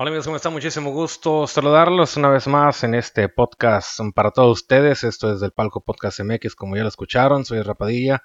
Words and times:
Hola 0.00 0.10
amigos, 0.10 0.26
¿cómo 0.26 0.36
están? 0.36 0.52
Muchísimo 0.52 0.92
gusto 0.92 1.48
saludarlos 1.48 2.16
una 2.16 2.28
vez 2.28 2.46
más 2.46 2.84
en 2.84 2.94
este 2.94 3.28
podcast 3.28 3.98
para 4.14 4.30
todos 4.30 4.60
ustedes. 4.60 5.02
Esto 5.02 5.32
es 5.32 5.40
del 5.40 5.50
Palco 5.50 5.80
Podcast 5.80 6.20
MX, 6.20 6.54
como 6.54 6.76
ya 6.76 6.82
lo 6.82 6.88
escucharon, 6.88 7.44
soy 7.44 7.62
Rapadilla. 7.62 8.22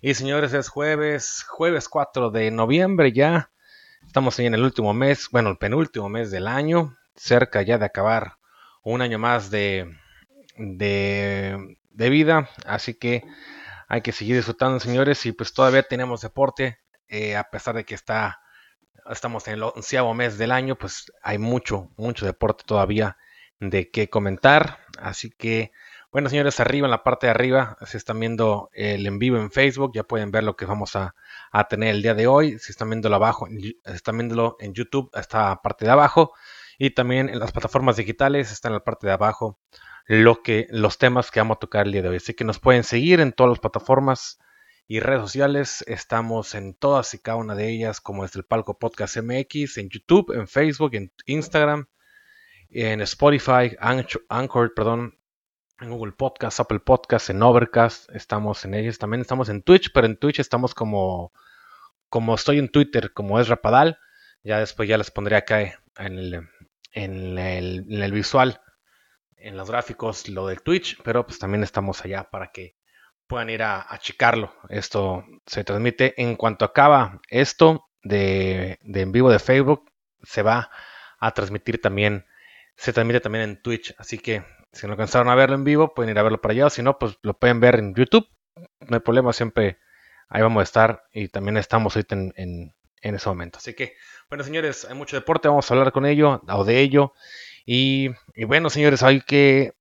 Y 0.00 0.14
señores, 0.14 0.54
es 0.54 0.68
jueves, 0.68 1.44
jueves 1.48 1.88
4 1.88 2.30
de 2.30 2.52
noviembre 2.52 3.10
ya. 3.10 3.50
Estamos 4.06 4.38
ahí 4.38 4.46
en 4.46 4.54
el 4.54 4.62
último 4.62 4.94
mes, 4.94 5.28
bueno, 5.32 5.50
el 5.50 5.58
penúltimo 5.58 6.08
mes 6.08 6.30
del 6.30 6.46
año, 6.46 6.96
cerca 7.16 7.60
ya 7.62 7.76
de 7.76 7.86
acabar 7.86 8.34
un 8.84 9.02
año 9.02 9.18
más 9.18 9.50
de, 9.50 9.92
de, 10.58 11.76
de 11.90 12.08
vida. 12.08 12.50
Así 12.64 12.94
que 12.94 13.24
hay 13.88 14.02
que 14.02 14.12
seguir 14.12 14.36
disfrutando, 14.36 14.78
señores, 14.78 15.26
y 15.26 15.32
pues 15.32 15.52
todavía 15.52 15.82
tenemos 15.82 16.20
deporte, 16.20 16.78
eh, 17.08 17.34
a 17.34 17.50
pesar 17.50 17.74
de 17.74 17.84
que 17.84 17.96
está 17.96 18.42
estamos 19.10 19.46
en 19.48 19.54
el 19.54 19.62
onceavo 19.62 20.14
mes 20.14 20.38
del 20.38 20.52
año, 20.52 20.76
pues 20.76 21.12
hay 21.22 21.38
mucho, 21.38 21.90
mucho 21.96 22.26
deporte 22.26 22.64
todavía 22.66 23.16
de 23.60 23.90
qué 23.90 24.08
comentar. 24.08 24.78
Así 24.98 25.30
que, 25.30 25.72
bueno, 26.10 26.28
señores, 26.28 26.60
arriba 26.60 26.86
en 26.86 26.90
la 26.90 27.04
parte 27.04 27.26
de 27.26 27.30
arriba 27.30 27.76
se 27.86 27.96
están 27.96 28.20
viendo 28.20 28.70
el 28.72 29.06
en 29.06 29.18
vivo 29.18 29.36
en 29.36 29.50
Facebook, 29.50 29.92
ya 29.94 30.02
pueden 30.04 30.30
ver 30.30 30.44
lo 30.44 30.56
que 30.56 30.64
vamos 30.64 30.96
a, 30.96 31.14
tener 31.68 31.94
el 31.94 32.02
día 32.02 32.14
de 32.14 32.26
hoy. 32.26 32.58
Si 32.58 32.72
están 32.72 32.90
viéndolo 32.90 33.16
abajo, 33.16 33.46
están 33.84 34.18
viéndolo 34.18 34.56
en 34.60 34.74
YouTube, 34.74 35.10
esta 35.14 35.60
parte 35.62 35.84
de 35.84 35.90
abajo. 35.92 36.32
Y 36.78 36.90
también 36.90 37.28
en 37.28 37.38
las 37.38 37.52
plataformas 37.52 37.96
digitales 37.96 38.50
está 38.50 38.68
en 38.68 38.74
la 38.74 38.84
parte 38.84 39.06
de 39.06 39.12
abajo 39.12 39.58
lo 40.06 40.42
que, 40.42 40.66
los 40.70 40.98
temas 40.98 41.30
que 41.30 41.40
vamos 41.40 41.56
a 41.56 41.60
tocar 41.60 41.86
el 41.86 41.92
día 41.92 42.02
de 42.02 42.08
hoy. 42.08 42.16
Así 42.16 42.34
que 42.34 42.44
nos 42.44 42.58
pueden 42.58 42.84
seguir 42.84 43.20
en 43.20 43.32
todas 43.32 43.50
las 43.50 43.60
plataformas 43.60 44.38
y 44.90 44.98
redes 44.98 45.20
sociales. 45.20 45.84
Estamos 45.86 46.56
en 46.56 46.74
todas 46.74 47.14
y 47.14 47.20
cada 47.20 47.36
una 47.36 47.54
de 47.54 47.68
ellas, 47.68 48.00
como 48.00 48.24
es 48.24 48.34
el 48.34 48.42
Palco 48.42 48.76
Podcast 48.76 49.18
MX, 49.18 49.78
en 49.78 49.88
YouTube, 49.88 50.32
en 50.32 50.48
Facebook, 50.48 50.96
en 50.96 51.12
Instagram, 51.26 51.86
en 52.70 53.00
Spotify, 53.02 53.76
Anchor, 53.78 54.74
perdón, 54.74 55.16
en 55.78 55.90
Google 55.90 56.10
Podcast, 56.10 56.58
Apple 56.58 56.80
Podcast, 56.80 57.30
en 57.30 57.40
Overcast. 57.40 58.10
Estamos 58.10 58.64
en 58.64 58.74
ellas. 58.74 58.98
También 58.98 59.20
estamos 59.20 59.48
en 59.48 59.62
Twitch, 59.62 59.92
pero 59.94 60.08
en 60.08 60.16
Twitch 60.16 60.40
estamos 60.40 60.74
como, 60.74 61.32
como 62.08 62.34
estoy 62.34 62.58
en 62.58 62.68
Twitter, 62.68 63.12
como 63.12 63.38
es 63.38 63.46
Rapadal. 63.46 64.00
Ya 64.42 64.58
después 64.58 64.88
ya 64.88 64.98
les 64.98 65.12
pondré 65.12 65.36
acá 65.36 65.60
en 65.98 66.18
el, 66.18 66.48
en 66.90 67.38
el, 67.38 67.86
en 67.88 68.02
el 68.02 68.10
visual, 68.10 68.60
en 69.36 69.56
los 69.56 69.70
gráficos, 69.70 70.28
lo 70.28 70.48
del 70.48 70.62
Twitch, 70.62 71.00
pero 71.04 71.24
pues 71.24 71.38
también 71.38 71.62
estamos 71.62 72.04
allá 72.04 72.28
para 72.28 72.50
que 72.50 72.79
puedan 73.30 73.48
ir 73.48 73.62
a, 73.62 73.86
checarlo. 74.00 74.52
Esto 74.68 75.24
se 75.46 75.62
transmite 75.62 76.20
en 76.20 76.34
cuanto 76.34 76.64
acaba 76.64 77.20
esto 77.28 77.88
de, 78.02 78.80
en 78.82 79.12
vivo 79.12 79.30
de 79.30 79.38
Facebook, 79.38 79.88
se 80.24 80.42
va 80.42 80.68
a 81.20 81.30
transmitir 81.30 81.80
también, 81.80 82.26
se 82.74 82.92
transmite 82.92 83.20
también 83.20 83.44
en 83.44 83.62
Twitch. 83.62 83.94
Así 83.98 84.18
que 84.18 84.44
si 84.72 84.88
no 84.88 84.94
alcanzaron 84.94 85.28
a 85.28 85.36
verlo 85.36 85.54
en 85.54 85.62
vivo, 85.62 85.94
pueden 85.94 86.10
ir 86.10 86.18
a 86.18 86.24
verlo 86.24 86.40
para 86.40 86.52
allá. 86.52 86.70
Si 86.70 86.82
no, 86.82 86.98
pues 86.98 87.18
lo 87.22 87.38
pueden 87.38 87.60
ver 87.60 87.76
en 87.76 87.94
YouTube. 87.94 88.26
No 88.80 88.96
hay 88.96 89.00
problema, 89.00 89.32
siempre 89.32 89.78
ahí 90.28 90.42
vamos 90.42 90.60
a 90.62 90.64
estar 90.64 91.04
y 91.12 91.28
también 91.28 91.56
estamos 91.56 91.94
ahorita 91.94 92.16
en, 92.16 92.32
en, 92.34 93.14
ese 93.14 93.28
momento. 93.28 93.58
Así 93.58 93.74
que, 93.74 93.94
bueno, 94.28 94.42
señores, 94.42 94.84
hay 94.86 94.96
mucho 94.96 95.14
deporte, 95.14 95.46
vamos 95.46 95.70
a 95.70 95.74
hablar 95.74 95.92
con 95.92 96.04
ello 96.04 96.42
o 96.48 96.64
de 96.64 96.80
ello. 96.80 97.12
Y, 97.64 98.10
y 98.34 98.42
bueno, 98.42 98.70
señores, 98.70 99.04
hay 99.04 99.20
que, 99.20 99.74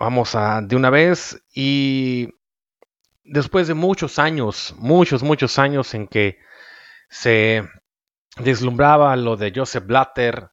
vamos 0.00 0.34
a 0.34 0.62
de 0.62 0.74
una 0.74 0.90
vez 0.90 1.40
y 1.54 2.30
después 3.28 3.68
de 3.68 3.74
muchos 3.74 4.18
años, 4.18 4.74
muchos, 4.78 5.22
muchos 5.22 5.58
años 5.58 5.94
en 5.94 6.08
que 6.08 6.38
se 7.08 7.68
deslumbraba 8.36 9.14
lo 9.16 9.36
de 9.36 9.52
Joseph 9.54 9.86
Blatter, 9.86 10.50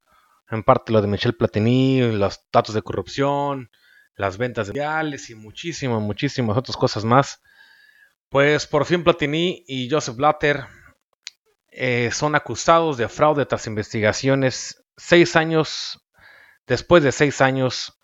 en 0.49 0.63
parte 0.63 0.91
lo 0.91 1.01
de 1.01 1.07
Michel 1.07 1.35
Platini, 1.35 2.01
los 2.11 2.39
datos 2.51 2.75
de 2.75 2.81
corrupción, 2.81 3.71
las 4.15 4.37
ventas 4.37 4.69
reales 4.69 5.29
y 5.29 5.35
muchísimas, 5.35 6.01
muchísimas 6.01 6.57
otras 6.57 6.77
cosas 6.77 7.03
más. 7.03 7.41
Pues 8.29 8.67
por 8.67 8.85
fin 8.85 9.03
Platini 9.03 9.63
y 9.67 9.89
Joseph 9.89 10.15
Blatter 10.15 10.65
eh, 11.69 12.09
son 12.11 12.35
acusados 12.35 12.97
de 12.97 13.07
fraude 13.07 13.45
tras 13.45 13.67
investigaciones 13.67 14.83
seis 14.97 15.35
años, 15.35 16.05
después 16.67 17.03
de 17.03 17.11
seis 17.11 17.41
años 17.41 17.99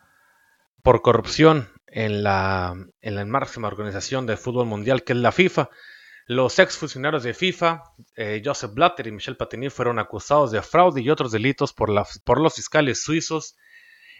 por 0.83 1.01
corrupción 1.01 1.69
en 1.91 2.23
la, 2.23 2.73
en 3.01 3.15
la 3.15 3.25
máxima 3.25 3.67
organización 3.67 4.25
del 4.25 4.37
fútbol 4.37 4.65
mundial 4.65 5.03
que 5.03 5.13
es 5.13 5.19
la 5.19 5.31
FIFA. 5.31 5.69
Los 6.25 6.57
ex 6.59 6.77
funcionarios 6.77 7.23
de 7.23 7.33
FIFA, 7.33 7.83
eh, 8.15 8.41
Joseph 8.43 8.73
Blatter 8.73 9.07
y 9.07 9.11
Michel 9.11 9.37
Platini, 9.37 9.69
fueron 9.69 9.99
acusados 9.99 10.51
de 10.51 10.61
fraude 10.61 11.01
y 11.01 11.09
otros 11.09 11.31
delitos 11.31 11.73
por, 11.73 11.89
por 12.23 12.39
los 12.39 12.55
fiscales 12.55 13.03
suizos 13.03 13.57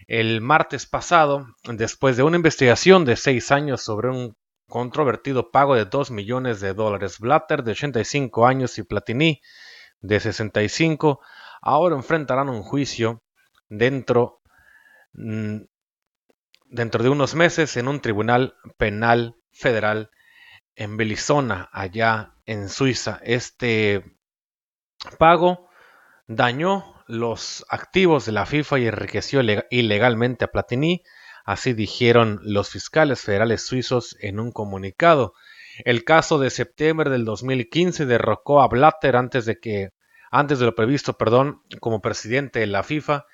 el 0.08 0.42
martes 0.42 0.86
pasado, 0.86 1.46
después 1.64 2.18
de 2.18 2.24
una 2.24 2.38
investigación 2.38 3.06
de 3.06 3.16
seis 3.16 3.52
años 3.52 3.82
sobre 3.82 4.10
un 4.10 4.36
controvertido 4.68 5.52
pago 5.52 5.76
de 5.76 5.86
2 5.86 6.12
millones 6.12 6.60
de 6.60 6.74
dólares. 6.74 7.20
Blatter, 7.20 7.64
de 7.64 7.72
85 7.72 8.48
años, 8.48 8.78
y 8.78 8.84
Platini, 8.84 9.42
de 10.00 10.20
65, 10.20 11.20
ahora 11.62 11.96
enfrentarán 11.96 12.50
un 12.50 12.64
juicio 12.64 13.22
dentro 13.70 14.42
mm, 15.14 15.62
dentro 16.72 17.04
de 17.04 17.10
unos 17.10 17.36
meses 17.36 17.78
en 17.78 17.88
un 17.88 18.00
tribunal 18.00 18.56
penal 18.78 19.36
federal 19.52 20.10
en 20.76 20.98
Belizona, 20.98 21.70
allá 21.72 22.34
en 22.46 22.70
Suiza. 22.70 23.20
Este 23.24 24.04
pago 25.20 25.70
dañó 26.28 27.04
los 27.08 27.66
activos 27.70 28.26
de 28.26 28.32
la 28.32 28.46
FIFA 28.46 28.80
y 28.80 28.88
enriqueció 28.88 29.42
ilegalmente 29.70 30.46
a 30.46 30.48
Platini, 30.48 31.04
así 31.44 31.74
dijeron 31.74 32.40
los 32.42 32.70
fiscales 32.70 33.22
federales 33.22 33.66
suizos 33.66 34.16
en 34.22 34.40
un 34.40 34.52
comunicado. 34.52 35.34
El 35.84 36.06
caso 36.06 36.40
de 36.40 36.50
septiembre 36.50 37.10
del 37.10 37.26
2015 37.26 38.06
derrocó 38.06 38.62
a 38.62 38.68
Blatter 38.70 39.18
antes 39.18 39.46
de 39.46 39.60
que 39.60 39.90
antes 40.32 40.60
de 40.60 40.66
lo 40.66 40.76
previsto, 40.76 41.18
perdón, 41.18 41.62
como 41.82 42.02
presidente 42.02 42.60
de 42.60 42.68
la 42.68 42.84
FIFA 42.84 43.26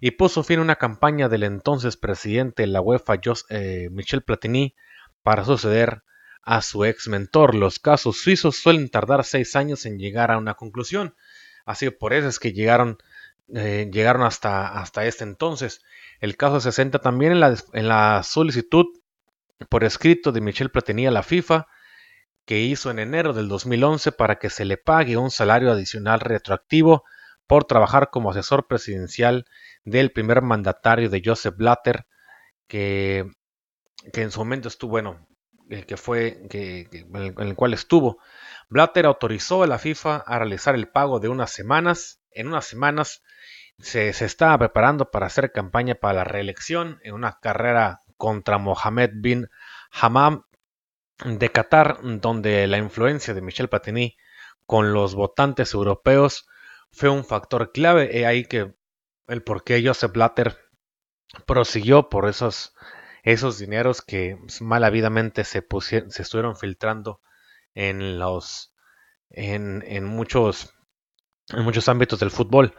y 0.00 0.12
puso 0.12 0.42
fin 0.42 0.58
a 0.58 0.62
una 0.62 0.76
campaña 0.76 1.28
del 1.28 1.42
entonces 1.42 1.96
presidente 1.96 2.62
de 2.62 2.68
la 2.68 2.80
UEFA, 2.80 3.14
eh, 3.50 3.88
Michel 3.90 4.22
Platini, 4.22 4.74
para 5.22 5.44
suceder 5.44 6.02
a 6.42 6.62
su 6.62 6.84
ex 6.84 7.08
mentor. 7.08 7.54
Los 7.54 7.78
casos 7.78 8.20
suizos 8.20 8.56
suelen 8.56 8.88
tardar 8.88 9.24
seis 9.24 9.56
años 9.56 9.86
en 9.86 9.98
llegar 9.98 10.30
a 10.30 10.38
una 10.38 10.54
conclusión, 10.54 11.14
así 11.64 11.86
que 11.86 11.92
por 11.92 12.12
eso 12.12 12.28
es 12.28 12.38
que 12.38 12.52
llegaron, 12.52 12.98
eh, 13.54 13.90
llegaron 13.92 14.22
hasta, 14.22 14.78
hasta 14.78 15.04
este 15.06 15.24
entonces. 15.24 15.82
El 16.20 16.36
caso 16.36 16.60
se 16.60 16.72
centra 16.72 17.00
también 17.00 17.32
en 17.32 17.40
la, 17.40 17.56
en 17.72 17.88
la 17.88 18.22
solicitud 18.22 18.86
por 19.68 19.84
escrito 19.84 20.32
de 20.32 20.40
Michel 20.40 20.70
Platini 20.70 21.06
a 21.06 21.10
la 21.10 21.22
FIFA, 21.22 21.66
que 22.44 22.60
hizo 22.60 22.90
en 22.90 23.00
enero 23.00 23.32
del 23.32 23.48
2011 23.48 24.12
para 24.12 24.38
que 24.38 24.50
se 24.50 24.64
le 24.64 24.76
pague 24.76 25.16
un 25.16 25.30
salario 25.30 25.72
adicional 25.72 26.20
retroactivo 26.20 27.04
por 27.46 27.64
trabajar 27.64 28.10
como 28.10 28.30
asesor 28.30 28.66
presidencial 28.66 29.46
del 29.86 30.12
primer 30.12 30.42
mandatario 30.42 31.08
de 31.08 31.22
Joseph 31.24 31.56
Blatter, 31.56 32.06
que, 32.66 33.30
que 34.12 34.22
en 34.22 34.30
su 34.30 34.40
momento 34.40 34.68
estuvo, 34.68 34.90
bueno, 34.90 35.26
que 35.86 35.96
fue, 35.96 36.46
que, 36.50 36.88
en, 36.92 37.34
el, 37.38 37.54
cual 37.54 37.72
estuvo. 37.72 38.18
Blatter 38.68 39.06
autorizó 39.06 39.62
a 39.62 39.66
la 39.66 39.78
FIFA 39.78 40.16
a 40.26 40.38
realizar 40.38 40.74
el 40.74 40.88
pago 40.88 41.20
de 41.20 41.28
unas 41.28 41.52
semanas. 41.52 42.20
En 42.30 42.48
unas 42.48 42.66
semanas 42.66 43.22
se, 43.78 44.12
se 44.12 44.24
estaba 44.24 44.58
preparando 44.58 45.10
para 45.10 45.26
hacer 45.26 45.52
campaña 45.52 45.94
para 45.94 46.14
la 46.14 46.24
reelección 46.24 46.98
en 47.02 47.14
una 47.14 47.38
carrera 47.40 48.02
contra 48.16 48.58
Mohammed 48.58 49.10
bin 49.14 49.48
Hammam 49.92 50.42
de 51.24 51.50
Qatar, 51.50 51.98
donde 52.02 52.66
la 52.66 52.78
influencia 52.78 53.34
de 53.34 53.40
Michel 53.40 53.68
Platini 53.68 54.16
con 54.66 54.92
los 54.92 55.14
votantes 55.14 55.74
europeos 55.74 56.46
fue 56.90 57.08
un 57.08 57.24
factor 57.24 57.70
clave. 57.70 58.18
He 58.18 58.26
ahí 58.26 58.44
que 58.44 58.74
el 59.28 59.42
por 59.42 59.64
qué 59.64 59.82
Joseph 59.84 60.12
Blatter 60.12 60.56
prosiguió 61.46 62.08
por 62.08 62.28
esos, 62.28 62.74
esos 63.22 63.58
dineros 63.58 64.02
que 64.02 64.38
malavidamente 64.60 65.44
se, 65.44 65.66
se 65.80 66.22
estuvieron 66.22 66.56
filtrando 66.56 67.20
en 67.74 68.18
los 68.18 68.72
en, 69.30 69.82
en, 69.86 70.04
muchos 70.04 70.72
en 71.48 71.64
muchos 71.64 71.88
ámbitos 71.88 72.20
del 72.20 72.30
fútbol. 72.30 72.74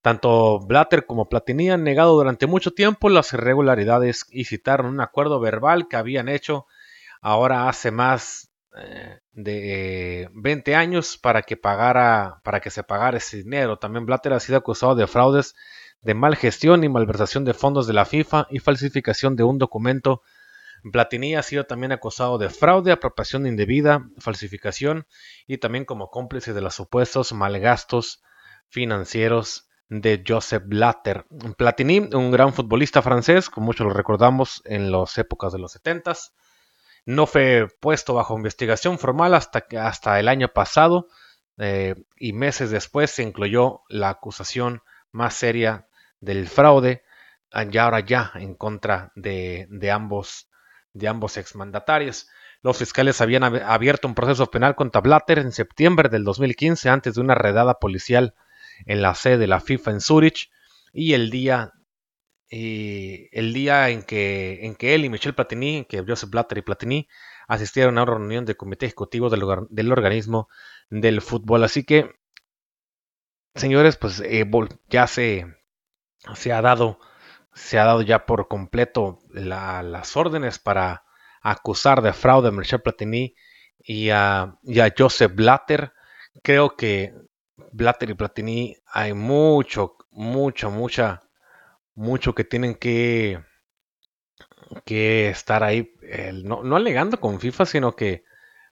Tanto 0.00 0.60
Blatter 0.60 1.06
como 1.06 1.28
Platini 1.28 1.70
han 1.70 1.82
negado 1.82 2.14
durante 2.14 2.46
mucho 2.46 2.72
tiempo 2.72 3.08
las 3.08 3.32
irregularidades 3.32 4.26
y 4.30 4.44
citaron 4.44 4.86
un 4.86 5.00
acuerdo 5.00 5.40
verbal 5.40 5.88
que 5.88 5.96
habían 5.96 6.28
hecho 6.28 6.66
ahora 7.20 7.68
hace 7.68 7.90
más 7.90 8.52
eh, 8.76 9.18
de 9.38 10.28
20 10.34 10.74
años 10.74 11.16
para 11.16 11.42
que 11.42 11.56
pagara 11.56 12.40
para 12.42 12.58
que 12.58 12.70
se 12.70 12.82
pagara 12.82 13.18
ese 13.18 13.36
dinero. 13.36 13.78
También 13.78 14.04
Blatter 14.04 14.32
ha 14.32 14.40
sido 14.40 14.58
acusado 14.58 14.96
de 14.96 15.06
fraudes 15.06 15.54
de 16.02 16.14
mal 16.14 16.34
gestión 16.34 16.82
y 16.82 16.88
malversación 16.88 17.44
de 17.44 17.54
fondos 17.54 17.86
de 17.86 17.92
la 17.92 18.04
FIFA 18.04 18.48
y 18.50 18.58
falsificación 18.58 19.36
de 19.36 19.44
un 19.44 19.58
documento. 19.58 20.22
Platini 20.92 21.36
ha 21.36 21.42
sido 21.44 21.66
también 21.66 21.92
acusado 21.92 22.36
de 22.38 22.50
fraude, 22.50 22.90
apropiación 22.90 23.46
indebida, 23.46 24.08
falsificación 24.18 25.06
y 25.46 25.58
también 25.58 25.84
como 25.84 26.10
cómplice 26.10 26.52
de 26.52 26.60
los 26.60 26.74
supuestos 26.74 27.32
malgastos 27.32 28.22
financieros 28.68 29.68
de 29.88 30.24
Joseph 30.26 30.64
Blatter. 30.66 31.26
Platini, 31.56 32.00
un 32.12 32.32
gran 32.32 32.52
futbolista 32.52 33.02
francés, 33.02 33.50
como 33.50 33.66
muchos 33.66 33.86
lo 33.86 33.92
recordamos 33.92 34.62
en 34.64 34.90
las 34.90 35.16
épocas 35.16 35.52
de 35.52 35.60
los 35.60 35.72
70 35.72 36.14
no 37.08 37.26
fue 37.26 37.68
puesto 37.80 38.12
bajo 38.12 38.36
investigación 38.36 38.98
formal 38.98 39.32
hasta, 39.32 39.64
hasta 39.80 40.20
el 40.20 40.28
año 40.28 40.48
pasado 40.48 41.08
eh, 41.56 41.94
y 42.18 42.34
meses 42.34 42.70
después 42.70 43.10
se 43.10 43.22
incluyó 43.22 43.80
la 43.88 44.10
acusación 44.10 44.82
más 45.10 45.32
seria 45.32 45.88
del 46.20 46.46
fraude, 46.48 47.02
ya 47.70 47.84
ahora 47.84 48.00
ya 48.00 48.32
en 48.34 48.54
contra 48.54 49.10
de, 49.14 49.66
de 49.70 49.90
ambos, 49.90 50.50
de 50.92 51.08
ambos 51.08 51.38
exmandatarios. 51.38 52.28
Los 52.60 52.76
fiscales 52.76 53.22
habían 53.22 53.42
abierto 53.42 54.06
un 54.06 54.14
proceso 54.14 54.50
penal 54.50 54.74
contra 54.74 55.00
Blatter 55.00 55.38
en 55.38 55.52
septiembre 55.52 56.10
del 56.10 56.24
2015 56.24 56.90
antes 56.90 57.14
de 57.14 57.22
una 57.22 57.34
redada 57.34 57.78
policial 57.78 58.34
en 58.84 59.00
la 59.00 59.14
sede 59.14 59.38
de 59.38 59.46
la 59.46 59.60
FIFA 59.60 59.92
en 59.92 60.00
Zurich 60.02 60.50
y 60.92 61.14
el 61.14 61.30
día 61.30 61.72
el 62.50 63.52
día 63.52 63.90
en 63.90 64.02
que, 64.02 64.66
en 64.66 64.74
que 64.74 64.94
él 64.94 65.04
y 65.04 65.08
Michel 65.10 65.34
Platini, 65.34 65.84
que 65.88 66.04
Joseph 66.06 66.30
Blatter 66.30 66.58
y 66.58 66.62
Platini 66.62 67.08
asistieron 67.46 67.98
a 67.98 68.02
una 68.02 68.12
reunión 68.12 68.44
del 68.44 68.56
comité 68.56 68.86
ejecutivo 68.86 69.30
del, 69.30 69.42
del 69.70 69.92
organismo 69.92 70.48
del 70.90 71.20
fútbol. 71.20 71.64
Así 71.64 71.84
que, 71.84 72.10
señores, 73.54 73.96
pues 73.96 74.20
eh, 74.20 74.48
ya 74.88 75.06
se, 75.06 75.46
se 76.34 76.52
ha 76.52 76.62
dado 76.62 76.98
se 77.58 77.78
ha 77.78 77.84
dado 77.84 78.02
ya 78.02 78.24
por 78.24 78.48
completo 78.48 79.18
las 79.32 80.16
órdenes 80.16 80.58
para 80.58 81.04
acusar 81.42 82.02
de 82.02 82.12
fraude 82.12 82.48
a 82.48 82.52
Michel 82.52 82.82
Platini 82.82 83.34
y 83.78 84.10
a, 84.10 84.56
y 84.62 84.80
Joseph 84.96 85.34
Blatter. 85.34 85.92
Creo 86.42 86.76
que 86.76 87.14
Blatter 87.72 88.10
y 88.10 88.14
Platini 88.14 88.76
hay 88.86 89.12
mucho, 89.12 89.96
mucho, 90.10 90.70
mucha, 90.70 91.22
mucho 91.98 92.34
que 92.34 92.44
tienen 92.44 92.76
que, 92.76 93.42
que 94.84 95.28
estar 95.28 95.64
ahí, 95.64 95.92
no, 96.44 96.62
no, 96.62 96.76
alegando 96.76 97.20
con 97.20 97.40
FIFA, 97.40 97.66
sino 97.66 97.96
que 97.96 98.24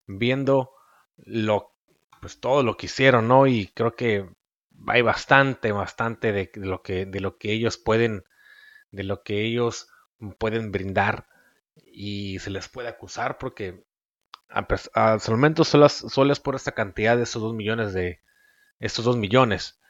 viendo 0.07 0.73
lo, 1.17 1.75
pues 2.21 2.41
todo 2.41 2.63
lo 2.63 2.77
que 2.77 2.87
hicieron, 2.87 3.29
¿no? 3.29 3.47
Y 3.47 3.69
creo 3.75 3.97
que 3.97 4.29
hay 4.87 5.03
bastante, 5.03 5.73
bastante 5.73 6.33
de, 6.33 6.51
lo 6.55 6.83
que, 6.83 7.07
de 7.07 7.21
lo 7.21 7.37
que 7.37 7.53
ellos 7.53 7.79
pueden, 7.79 8.25
de 8.91 9.05
lo 9.05 9.23
que 9.23 9.43
ellos 9.43 9.89
pueden 10.39 10.71
brindar 10.71 11.27
y 11.85 12.39
se 12.39 12.51
les 12.51 12.69
puede 12.69 12.89
acusar 12.89 13.39
porque 13.39 13.85
al 14.49 15.21
momento 15.29 15.65
solo, 15.65 15.89
solo 15.89 16.33
es 16.33 16.39
por 16.41 16.55
esta 16.55 16.73
cantidad 16.73 17.17
de 17.17 17.25
esos 17.25 17.43
dos 17.43 17.55
millones 17.55 17.93
de, 17.93 18.21
estos 18.79 19.05
dos 19.05 19.17
millones. 19.17 19.81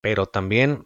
Pero 0.00 0.26
también 0.26 0.84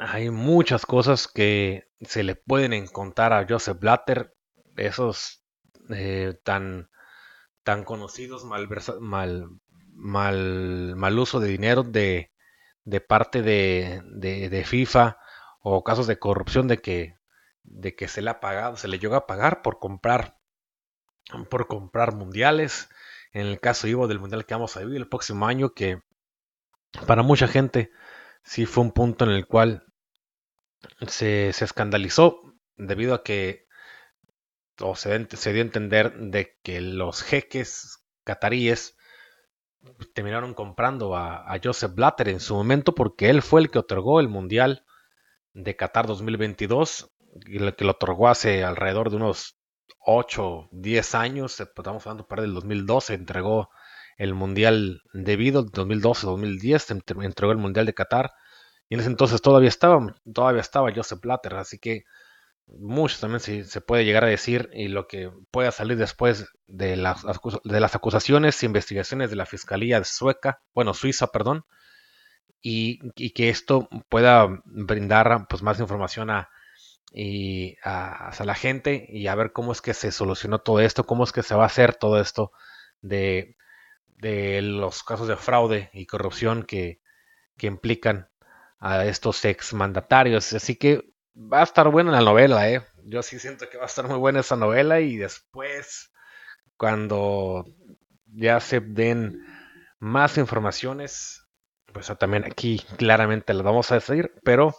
hay 0.00 0.30
muchas 0.30 0.86
cosas 0.86 1.28
que 1.28 1.88
se 2.00 2.22
le 2.22 2.34
pueden 2.34 2.72
encontrar 2.72 3.32
a 3.32 3.46
Joseph 3.46 3.78
Blatter, 3.78 4.34
esos 4.76 5.44
eh, 5.90 6.38
tan, 6.42 6.90
tan 7.64 7.84
conocidos 7.84 8.44
mal, 8.44 8.68
mal, 9.00 10.96
mal, 10.96 11.18
uso 11.18 11.38
de 11.38 11.48
dinero 11.48 11.82
de, 11.82 12.32
de 12.84 13.00
parte 13.00 13.42
de, 13.42 14.02
de, 14.06 14.64
FIFA 14.64 15.18
o 15.60 15.84
casos 15.84 16.06
de 16.06 16.18
corrupción 16.18 16.66
de 16.66 16.78
que, 16.80 17.16
de 17.62 17.94
que 17.94 18.08
se 18.08 18.22
le 18.22 18.30
ha 18.30 18.40
pagado, 18.40 18.76
se 18.76 18.88
le 18.88 18.98
llegó 18.98 19.16
a 19.16 19.26
pagar 19.26 19.60
por 19.60 19.78
comprar 19.78 20.38
por 21.50 21.66
comprar 21.68 22.14
mundiales. 22.14 22.88
En 23.32 23.46
el 23.46 23.60
caso 23.60 23.86
Ivo 23.86 24.08
del 24.08 24.18
mundial 24.18 24.46
que 24.46 24.54
vamos 24.54 24.76
a 24.76 24.80
vivir 24.80 24.96
el 24.96 25.08
próximo 25.08 25.46
año, 25.46 25.74
que 25.74 26.02
para 27.06 27.22
mucha 27.22 27.46
gente 27.46 27.92
sí 28.42 28.66
fue 28.66 28.82
un 28.82 28.92
punto 28.92 29.24
en 29.24 29.30
el 29.30 29.46
cual 29.46 29.89
se, 31.06 31.52
se 31.52 31.64
escandalizó 31.64 32.40
debido 32.76 33.14
a 33.14 33.22
que 33.22 33.66
o 34.80 34.96
se, 34.96 35.26
se, 35.36 35.52
dio 35.52 35.62
a 35.62 35.66
entender 35.66 36.14
de 36.16 36.56
que 36.62 36.80
los 36.80 37.22
jeques 37.22 38.02
cataríes 38.24 38.96
terminaron 40.14 40.54
comprando 40.54 41.16
a, 41.16 41.52
a, 41.52 41.60
Joseph 41.62 41.94
Blatter 41.94 42.28
en 42.28 42.40
su 42.40 42.54
momento 42.54 42.94
porque 42.94 43.30
él 43.30 43.42
fue 43.42 43.60
el 43.60 43.70
que 43.70 43.78
otorgó 43.78 44.20
el 44.20 44.28
Mundial 44.28 44.84
de 45.52 45.76
Qatar 45.76 46.06
2022 46.06 47.12
y 47.46 47.58
el 47.58 47.74
que 47.74 47.84
lo 47.84 47.92
otorgó 47.92 48.28
hace 48.28 48.64
alrededor 48.64 49.10
de 49.10 49.16
unos 49.16 49.58
8, 50.00 50.68
10 50.72 51.14
años, 51.14 51.60
estamos 51.60 52.06
hablando 52.06 52.26
para 52.26 52.42
el 52.42 52.54
2012, 52.54 53.14
entregó 53.14 53.68
el 54.16 54.34
Mundial 54.34 55.02
debido, 55.12 55.66
2012-2010 55.66 57.24
entregó 57.24 57.52
el 57.52 57.58
Mundial 57.58 57.86
de 57.86 57.94
Qatar 57.94 58.32
y 58.90 58.94
en 58.94 59.00
ese 59.00 59.08
entonces 59.08 59.40
todavía 59.40 59.70
estaba, 59.70 60.14
todavía 60.34 60.60
estaba 60.60 60.92
Joseph 60.94 61.20
Blatter, 61.20 61.54
así 61.54 61.78
que 61.78 62.04
mucho 62.66 63.18
también 63.18 63.40
se, 63.40 63.80
puede 63.80 64.04
llegar 64.04 64.24
a 64.24 64.28
decir 64.28 64.68
y 64.74 64.88
lo 64.88 65.08
que 65.08 65.32
pueda 65.50 65.72
salir 65.72 65.96
después 65.96 66.46
de 66.66 66.96
las, 66.96 67.24
de 67.64 67.80
las 67.80 67.94
acusaciones 67.96 68.62
e 68.62 68.66
investigaciones 68.66 69.30
de 69.30 69.36
la 69.36 69.46
Fiscalía 69.46 70.04
Sueca, 70.04 70.60
bueno, 70.74 70.92
Suiza, 70.92 71.28
perdón, 71.28 71.64
y, 72.60 72.98
que 73.32 73.48
esto 73.48 73.88
pueda 74.08 74.60
brindar 74.66 75.46
pues, 75.48 75.62
más 75.62 75.80
información 75.80 76.28
a, 76.30 76.50
y 77.12 77.76
a, 77.82 78.32
la 78.44 78.54
gente 78.54 79.06
y 79.08 79.28
a 79.28 79.34
ver 79.34 79.52
cómo 79.52 79.72
es 79.72 79.80
que 79.80 79.94
se 79.94 80.12
solucionó 80.12 80.58
todo 80.60 80.80
esto, 80.80 81.06
cómo 81.06 81.24
es 81.24 81.32
que 81.32 81.42
se 81.42 81.54
va 81.54 81.62
a 81.64 81.66
hacer 81.66 81.94
todo 81.94 82.20
esto 82.20 82.52
de 83.00 83.56
de 84.20 84.62
los 84.62 85.02
casos 85.02 85.28
de 85.28 85.36
fraude 85.36 85.90
y 85.92 86.06
corrupción 86.06 86.64
que, 86.64 87.00
que 87.56 87.66
implican 87.66 88.29
a 88.80 89.04
estos 89.04 89.44
exmandatarios. 89.44 90.52
Así 90.52 90.76
que 90.76 91.04
va 91.36 91.60
a 91.60 91.64
estar 91.64 91.88
buena 91.90 92.10
la 92.10 92.22
novela, 92.22 92.68
¿eh? 92.68 92.82
Yo 93.04 93.22
sí 93.22 93.38
siento 93.38 93.68
que 93.68 93.78
va 93.78 93.84
a 93.84 93.86
estar 93.86 94.08
muy 94.08 94.18
buena 94.18 94.40
esa 94.40 94.56
novela 94.56 95.00
y 95.00 95.16
después, 95.16 96.10
cuando 96.76 97.64
ya 98.26 98.58
se 98.60 98.80
den 98.80 99.44
más 99.98 100.38
informaciones, 100.38 101.46
pues 101.92 102.12
también 102.18 102.44
aquí 102.44 102.82
claramente 102.96 103.54
las 103.54 103.62
vamos 103.62 103.90
a 103.92 103.96
decir, 103.96 104.32
pero 104.44 104.74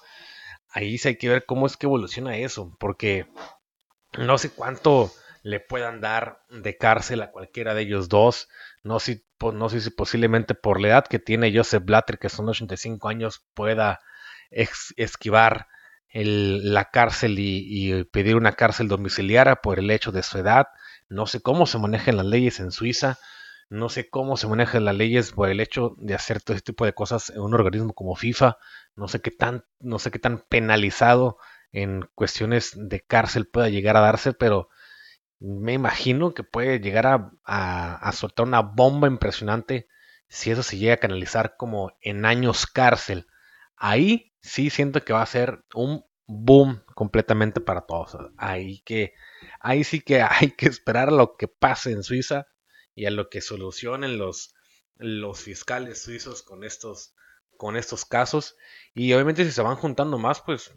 ahí 0.69 0.97
sí 0.97 1.09
hay 1.09 1.17
que 1.17 1.29
ver 1.29 1.45
cómo 1.45 1.67
es 1.67 1.77
que 1.77 1.85
evoluciona 1.85 2.37
eso, 2.37 2.75
porque 2.79 3.27
no 4.17 4.37
sé 4.37 4.49
cuánto 4.51 5.11
le 5.43 5.59
puedan 5.59 6.01
dar 6.01 6.41
de 6.49 6.77
cárcel 6.77 7.21
a 7.21 7.31
cualquiera 7.31 7.73
de 7.73 7.83
ellos 7.83 8.09
dos. 8.09 8.49
No 8.83 8.99
sé, 8.99 9.25
no 9.51 9.69
sé 9.69 9.81
si 9.81 9.89
posiblemente 9.89 10.53
por 10.53 10.79
la 10.79 10.89
edad 10.89 11.07
que 11.07 11.19
tiene 11.19 11.55
Joseph 11.55 11.83
Blatter, 11.83 12.19
que 12.19 12.29
son 12.29 12.48
85 12.50 13.10
años, 13.10 13.43
pueda 13.53 14.00
esquivar 14.51 15.67
la 16.13 16.86
cárcel 16.91 17.36
y, 17.39 18.03
pedir 18.05 18.36
una 18.36 18.53
cárcel 18.53 18.88
domiciliaria 18.88 19.55
por 19.55 19.79
el 19.79 19.89
hecho 19.89 20.12
de 20.12 20.24
su 20.24 20.38
edad. 20.38 20.67
No 21.10 21.25
sé 21.25 21.41
cómo 21.41 21.65
se 21.65 21.79
manejan 21.79 22.17
las 22.17 22.25
leyes 22.25 22.60
en 22.60 22.71
Suiza. 22.71 23.17
No 23.69 23.88
sé 23.88 24.10
cómo 24.10 24.36
se 24.36 24.48
manejan 24.48 24.83
las 24.86 24.95
leyes 24.95 25.31
por 25.31 25.50
el 25.50 25.62
hecho 25.62 25.95
de 25.98 26.13
hacer 26.13 26.41
todo 26.41 26.55
este 26.57 26.74
tipo 26.74 26.86
de 26.86 26.93
cosas 26.93 27.29
en 27.29 27.39
un 27.39 27.53
organismo 27.53 27.93
como 27.93 28.15
FIFA. 28.15 28.57
No 28.95 29.07
sé 29.07 29.21
qué 29.21 29.31
tan, 29.31 29.63
no 29.79 29.98
sé 29.98 30.12
qué 30.12 30.19
tan 30.19 30.39
penalizado 30.50 31.38
en 31.71 32.10
cuestiones 32.15 32.74
de 32.75 33.00
cárcel 33.00 33.48
pueda 33.48 33.69
llegar 33.69 33.95
a 33.95 34.01
darse, 34.01 34.33
pero 34.33 34.67
me 35.41 35.74
imagino 35.74 36.36
que 36.36 36.43
puede 36.43 36.79
llegar 36.79 37.33
a, 37.43 38.12
soltar 38.13 38.45
una 38.45 38.62
bomba 38.62 39.07
impresionante 39.07 39.88
si 40.27 40.51
eso 40.51 40.62
se 40.62 40.77
llega 40.77 40.93
a 40.93 40.98
canalizar 40.98 41.57
como 41.57 41.98
en 42.00 42.25
años 42.25 42.67
cárcel. 42.67 43.25
Ahí 43.75 44.33
sí 44.39 44.69
siento 44.69 45.03
que 45.03 45.13
va 45.13 45.24
a 45.24 45.25
ser 45.25 45.65
un 45.74 46.05
boom 46.27 46.83
completamente 46.93 47.60
para 47.60 47.81
todos. 47.81 48.15
Ahí 48.38 48.81
que 48.81 49.13
ahí 49.60 49.83
sí 49.83 50.01
que 50.01 50.21
hay 50.29 50.51
que 50.51 50.67
esperar 50.67 51.10
a 51.10 51.12
lo 51.12 51.36
que 51.36 51.48
pase 51.48 51.91
en 51.91 52.03
Suiza 52.03 52.45
y 52.93 53.07
a 53.07 53.12
lo 53.12 53.29
que 53.29 53.41
solucionen 53.41 54.19
los, 54.19 54.53
los 54.98 55.39
fiscales 55.41 56.03
suizos 56.03 56.43
con 56.43 56.63
estos 56.63 57.15
con 57.57 57.77
estos 57.77 58.05
casos 58.05 58.55
y 58.93 59.13
obviamente 59.13 59.45
si 59.45 59.51
se 59.51 59.62
van 59.62 59.75
juntando 59.75 60.17
más 60.17 60.41
pues 60.41 60.74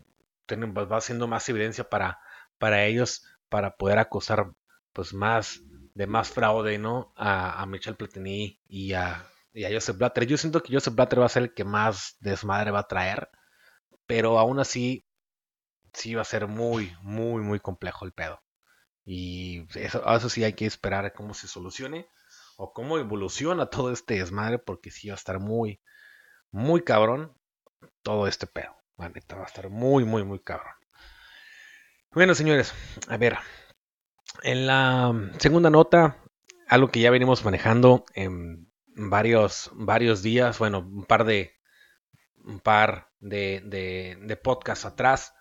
va 0.50 1.00
siendo 1.00 1.26
más 1.26 1.48
evidencia 1.48 1.88
para 1.88 2.18
para 2.58 2.84
ellos 2.84 3.24
para 3.48 3.76
poder 3.76 3.98
acusar 3.98 4.52
pues 4.92 5.12
más 5.14 5.60
de 5.94 6.06
más 6.06 6.30
fraude, 6.30 6.78
¿no? 6.78 7.12
A, 7.16 7.62
a 7.62 7.66
Michel 7.66 7.96
Platini 7.96 8.60
y 8.66 8.92
a, 8.94 9.26
y 9.52 9.64
a 9.64 9.72
Joseph 9.72 9.96
Blatter. 9.96 10.26
Yo 10.26 10.36
siento 10.36 10.62
que 10.62 10.72
Joseph 10.72 10.94
Blatter 10.94 11.20
va 11.20 11.26
a 11.26 11.30
ser 11.30 11.44
el 11.44 11.54
que 11.54 11.64
más 11.64 12.16
desmadre 12.20 12.70
va 12.70 12.80
a 12.80 12.88
traer, 12.88 13.28
pero 14.06 14.38
aún 14.38 14.58
así 14.58 15.06
sí 15.92 16.14
va 16.14 16.22
a 16.22 16.26
ser 16.26 16.48
muy, 16.48 16.94
muy, 17.02 17.42
muy 17.42 17.60
complejo 17.60 18.04
el 18.04 18.12
pedo. 18.12 18.42
Y 19.04 19.66
eso, 19.78 20.02
eso 20.14 20.28
sí 20.28 20.44
hay 20.44 20.54
que 20.54 20.66
esperar 20.66 21.04
a 21.04 21.12
cómo 21.12 21.34
se 21.34 21.48
solucione 21.48 22.08
o 22.56 22.72
cómo 22.72 22.98
evoluciona 22.98 23.66
todo 23.66 23.92
este 23.92 24.14
desmadre, 24.14 24.58
porque 24.58 24.90
sí 24.90 25.08
va 25.08 25.14
a 25.14 25.16
estar 25.16 25.40
muy, 25.40 25.80
muy 26.50 26.82
cabrón 26.82 27.36
todo 28.02 28.26
este 28.26 28.46
pedo. 28.46 28.74
va 28.98 29.06
a 29.06 29.46
estar 29.46 29.70
muy, 29.70 30.04
muy, 30.04 30.24
muy 30.24 30.40
cabrón. 30.40 30.74
Bueno, 32.14 32.36
señores, 32.36 32.72
a 33.08 33.16
ver, 33.16 33.38
en 34.44 34.68
la 34.68 35.32
segunda 35.38 35.68
nota, 35.68 36.22
algo 36.68 36.88
que 36.88 37.00
ya 37.00 37.10
venimos 37.10 37.44
manejando 37.44 38.04
en 38.14 38.70
varios, 38.86 39.72
varios 39.74 40.22
días, 40.22 40.60
bueno, 40.60 40.78
un 40.78 41.06
par 41.06 41.24
de, 41.24 41.54
un 42.44 42.60
par 42.60 43.08
de, 43.18 43.62
de, 43.64 44.16
de 44.20 44.36
podcasts 44.36 44.84
atrás, 44.84 45.34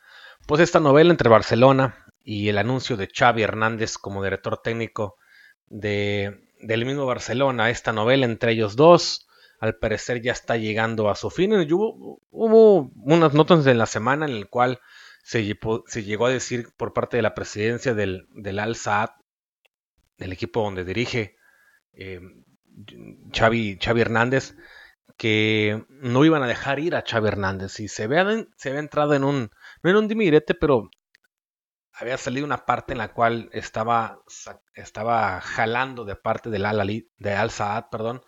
pues 0.48 0.62
esta 0.62 0.80
novela 0.80 1.12
entre 1.12 1.30
Barcelona 1.30 2.08
y 2.24 2.50
el 2.50 2.58
anuncio 2.58 2.98
de 2.98 3.08
Xavi 3.08 3.44
Hernández 3.44 4.00
como 4.00 4.24
director 4.24 4.60
técnico 4.64 5.18
de, 5.68 6.50
del 6.60 6.86
mismo 6.88 7.06
Barcelona, 7.06 7.70
esta 7.70 7.94
novela 7.94 8.26
entre 8.26 8.54
ellos 8.54 8.76
dos, 8.76 9.28
al 9.60 9.76
parecer 9.76 10.24
ya 10.24 10.32
está 10.32 10.58
llegando 10.58 11.12
a 11.12 11.16
su 11.16 11.30
fin. 11.30 11.54
hubo, 11.54 12.20
hubo 12.32 12.92
unas 12.96 13.36
notas 13.36 13.68
en 13.68 13.78
la 13.78 13.86
semana 13.86 14.26
en 14.26 14.32
el 14.32 14.50
cual 14.50 14.80
se, 15.24 16.04
llegó 16.04 16.26
a 16.26 16.30
decir 16.30 16.68
por 16.78 16.94
parte 16.94 17.18
de 17.18 17.24
la 17.24 17.34
presidencia 17.34 17.94
del, 17.94 18.28
del 18.32 18.60
Al 18.60 18.76
Saad, 18.76 19.10
del 20.18 20.34
equipo 20.34 20.62
donde 20.62 20.84
dirige 20.84 21.38
eh, 21.94 22.20
Xavi, 23.34 23.80
Hernández, 23.82 24.56
que 25.18 25.86
no 25.90 26.26
iban 26.26 26.44
a 26.44 26.48
dejar 26.48 26.80
ir 26.80 26.96
a 26.96 27.04
Xavi 27.08 27.30
Hernández. 27.30 27.80
Y 27.80 27.88
se 27.88 28.04
había, 28.04 28.26
se 28.58 28.78
entrado 28.78 29.14
en 29.14 29.24
un, 29.24 29.50
no 29.82 29.90
en 29.90 29.96
un 29.96 30.08
dimirete, 30.10 30.56
pero 30.56 30.90
había 31.94 32.18
salido 32.18 32.46
una 32.46 32.66
parte 32.66 32.92
en 32.92 32.98
la 32.98 33.14
cual 33.14 33.50
estaba, 33.54 34.20
estaba 34.74 35.40
jalando 35.40 36.04
de 36.04 36.18
parte 36.18 36.50
del 36.50 36.66
Al, 36.66 37.06
de 37.18 37.34
Al 37.34 37.50
Saad, 37.50 37.86
perdón, 37.90 38.22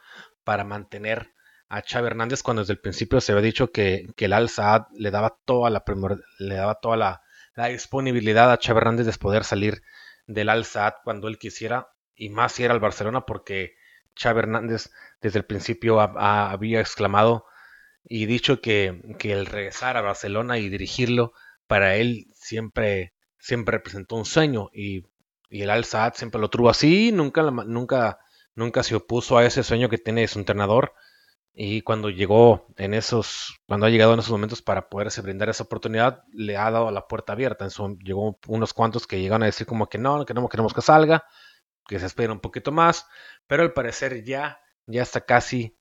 para 0.46 0.64
mantener 0.64 1.35
a 1.76 1.82
Xavi 1.82 2.08
Hernández 2.08 2.42
cuando 2.42 2.62
desde 2.62 2.74
el 2.74 2.80
principio 2.80 3.20
se 3.20 3.34
había 3.34 3.44
dicho 3.44 3.72
que, 3.72 4.08
que 4.16 4.26
el 4.26 4.34
Al 4.34 4.50
Saad 4.50 4.84
le 4.94 5.12
daba 5.12 5.38
toda 5.44 5.70
la 5.70 5.84
le 6.40 6.56
daba 6.56 6.76
toda 6.76 6.96
la, 6.96 7.22
disponibilidad 7.70 8.52
a 8.52 8.60
Xavi 8.62 8.78
Hernández 8.78 9.06
de 9.06 9.14
poder 9.14 9.44
salir 9.44 9.82
del 10.26 10.50
Al 10.50 10.64
Saad 10.64 10.94
cuando 11.04 11.28
él 11.28 11.38
quisiera 11.38 11.90
y 12.16 12.30
más 12.30 12.54
si 12.54 12.64
era 12.64 12.74
el 12.74 12.80
Barcelona 12.80 13.26
porque 13.26 13.76
Xavi 14.16 14.40
Hernández 14.40 14.90
desde 15.22 15.40
el 15.40 15.46
principio 15.46 16.00
había 16.00 16.80
exclamado 16.80 17.46
y 18.06 18.26
dicho 18.26 18.62
que, 18.62 19.02
que 19.20 19.34
el 19.34 19.46
regresar 19.46 19.98
a 19.98 20.02
Barcelona 20.02 20.58
y 20.58 20.70
dirigirlo 20.70 21.34
para 21.68 21.96
él 21.98 22.28
siempre 22.34 23.14
siempre 23.38 23.74
representó 23.74 24.16
un 24.16 24.26
sueño 24.26 24.70
y, 24.74 25.04
el 25.50 25.70
Al 25.70 25.86
Saad 25.86 26.14
siempre 26.16 26.42
lo 26.42 26.50
tuvo 26.50 26.70
así, 26.70 27.12
nunca, 27.12 27.44
nunca, 27.44 28.20
nunca 28.56 28.84
se 28.84 28.96
opuso 28.96 29.38
a 29.38 29.46
ese 29.46 29.64
sueño 29.64 29.90
que 29.90 29.98
tiene 29.98 30.28
su 30.28 30.40
entrenador 30.40 30.94
y 31.58 31.82
cuando 31.84 32.10
llegó 32.10 32.68
en 32.76 32.94
esos, 32.94 33.62
cuando 33.66 33.86
ha 33.86 33.90
llegado 33.90 34.14
en 34.14 34.20
esos 34.20 34.32
momentos 34.32 34.62
para 34.62 34.90
poderse 34.90 35.22
brindar 35.22 35.48
esa 35.48 35.64
oportunidad, 35.64 36.24
le 36.34 36.58
ha 36.58 36.70
dado 36.70 36.92
la 36.92 37.08
puerta 37.08 37.32
abierta. 37.32 37.64
En 37.64 37.72
su, 37.72 37.98
llegó 38.00 38.38
unos 38.48 38.74
cuantos 38.74 39.08
que 39.08 39.22
llegan 39.22 39.42
a 39.42 39.46
decir 39.46 39.66
como 39.66 39.88
que 39.88 39.98
no, 39.98 40.26
que 40.26 40.34
no 40.34 40.50
queremos 40.50 40.74
que 40.74 40.82
salga, 40.82 41.24
que 41.88 41.98
se 41.98 42.08
espera 42.08 42.34
un 42.34 42.42
poquito 42.42 42.74
más, 42.74 43.08
pero 43.48 43.64
al 43.64 43.72
parecer 43.72 44.26
ya, 44.26 44.60
ya 44.86 45.04
está 45.04 45.22
casi, 45.22 45.78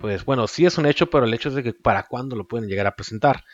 pues 0.00 0.24
bueno, 0.24 0.48
sí 0.48 0.66
es 0.66 0.76
un 0.76 0.86
hecho, 0.86 1.08
pero 1.08 1.24
el 1.24 1.34
hecho 1.34 1.50
es 1.50 1.54
de 1.54 1.62
que 1.62 1.72
para 1.72 2.02
cuándo 2.04 2.34
lo 2.34 2.48
pueden 2.48 2.68
llegar 2.68 2.88
a 2.88 2.96
presentar. 2.96 3.44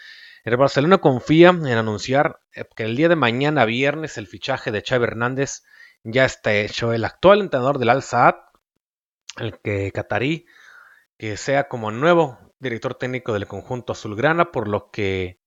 El 0.44 0.56
Barcelona 0.56 0.98
confía 0.98 1.50
en 1.50 1.66
anunciar 1.66 2.40
eh, 2.54 2.64
que 2.74 2.84
el 2.84 2.96
día 2.96 3.10
de 3.10 3.16
mañana 3.16 3.66
viernes 3.66 4.16
el 4.16 4.26
fichaje 4.26 4.70
de 4.70 4.82
Xavi 4.82 5.04
Hernández 5.04 5.64
ya 6.02 6.24
está 6.24 6.54
hecho. 6.54 6.94
El 6.94 7.04
actual 7.04 7.40
entrenador 7.40 7.78
del 7.78 7.90
Al 7.90 8.02
Saad, 8.02 8.36
el 9.36 9.58
que 9.60 9.92
catarí, 9.92 10.46
que 11.18 11.36
sea 11.36 11.68
como 11.68 11.90
nuevo 11.90 12.38
director 12.60 12.94
técnico 12.94 13.32
del 13.32 13.46
conjunto 13.46 13.92
azulgrana, 13.92 14.50
por 14.52 14.68
lo 14.68 14.90
que 14.90 15.40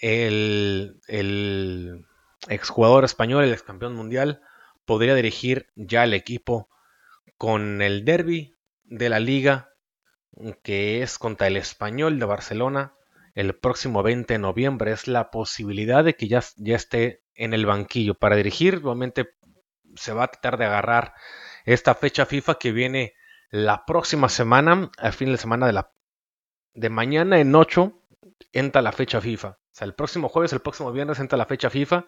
el, 0.00 1.00
el 1.06 2.04
exjugador 2.48 3.04
español, 3.04 3.44
el 3.44 3.52
ex 3.52 3.62
campeón 3.62 3.94
mundial, 3.94 4.42
podría 4.84 5.14
dirigir 5.14 5.68
ya 5.76 6.04
el 6.04 6.12
equipo 6.12 6.68
con 7.38 7.82
el 7.82 8.04
derby 8.04 8.54
de 8.82 9.08
la 9.08 9.20
liga, 9.20 9.70
que 10.62 11.02
es 11.02 11.18
contra 11.18 11.46
el 11.46 11.56
español 11.56 12.18
de 12.18 12.26
Barcelona 12.26 12.94
el 13.34 13.56
próximo 13.56 14.02
20 14.02 14.34
de 14.34 14.38
noviembre. 14.38 14.92
Es 14.92 15.08
la 15.08 15.30
posibilidad 15.30 16.04
de 16.04 16.14
que 16.14 16.28
ya, 16.28 16.42
ya 16.56 16.76
esté 16.76 17.22
en 17.34 17.54
el 17.54 17.66
banquillo 17.66 18.14
para 18.14 18.36
dirigir. 18.36 18.76
Obviamente 18.76 19.34
se 19.96 20.12
va 20.12 20.24
a 20.24 20.28
tratar 20.28 20.58
de 20.58 20.64
agarrar 20.66 21.14
esta 21.64 21.94
fecha 21.94 22.26
FIFA 22.26 22.58
que 22.58 22.72
viene 22.72 23.14
la 23.54 23.86
próxima 23.86 24.28
semana, 24.28 24.90
al 24.98 25.12
fin 25.12 25.30
de 25.30 25.38
semana 25.38 25.68
de 25.68 25.72
la 25.72 25.92
de 26.74 26.90
mañana 26.90 27.38
en 27.38 27.54
8 27.54 27.92
entra 28.50 28.82
la 28.82 28.90
fecha 28.90 29.20
FIFA. 29.20 29.48
O 29.50 29.58
sea, 29.70 29.84
el 29.84 29.94
próximo 29.94 30.28
jueves, 30.28 30.52
el 30.52 30.58
próximo 30.58 30.90
viernes 30.90 31.20
entra 31.20 31.38
la 31.38 31.46
fecha 31.46 31.70
FIFA 31.70 32.04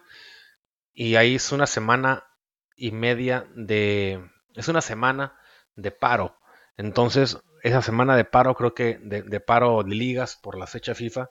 y 0.91 1.15
ahí 1.15 1.35
es 1.35 1.53
una 1.53 1.65
semana 1.65 2.25
y 2.75 2.91
media 2.91 3.47
de 3.55 4.29
es 4.55 4.67
una 4.67 4.81
semana 4.81 5.39
de 5.73 5.91
paro. 5.91 6.37
Entonces, 6.75 7.39
esa 7.63 7.81
semana 7.81 8.17
de 8.17 8.25
paro, 8.25 8.53
creo 8.53 8.73
que 8.73 8.99
de, 9.01 9.39
paro 9.39 9.83
de 9.83 9.95
ligas 9.95 10.35
por 10.35 10.57
la 10.57 10.67
fecha 10.67 10.95
FIFA, 10.95 11.29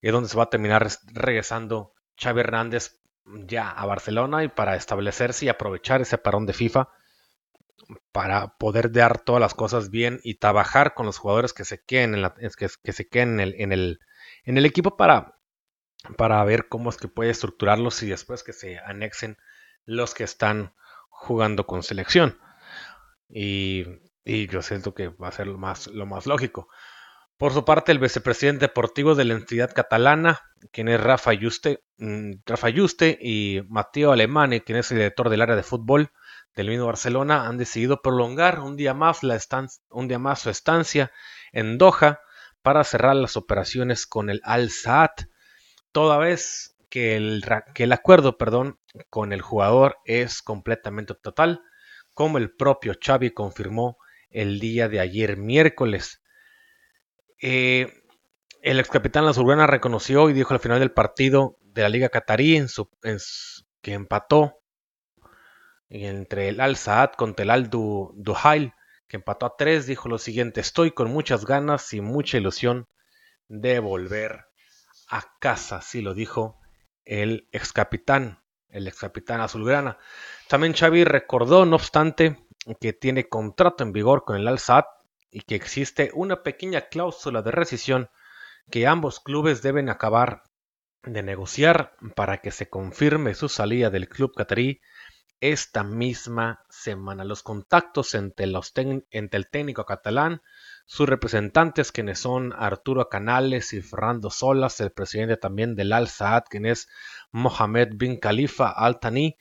es 0.00 0.10
donde 0.10 0.30
se 0.30 0.38
va 0.38 0.44
a 0.44 0.50
terminar 0.50 0.88
regresando 1.12 1.92
Xavi 2.16 2.40
Hernández 2.40 2.98
ya 3.26 3.70
a 3.70 3.84
Barcelona 3.84 4.42
y 4.42 4.48
para 4.48 4.74
establecerse 4.74 5.44
y 5.44 5.48
aprovechar 5.50 6.00
ese 6.00 6.16
parón 6.16 6.46
de 6.46 6.54
FIFA 6.54 6.88
para 8.12 8.56
poder 8.58 8.92
dar 8.92 9.20
todas 9.20 9.40
las 9.40 9.54
cosas 9.54 9.90
bien 9.90 10.20
y 10.22 10.34
trabajar 10.34 10.94
con 10.94 11.06
los 11.06 11.18
jugadores 11.18 11.52
que 11.52 11.64
se 11.64 11.82
queden 11.82 12.14
en, 12.14 12.22
la, 12.22 12.34
que, 12.34 12.92
se 12.92 13.08
queden 13.08 13.40
en 13.40 13.72
el, 13.72 14.64
equipo 14.64 14.96
para, 14.96 15.38
para 16.16 16.42
ver 16.44 16.68
cómo 16.68 16.90
es 16.90 16.96
que 16.96 17.08
puede 17.08 17.30
estructurarlos 17.30 18.02
y 18.02 18.08
después 18.08 18.42
que 18.42 18.52
se 18.52 18.78
anexen 18.78 19.36
los 19.84 20.14
que 20.14 20.24
están 20.24 20.74
jugando 21.08 21.66
con 21.66 21.82
selección. 21.82 22.38
Y 23.28 23.86
yo 24.24 24.62
siento 24.62 24.94
que 24.94 25.08
va 25.08 25.28
a 25.28 25.32
ser 25.32 25.46
lo 25.46 25.58
más, 25.58 25.88
lógico. 26.26 26.68
Por 27.36 27.52
su 27.52 27.64
parte, 27.64 27.90
el 27.90 27.98
vicepresidente 27.98 28.66
deportivo 28.66 29.14
de 29.14 29.24
la 29.24 29.34
entidad 29.34 29.72
catalana, 29.72 30.40
quien 30.72 30.88
es 30.88 31.00
Rafa 31.00 31.32
Juste, 31.40 31.82
mm, 31.96 32.32
Rafa 32.44 32.68
Juste 32.70 33.18
y 33.20 33.62
Mateo 33.68 34.12
Alemani, 34.12 34.60
quien 34.60 34.78
es 34.78 34.90
el 34.90 34.98
director 34.98 35.30
del 35.30 35.40
área 35.40 35.56
de 35.56 35.62
fútbol 35.62 36.12
del 36.54 36.68
mismo 36.68 36.86
Barcelona, 36.86 37.46
han 37.46 37.58
decidido 37.58 38.02
prolongar 38.02 38.60
un 38.60 38.76
día 38.76 38.94
más, 38.94 39.22
la 39.22 39.38
un 39.90 40.08
día 40.08 40.18
más 40.18 40.40
su 40.40 40.50
estancia 40.50 41.12
en 41.52 41.78
Doha 41.78 42.20
para 42.62 42.84
cerrar 42.84 43.16
las 43.16 43.36
operaciones 43.36 44.06
con 44.06 44.30
el 44.30 44.40
Al 44.44 44.70
Saad, 44.70 45.10
toda 45.92 46.18
vez 46.18 46.76
que 46.88 47.16
el, 47.16 47.92
acuerdo 47.92 48.36
perdón, 48.36 48.78
con 49.08 49.32
el 49.32 49.40
jugador 49.40 49.98
es 50.04 50.42
completamente 50.42 51.14
total, 51.14 51.62
como 52.14 52.38
el 52.38 52.50
propio 52.50 52.94
Xavi 53.00 53.30
confirmó 53.30 53.96
el 54.28 54.58
día 54.58 54.88
de 54.88 55.00
ayer 55.00 55.36
miércoles. 55.36 56.20
Eh, 57.40 58.02
el 58.60 58.78
ex 58.78 58.90
capitán 58.90 59.24
Lazurana 59.24 59.66
reconoció 59.66 60.28
y 60.28 60.32
dijo 60.32 60.52
al 60.52 60.60
final 60.60 60.80
del 60.80 60.92
partido 60.92 61.56
de 61.62 61.82
la 61.82 61.88
Liga 61.88 62.08
Qatarí 62.08 62.56
en 62.56 62.68
su, 62.68 62.90
que 63.80 63.92
empató 63.92 64.59
entre 65.90 66.48
el 66.48 66.60
Al 66.60 66.76
Saad 66.76 67.12
contra 67.12 67.42
el 67.42 67.50
Al 67.50 67.68
Duhail, 67.68 68.72
que 69.08 69.16
empató 69.16 69.46
a 69.46 69.56
tres, 69.56 69.86
dijo 69.86 70.08
lo 70.08 70.18
siguiente: 70.18 70.60
Estoy 70.60 70.92
con 70.92 71.10
muchas 71.10 71.44
ganas 71.44 71.92
y 71.92 72.00
mucha 72.00 72.38
ilusión 72.38 72.88
de 73.48 73.80
volver 73.80 74.46
a 75.08 75.24
casa. 75.40 75.76
Así 75.78 76.00
lo 76.00 76.14
dijo 76.14 76.60
el 77.04 77.48
ex 77.52 77.72
capitán, 77.72 78.42
el 78.68 78.86
ex 78.86 79.00
capitán 79.00 79.40
azulgrana. 79.40 79.98
También 80.48 80.74
Xavi 80.74 81.04
recordó, 81.04 81.66
no 81.66 81.76
obstante, 81.76 82.38
que 82.80 82.92
tiene 82.92 83.28
contrato 83.28 83.82
en 83.82 83.92
vigor 83.92 84.24
con 84.24 84.36
el 84.36 84.46
Al-Sadd 84.46 84.84
y 85.30 85.42
que 85.42 85.56
existe 85.56 86.10
una 86.14 86.42
pequeña 86.42 86.82
cláusula 86.82 87.42
de 87.42 87.50
rescisión 87.50 88.10
que 88.70 88.86
ambos 88.86 89.20
clubes 89.20 89.62
deben 89.62 89.88
acabar 89.88 90.44
de 91.02 91.22
negociar 91.22 91.96
para 92.14 92.38
que 92.38 92.50
se 92.50 92.68
confirme 92.68 93.34
su 93.34 93.48
salida 93.48 93.90
del 93.90 94.08
club 94.08 94.34
catarí 94.36 94.80
esta 95.40 95.82
misma 95.82 96.64
semana. 96.68 97.24
Los 97.24 97.42
contactos 97.42 98.14
entre, 98.14 98.46
el 98.46 99.50
técnico 99.50 99.84
catalán, 99.84 100.42
sus 100.86 101.08
representantes, 101.08 101.92
quienes 101.92 102.18
son 102.18 102.52
Arturo 102.52 103.08
Canales 103.08 103.72
y 103.72 103.80
Fernando 103.80 104.30
Solas, 104.30 104.80
el 104.80 104.92
presidente 104.92 105.36
también 105.36 105.74
del 105.74 105.92
Al 105.92 106.08
Saad, 106.08 106.44
quien 106.48 106.66
es 106.66 106.88
Mohamed 107.32 107.90
bin 107.94 108.18
Khalifa 108.18 108.70
Al 108.70 109.00
Thani, 109.00 109.36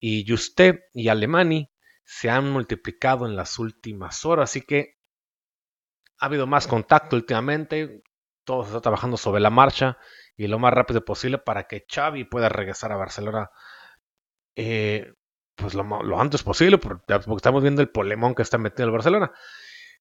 y 0.00 0.26
Juste 0.28 0.88
y 0.92 1.08
Alemani, 1.08 1.70
se 2.04 2.30
han 2.30 2.50
multiplicado 2.50 3.26
en 3.26 3.36
las 3.36 3.58
últimas 3.58 4.24
horas. 4.24 4.50
Así 4.50 4.62
que 4.62 4.98
ha 6.18 6.26
habido 6.26 6.46
más 6.46 6.66
contacto 6.66 7.16
últimamente, 7.16 8.02
todo 8.44 8.62
se 8.62 8.68
está 8.68 8.80
trabajando 8.80 9.16
sobre 9.16 9.40
la 9.40 9.50
marcha 9.50 9.98
y 10.36 10.46
lo 10.46 10.58
más 10.58 10.72
rápido 10.72 11.04
posible 11.04 11.38
para 11.38 11.64
que 11.64 11.86
Xavi 11.88 12.24
pueda 12.24 12.48
regresar 12.48 12.92
a 12.92 12.96
Barcelona 12.96 13.50
eh, 14.56 15.14
pues 15.58 15.74
lo, 15.74 16.20
antes 16.20 16.42
posible, 16.42 16.78
porque, 16.78 17.02
estamos 17.36 17.62
viendo 17.62 17.82
el 17.82 17.90
polemón 17.90 18.34
que 18.34 18.42
está 18.42 18.58
metiendo 18.58 18.90
el 18.90 18.92
Barcelona. 18.92 19.32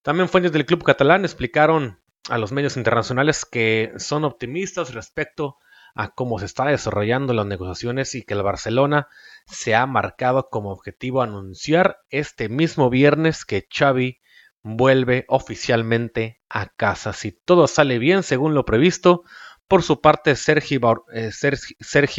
También 0.03 0.29
fuentes 0.29 0.51
del 0.51 0.65
club 0.65 0.83
catalán 0.83 1.25
explicaron 1.25 1.99
a 2.29 2.37
los 2.37 2.51
medios 2.51 2.77
internacionales 2.77 3.45
que 3.45 3.91
son 3.97 4.23
optimistas 4.23 4.93
respecto 4.93 5.57
a 5.95 6.13
cómo 6.13 6.37
se 6.37 6.45
está 6.45 6.65
desarrollando 6.65 7.33
las 7.33 7.47
negociaciones 7.47 8.13
y 8.13 8.21
que 8.21 8.35
el 8.35 8.43
Barcelona 8.43 9.07
se 9.47 9.73
ha 9.73 9.85
marcado 9.87 10.49
como 10.49 10.71
objetivo 10.71 11.23
anunciar 11.23 11.97
este 12.09 12.49
mismo 12.49 12.91
viernes 12.91 13.43
que 13.43 13.67
Xavi 13.67 14.21
vuelve 14.61 15.25
oficialmente 15.27 16.39
a 16.49 16.67
casa. 16.67 17.13
Si 17.13 17.31
todo 17.31 17.67
sale 17.67 17.97
bien 17.97 18.21
según 18.21 18.53
lo 18.53 18.63
previsto, 18.63 19.23
por 19.67 19.81
su 19.81 20.01
parte 20.01 20.35
Sergi, 20.35 20.77
Bar 20.77 21.01
eh, 21.13 21.31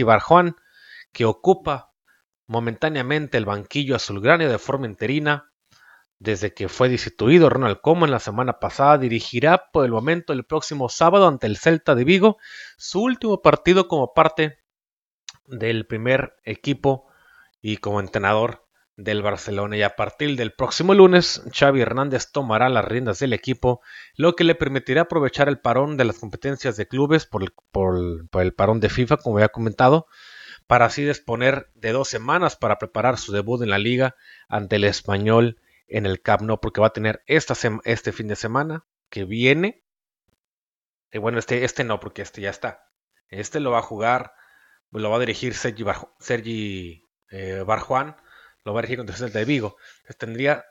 Barjuan, 0.05 0.57
que 1.13 1.25
ocupa 1.25 1.88
momentáneamente 2.49 3.39
el 3.39 3.45
banquillo 3.45 3.95
azulgrana 3.95 4.49
de 4.49 4.59
forma 4.59 4.87
interina, 4.87 5.53
desde 6.19 6.53
que 6.53 6.69
fue 6.69 6.89
destituido 6.89 7.49
Ronald 7.49 7.81
Koeman 7.81 8.11
la 8.11 8.19
semana 8.19 8.59
pasada, 8.59 8.99
dirigirá 8.99 9.71
por 9.73 9.85
el 9.85 9.93
momento 9.93 10.33
el 10.33 10.45
próximo 10.45 10.89
sábado 10.89 11.29
ante 11.29 11.47
el 11.47 11.59
Celta 11.59 11.95
de 11.95 12.03
Vigo 12.03 12.39
su 12.77 13.03
último 13.03 13.41
partido 13.41 13.87
como 13.87 14.15
parte 14.15 14.59
del 15.47 15.87
primer 15.87 16.35
equipo 16.43 17.07
y 17.61 17.77
como 17.77 18.01
entrenador 18.01 18.67
del 18.97 19.23
Barcelona. 19.23 19.77
Y 19.77 19.83
a 19.83 19.95
partir 19.95 20.35
del 20.35 20.53
próximo 20.53 20.95
lunes 20.95 21.43
Xavi 21.53 21.83
Hernández 21.83 22.33
tomará 22.33 22.69
las 22.69 22.85
riendas 22.85 23.21
del 23.21 23.33
equipo, 23.33 23.81
lo 24.17 24.35
que 24.35 24.45
le 24.45 24.57
permitirá 24.57 25.03
aprovechar 25.03 25.49
el 25.49 25.61
parón 25.61 25.97
de 25.97 26.05
las 26.05 26.19
competencias 26.19 26.77
de 26.77 26.89
clubes 26.89 27.27
por 27.27 27.43
el, 27.43 27.53
por 27.71 28.43
el 28.43 28.55
parón 28.55 28.81
de 28.81 28.89
FIFA, 28.89 29.19
como 29.19 29.39
ya 29.39 29.51
comentado, 29.51 30.07
para 30.69 30.85
así 30.85 31.03
disponer 31.03 31.71
de 31.75 31.93
dos 31.93 32.09
semanas 32.09 32.55
para 32.55 32.79
preparar 32.79 33.17
su 33.17 33.33
debut 33.33 33.63
en 33.63 33.71
la 33.71 33.79
liga 33.79 34.15
ante 34.49 34.77
el 34.77 34.85
español 34.85 35.61
en 35.89 36.05
el 36.05 36.21
Camp 36.21 36.43
Nou, 36.43 36.61
porque 36.61 36.83
va 36.83 36.89
a 36.89 36.93
tener 36.93 37.23
esta 37.27 37.55
este 37.85 38.13
fin 38.13 38.29
de 38.29 38.37
semana 38.37 38.85
que 39.09 39.25
viene. 39.25 39.83
Y 41.11 41.19
bueno, 41.19 41.39
este, 41.39 41.65
este 41.65 41.85
no, 41.85 41.99
porque 42.01 42.21
este 42.21 42.43
ya 42.43 42.51
está. 42.51 42.85
Este 43.31 43.61
lo 43.61 43.71
va 43.71 43.79
a 43.79 43.83
jugar, 43.83 44.35
lo 44.91 45.09
va 45.09 45.17
a 45.17 45.21
dirigir 45.21 45.55
Sergi, 45.55 45.85
Sergi 46.21 47.03
eh, 47.31 47.65
Barjuan, 47.67 48.17
lo 48.63 48.75
va 48.75 48.81
a 48.81 48.83
dirigir 48.83 48.99
contra 48.99 49.27
el 49.27 49.33
de 49.33 49.45
Vigo. 49.47 49.79
Entonces 50.01 50.19
tendría 50.19 50.67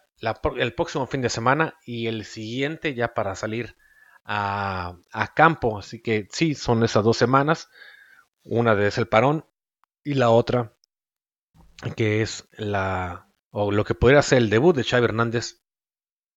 el 0.57 0.73
próximo 0.75 1.07
fin 1.07 1.23
de 1.23 1.29
semana 1.29 1.75
y 1.83 2.05
el 2.05 2.23
siguiente 2.23 2.93
ya 2.93 3.15
para 3.15 3.35
salir 3.35 3.75
a, 4.23 4.95
a, 5.11 5.33
campo. 5.33 5.79
Así 5.79 6.03
que 6.03 6.27
sí, 6.31 6.53
son 6.53 6.83
esas 6.83 7.03
dos 7.03 7.17
semanas. 7.17 7.69
Una 8.43 8.79
es 8.85 8.99
el 8.99 9.07
parón 9.07 9.43
y 10.07 10.13
la 10.13 10.29
otra 10.29 10.73
que 11.97 12.21
es 12.21 12.47
la 12.53 13.29
o 13.49 13.73
lo 13.73 13.83
que 13.83 13.93
podría 13.93 14.21
ser 14.21 14.37
el 14.37 14.49
debut 14.49 14.73
de 14.73 14.85
Xavi 14.85 15.03
Hernández 15.03 15.61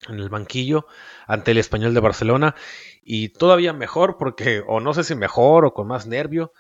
en 0.09 0.17
el 0.17 0.29
banquillo 0.29 0.89
ante 1.29 1.53
el 1.53 1.59
español 1.59 1.95
de 1.95 2.01
Barcelona 2.01 2.57
y 3.01 3.29
todavía 3.29 3.73
mejor 3.73 4.17
porque 4.19 4.65
o 4.67 4.81
no 4.81 4.93
sé 4.93 5.05
si 5.05 5.15
mejor 5.15 5.65
o 5.65 5.73
con 5.73 5.87
más 5.87 6.09
nervio 6.09 6.53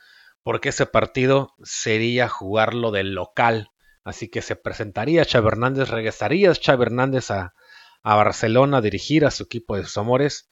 porque 0.44 0.68
ese 0.68 0.86
partido 0.86 1.56
sería 1.64 2.28
jugarlo 2.28 2.92
del 2.92 3.12
local. 3.12 3.72
Así 4.04 4.30
que 4.30 4.40
se 4.40 4.54
presentaría 4.54 5.24
Xavi 5.24 5.48
Hernández 5.48 5.88
regresaría 5.88 6.54
Xavi 6.54 6.82
Hernández 6.82 7.32
a, 7.32 7.54
a 8.04 8.14
Barcelona 8.14 8.76
a 8.76 8.82
dirigir 8.82 9.26
a 9.26 9.32
su 9.32 9.42
equipo 9.42 9.76
de 9.76 9.82
sus 9.82 9.98
amores 9.98 10.48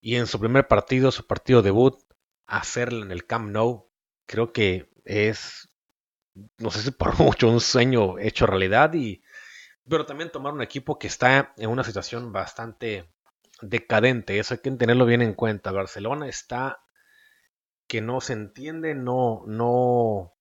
y 0.00 0.16
en 0.16 0.26
su 0.26 0.40
primer 0.40 0.66
partido 0.66 1.12
su 1.12 1.24
partido 1.24 1.62
debut 1.62 2.02
hacerlo 2.46 3.04
en 3.04 3.12
el 3.12 3.26
Camp 3.26 3.50
Nou 3.50 3.92
creo 4.26 4.52
que 4.52 4.90
es 5.04 5.67
no 6.58 6.70
sé 6.70 6.82
si 6.82 6.90
por 6.90 7.18
mucho 7.20 7.48
un 7.48 7.60
sueño 7.60 8.18
hecho 8.18 8.46
realidad 8.46 8.94
y 8.94 9.22
pero 9.88 10.04
también 10.04 10.30
tomar 10.30 10.52
un 10.52 10.62
equipo 10.62 10.98
que 10.98 11.06
está 11.06 11.54
en 11.56 11.70
una 11.70 11.82
situación 11.82 12.30
bastante 12.30 13.10
decadente, 13.62 14.38
eso 14.38 14.54
hay 14.54 14.60
que 14.60 14.70
tenerlo 14.72 15.06
bien 15.06 15.22
en 15.22 15.34
cuenta. 15.34 15.72
Barcelona 15.72 16.28
está 16.28 16.82
que 17.86 18.02
no 18.02 18.20
se 18.20 18.34
entiende, 18.34 18.94
no 18.94 19.44
no 19.46 20.34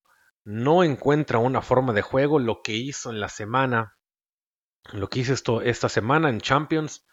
no 0.44 0.84
encuentra 0.84 1.40
una 1.40 1.62
forma 1.62 1.94
de 1.94 2.02
juego, 2.02 2.40
lo 2.40 2.62
que 2.62 2.74
hizo 2.74 3.10
en 3.10 3.20
la 3.20 3.30
semana, 3.30 3.98
lo 4.92 5.10
que 5.10 5.20
hizo 5.20 5.34
esto 5.34 5.62
esta 5.62 5.90
semana 5.90 6.30
en 6.30 6.42
Champions 6.42 7.06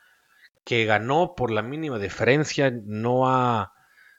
que 0.65 0.87
ganó 0.87 1.35
por 1.37 1.51
la 1.51 1.63
mínima 1.63 1.99
diferencia, 1.99 2.73
no 2.85 3.29
ha 3.29 3.74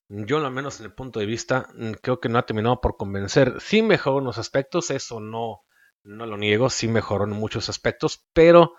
yo 0.09 0.37
al 0.37 0.51
menos 0.51 0.79
en 0.79 0.85
el 0.85 0.93
punto 0.93 1.19
de 1.19 1.25
vista 1.25 1.67
mm, 1.75 1.93
creo 2.01 2.19
que 2.19 2.29
no 2.29 2.37
ha 2.37 2.45
terminado 2.45 2.81
por 2.81 2.97
convencer. 2.97 3.59
Sí 3.59 3.81
mejoró 3.81 4.19
en 4.19 4.25
los 4.25 4.37
aspectos, 4.37 4.91
eso 4.91 5.19
no, 5.19 5.63
no 6.03 6.25
lo 6.25 6.37
niego, 6.37 6.69
sí 6.69 6.87
mejoró 6.87 7.25
en 7.25 7.31
muchos 7.31 7.69
aspectos, 7.69 8.25
pero 8.33 8.73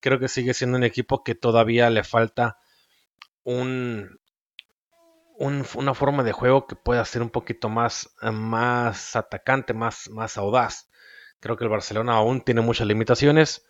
creo 0.00 0.18
que 0.18 0.28
sigue 0.28 0.54
siendo 0.54 0.78
un 0.78 0.84
equipo 0.84 1.22
que 1.22 1.34
todavía 1.34 1.90
le 1.90 2.04
falta 2.04 2.58
un, 3.42 4.20
una 5.38 5.94
forma 5.94 6.22
de 6.22 6.32
juego 6.32 6.66
que 6.66 6.76
pueda 6.76 7.04
ser 7.04 7.22
un 7.22 7.30
poquito 7.30 7.68
más, 7.68 8.14
más 8.22 9.16
atacante, 9.16 9.74
más, 9.74 10.08
más 10.10 10.38
audaz. 10.38 10.88
Creo 11.40 11.56
que 11.56 11.64
el 11.64 11.70
Barcelona 11.70 12.14
aún 12.14 12.42
tiene 12.42 12.60
muchas 12.62 12.86
limitaciones. 12.86 13.66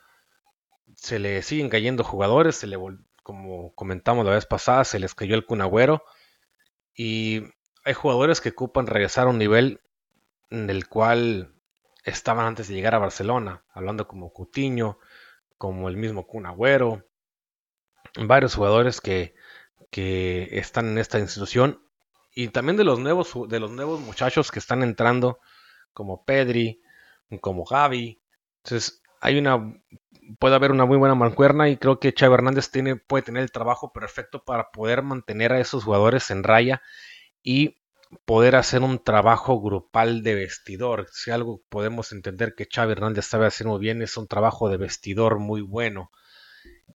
Se 0.96 1.18
le 1.18 1.42
siguen 1.42 1.68
cayendo 1.68 2.04
jugadores, 2.04 2.56
se 2.56 2.66
le, 2.66 2.76
como 3.22 3.74
comentamos 3.74 4.24
la 4.24 4.32
vez 4.32 4.46
pasada, 4.46 4.84
se 4.84 4.98
les 4.98 5.14
cayó 5.14 5.34
el 5.34 5.46
Cunagüero 5.46 6.04
y 7.02 7.44
hay 7.82 7.94
jugadores 7.94 8.42
que 8.42 8.50
ocupan 8.50 8.86
regresar 8.86 9.26
a 9.26 9.30
un 9.30 9.38
nivel 9.38 9.80
en 10.50 10.68
el 10.68 10.86
cual 10.86 11.54
estaban 12.04 12.44
antes 12.44 12.68
de 12.68 12.74
llegar 12.74 12.94
a 12.94 12.98
Barcelona, 12.98 13.64
hablando 13.72 14.06
como 14.06 14.34
Cutiño, 14.34 14.98
como 15.56 15.88
el 15.88 15.96
mismo 15.96 16.26
Kun 16.26 16.44
Agüero, 16.44 17.06
varios 18.18 18.54
jugadores 18.54 19.00
que, 19.00 19.34
que 19.90 20.58
están 20.58 20.88
en 20.88 20.98
esta 20.98 21.18
institución 21.18 21.82
y 22.34 22.48
también 22.48 22.76
de 22.76 22.84
los 22.84 22.98
nuevos 22.98 23.32
de 23.48 23.60
los 23.60 23.70
nuevos 23.70 23.98
muchachos 24.00 24.50
que 24.50 24.58
están 24.58 24.82
entrando 24.82 25.40
como 25.94 26.26
Pedri, 26.26 26.82
como 27.40 27.64
Gaby. 27.64 28.20
Entonces, 28.62 29.02
hay 29.22 29.38
una 29.38 29.74
puede 30.38 30.54
haber 30.54 30.70
una 30.70 30.84
muy 30.84 30.96
buena 30.96 31.14
mancuerna 31.14 31.68
y 31.68 31.76
creo 31.76 31.98
que 31.98 32.14
Xavi 32.16 32.34
Hernández 32.34 32.70
tiene, 32.70 32.96
puede 32.96 33.22
tener 33.22 33.42
el 33.42 33.50
trabajo 33.50 33.92
perfecto 33.92 34.44
para 34.44 34.70
poder 34.70 35.02
mantener 35.02 35.52
a 35.52 35.60
esos 35.60 35.84
jugadores 35.84 36.30
en 36.30 36.42
raya 36.42 36.82
y 37.42 37.80
poder 38.24 38.56
hacer 38.56 38.82
un 38.82 39.02
trabajo 39.02 39.60
grupal 39.60 40.22
de 40.22 40.34
vestidor. 40.34 41.06
Si 41.12 41.30
algo 41.30 41.62
podemos 41.68 42.12
entender 42.12 42.54
que 42.54 42.68
Xavi 42.70 42.92
Hernández 42.92 43.26
sabe 43.26 43.46
hacer 43.46 43.66
muy 43.66 43.78
bien 43.78 44.02
es 44.02 44.16
un 44.16 44.26
trabajo 44.26 44.68
de 44.68 44.76
vestidor 44.76 45.38
muy 45.38 45.60
bueno. 45.60 46.10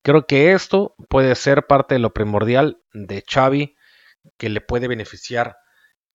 Creo 0.02 0.28
que 0.28 0.52
esto 0.52 0.95
puede 1.10 1.34
ser 1.36 1.67
parte 1.67 1.95
de 1.95 2.00
lo 2.00 2.13
primordial 2.13 2.82
de 2.93 3.24
Xavi 3.28 3.76
que 4.38 4.50
le 4.50 4.62
puede 4.62 4.88
beneficiar 4.88 5.58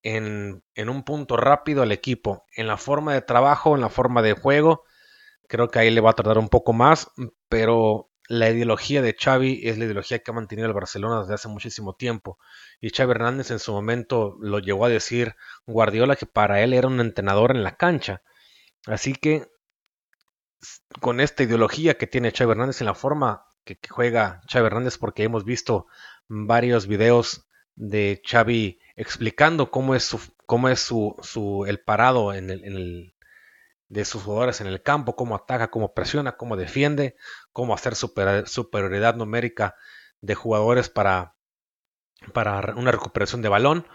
en, 0.03 0.63
en 0.75 0.89
un 0.89 1.05
punto 1.05 1.37
rápido 1.37 1.83
al 1.83 1.93
equipo, 1.93 2.45
en 2.55 2.67
la 2.67 2.77
forma 2.77 3.15
de 3.15 3.23
trabajo, 3.23 3.75
en 3.75 3.81
la 3.81 3.89
forma 3.89 4.23
de 4.23 4.33
juego 4.33 4.85
Creo 5.51 5.69
que 5.69 5.81
ahí 5.81 5.91
le 5.91 6.01
va 6.01 6.11
a 6.11 6.15
tardar 6.15 6.39
un 6.39 6.49
poco 6.49 6.73
más, 6.73 7.11
pero 7.49 8.09
la 8.29 8.49
ideología 8.51 9.03
de 9.03 9.17
Xavi 9.19 9.63
es 9.65 9.79
la 9.79 9.87
ideología 9.87 10.21
que 10.21 10.31
ha 10.31 10.35
mantenido 10.35 10.69
el 10.69 10.75
Barcelona 10.75 11.23
desde 11.23 11.35
hace 11.35 11.49
muchísimo 11.49 11.97
tiempo. 11.97 12.39
Y 12.81 12.91
Xavi 12.91 13.11
Hernández 13.11 13.51
en 13.51 13.59
su 13.59 13.73
momento 13.73 14.37
lo 14.41 14.61
llegó 14.61 14.85
a 14.85 14.89
decir 14.89 15.35
Guardiola 15.67 16.15
que 16.15 16.27
para 16.27 16.63
él 16.63 16.73
era 16.73 16.87
un 16.87 17.01
entrenador 17.01 17.51
en 17.51 17.65
la 17.65 17.77
cancha. 17.77 18.23
Así 18.87 19.13
que 19.13 19.49
con 21.01 21.19
esta 21.19 21.43
ideología 21.43 21.99
que 21.99 22.07
tiene 22.07 22.31
Xavi 22.31 22.53
Hernández 22.53 22.81
en 22.81 22.87
la 22.87 22.95
forma 22.95 23.47
que, 23.65 23.77
juega 23.91 24.43
Xavi 24.49 24.67
Hernández, 24.67 24.99
porque 24.99 25.25
hemos 25.25 25.45
visto 25.45 25.89
varios 26.29 26.87
videos 26.87 27.49
de 27.75 28.23
Xavi 28.25 28.79
explicando 28.95 29.73
cómo 29.73 29.97
es 29.97 30.05
su, 30.05 30.21
cómo 30.47 30.69
es 30.69 30.79
su, 30.79 31.17
su 31.23 31.65
el 31.67 31.81
parado 31.81 32.35
en 32.35 32.51
el, 32.51 33.15
de 33.91 34.05
sus 34.05 34.23
jugadores 34.23 34.61
en 34.61 34.69
el 34.69 34.83
campo, 34.83 35.17
cómo 35.17 35.35
ataca, 35.35 35.71
cómo 35.71 35.93
presiona, 35.93 36.37
cómo 36.37 36.57
defiende, 36.57 37.17
cómo 37.53 37.75
hacer 37.75 37.97
superioridad 37.97 39.17
numérica 39.17 39.75
de 40.21 40.37
jugadores 40.37 40.89
para, 40.89 41.35
para 42.33 42.75
una 42.77 42.93
recuperación 42.93 43.43
de 43.43 43.49
balón. 43.49 43.87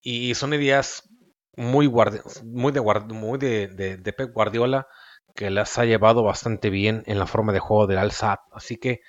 Y 0.00 0.34
son 0.34 0.54
ideas 0.54 1.08
muy, 1.56 1.88
muy, 1.88 2.72
de, 2.72 2.80
muy 2.80 3.38
de, 3.38 4.14
Pep 4.16 4.32
Guardiola 4.34 4.88
que 5.36 5.50
las 5.50 5.78
ha 5.78 5.84
llevado 5.84 6.24
bastante 6.24 6.68
bien 6.68 7.04
en 7.06 7.18
la 7.18 7.26
forma 7.26 7.52
de 7.52 7.60
juego 7.60 7.86
del 7.86 7.98
al 7.98 8.12
Así 8.52 8.76
que 8.76 9.02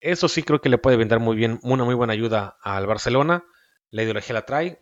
eso 0.00 0.28
sí 0.28 0.42
creo 0.42 0.60
que 0.60 0.68
le 0.68 0.78
puede 0.78 0.96
brindar 0.96 1.20
muy 1.20 1.36
bien, 1.36 1.58
una 1.62 1.84
muy 1.84 1.94
buena 1.94 2.12
ayuda 2.12 2.58
al 2.62 2.86
Barcelona. 2.86 3.44
La 3.90 4.02
ideología 4.02 4.34
la 4.34 4.44
trae, 4.44 4.78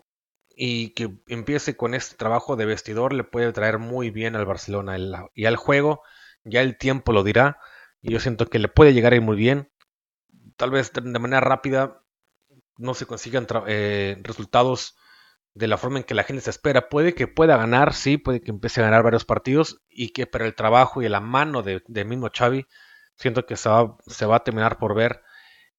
y 0.57 0.91
que 0.95 1.15
empiece 1.29 1.77
con 1.77 1.95
este 1.95 2.17
trabajo 2.17 2.57
de 2.57 2.67
vestidor 2.67 3.13
le 3.13 3.23
puede 3.23 3.53
traer 3.53 3.79
muy 3.79 4.11
bien 4.11 4.35
al 4.35 4.47
Barcelona 4.47 4.97
y 5.35 5.45
al 5.45 5.57
juego 5.57 6.03
ya 6.45 6.63
el 6.63 6.79
tiempo 6.79 7.13
lo 7.13 7.23
dirá 7.23 7.59
y 8.01 8.13
yo 8.13 8.21
siento 8.21 8.47
que 8.47 8.59
le 8.59 8.69
puede 8.69 8.95
llegar 8.95 9.13
ahí 9.13 9.21
muy 9.21 9.37
bien 9.37 9.71
tal 10.57 10.71
vez 10.71 10.93
de 10.93 11.19
manera 11.19 11.41
rápida 11.41 12.03
no 12.79 12.95
se 12.95 13.07
consigan 13.07 13.47
eh, 13.67 14.17
resultados 14.23 14.97
de 15.55 15.69
la 15.69 15.79
forma 15.79 15.99
en 15.99 16.05
que 16.05 16.15
la 16.15 16.25
gente 16.25 16.43
se 16.43 16.51
espera. 16.51 16.91
Puede 16.91 17.15
que 17.15 17.27
pueda 17.27 17.57
ganar, 17.57 17.95
sí, 17.95 18.19
puede 18.19 18.43
que 18.43 18.51
empiece 18.51 18.81
a 18.81 18.85
ganar 18.85 19.03
varios 19.03 19.25
partidos 19.25 19.83
y 19.89 20.11
que 20.11 20.27
pero 20.27 20.45
el 20.45 20.55
trabajo 20.55 21.03
y 21.03 21.09
la 21.09 21.21
mano 21.21 21.63
de, 21.63 21.83
mismo 22.05 22.29
Xavi 22.31 22.67
siento 23.15 23.47
que 23.47 23.57
se 23.57 23.71
va, 23.71 23.97
se 24.07 24.27
va 24.27 24.37
a 24.37 24.45
terminar 24.45 24.79
por 24.79 24.95
ver 24.95 25.23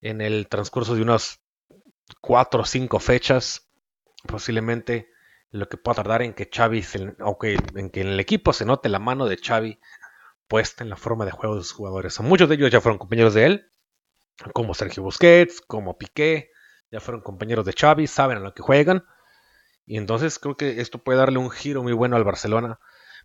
en 0.00 0.20
el 0.20 0.48
transcurso 0.48 0.96
de 0.96 1.02
unas 1.02 1.40
cuatro 2.20 2.62
o 2.62 2.64
cinco 2.64 2.98
fechas, 2.98 3.67
posiblemente 4.26 5.10
lo 5.50 5.68
que 5.68 5.76
pueda 5.76 5.96
tardar 5.96 6.22
en 6.22 6.34
que 6.34 6.50
Xavi, 6.52 6.84
en 6.94 7.90
que 7.90 8.00
en 8.00 8.08
el 8.08 8.20
equipo 8.20 8.52
se 8.52 8.64
note 8.64 8.88
la 8.88 8.98
mano 8.98 9.26
de 9.26 9.38
Xavi 9.38 9.80
puesta 10.46 10.82
en 10.82 10.90
la 10.90 10.96
forma 10.96 11.24
de 11.24 11.30
juego 11.30 11.56
de 11.56 11.62
sus 11.62 11.72
jugadores. 11.72 12.18
Muchos 12.20 12.48
de 12.48 12.56
ellos 12.56 12.70
ya 12.70 12.80
fueron 12.80 12.98
compañeros 12.98 13.34
de 13.34 13.46
él, 13.46 13.72
como 14.52 14.74
Sergio 14.74 15.02
Busquets, 15.02 15.60
como 15.60 15.98
Piqué, 15.98 16.50
ya 16.90 17.00
fueron 17.00 17.22
compañeros 17.22 17.66
de 17.66 17.74
Xavi, 17.78 18.06
saben 18.06 18.38
a 18.38 18.40
lo 18.40 18.54
que 18.54 18.62
juegan. 18.62 19.04
Y 19.86 19.96
entonces 19.96 20.38
creo 20.38 20.56
que 20.56 20.80
esto 20.80 20.98
puede 20.98 21.18
darle 21.18 21.38
un 21.38 21.50
giro 21.50 21.82
muy 21.82 21.92
bueno 21.92 22.16
al 22.16 22.24
Barcelona, 22.24 22.78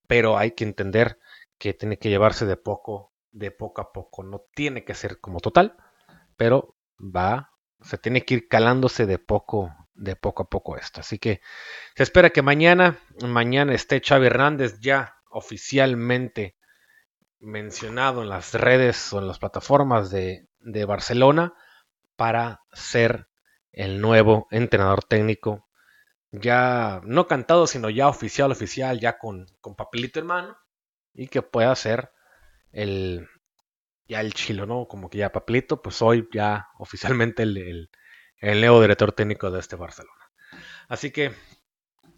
pero 0.07 0.37
hay 0.37 0.51
que 0.51 0.63
entender 0.63 1.19
que 1.57 1.73
tiene 1.73 1.97
que 1.97 2.09
llevarse 2.09 2.45
de 2.45 2.57
poco, 2.57 3.13
de 3.31 3.51
poco 3.51 3.81
a 3.81 3.91
poco. 3.91 4.23
No 4.23 4.45
tiene 4.53 4.83
que 4.83 4.93
ser 4.93 5.19
como 5.19 5.39
total, 5.39 5.77
pero 6.35 6.75
va, 6.99 7.51
se 7.81 7.97
tiene 7.97 8.25
que 8.25 8.35
ir 8.35 8.47
calándose 8.47 9.05
de 9.05 9.19
poco, 9.19 9.73
de 9.95 10.15
poco 10.15 10.43
a 10.43 10.49
poco 10.49 10.77
esto. 10.77 11.01
Así 11.01 11.19
que 11.19 11.41
se 11.95 12.03
espera 12.03 12.31
que 12.31 12.41
mañana, 12.41 12.99
mañana 13.21 13.73
esté 13.73 14.01
Xavi 14.01 14.27
Hernández 14.27 14.79
ya 14.79 15.15
oficialmente 15.29 16.55
mencionado 17.39 18.23
en 18.23 18.29
las 18.29 18.53
redes 18.53 19.11
o 19.13 19.19
en 19.19 19.27
las 19.27 19.39
plataformas 19.39 20.09
de, 20.09 20.47
de 20.59 20.85
Barcelona 20.85 21.53
para 22.15 22.61
ser 22.71 23.27
el 23.71 23.99
nuevo 23.99 24.47
entrenador 24.51 25.03
técnico. 25.03 25.67
Ya 26.31 27.01
no 27.03 27.27
cantado, 27.27 27.67
sino 27.67 27.89
ya 27.89 28.07
oficial, 28.07 28.51
oficial, 28.51 28.99
ya 28.99 29.17
con, 29.17 29.45
con 29.61 29.75
papelito 29.75 30.19
en 30.19 30.27
mano. 30.27 30.57
Y 31.13 31.27
que 31.27 31.43
pueda 31.43 31.75
ser 31.75 32.11
el, 32.71 33.27
ya 34.07 34.21
el 34.21 34.33
chilo, 34.33 34.65
¿no? 34.65 34.87
Como 34.87 35.09
que 35.09 35.19
ya 35.19 35.31
papelito, 35.31 35.81
pues 35.81 36.01
hoy 36.01 36.27
ya 36.33 36.69
oficialmente 36.79 37.43
el, 37.43 37.57
el, 37.57 37.89
nuevo 38.43 38.81
director 38.81 39.11
técnico 39.11 39.51
de 39.51 39.59
este 39.59 39.75
Barcelona. 39.75 40.31
Así 40.87 41.11
que 41.11 41.33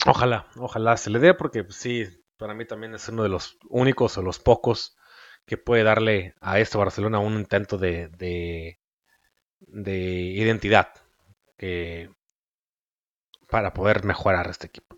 ojalá, 0.06 0.48
ojalá 0.58 0.98
se 0.98 1.10
le 1.10 1.20
dé, 1.20 1.34
porque 1.34 1.64
pues, 1.64 1.78
sí, 1.78 2.06
para 2.38 2.54
mí 2.54 2.66
también 2.66 2.94
es 2.96 3.08
uno 3.10 3.24
de 3.24 3.30
los 3.30 3.58
únicos 3.70 4.18
o 4.18 4.22
los 4.22 4.40
pocos 4.40 4.98
que 5.46 5.58
puede 5.58 5.84
darle 5.84 6.34
a 6.42 6.60
este 6.60 6.78
Barcelona 6.78 7.20
un 7.20 7.36
intento 7.36 7.78
de, 7.78 8.10
de, 8.10 8.80
de 9.60 9.98
identidad, 9.98 10.90
para 13.50 13.74
poder 13.74 14.04
mejorar 14.04 14.50
este 14.50 14.68
equipo. 14.68 14.98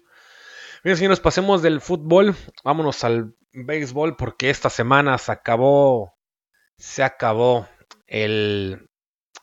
Bien, 0.84 0.98
señores, 0.98 1.20
pasemos 1.20 1.62
del 1.62 1.82
fútbol, 1.82 2.36
vámonos 2.64 3.04
al 3.04 3.36
béisbol 3.52 4.16
porque 4.16 4.50
esta 4.50 4.70
semana 4.70 5.18
se 5.18 5.32
acabó, 5.32 6.16
se 6.78 7.04
acabó 7.04 7.68
el, 8.06 8.90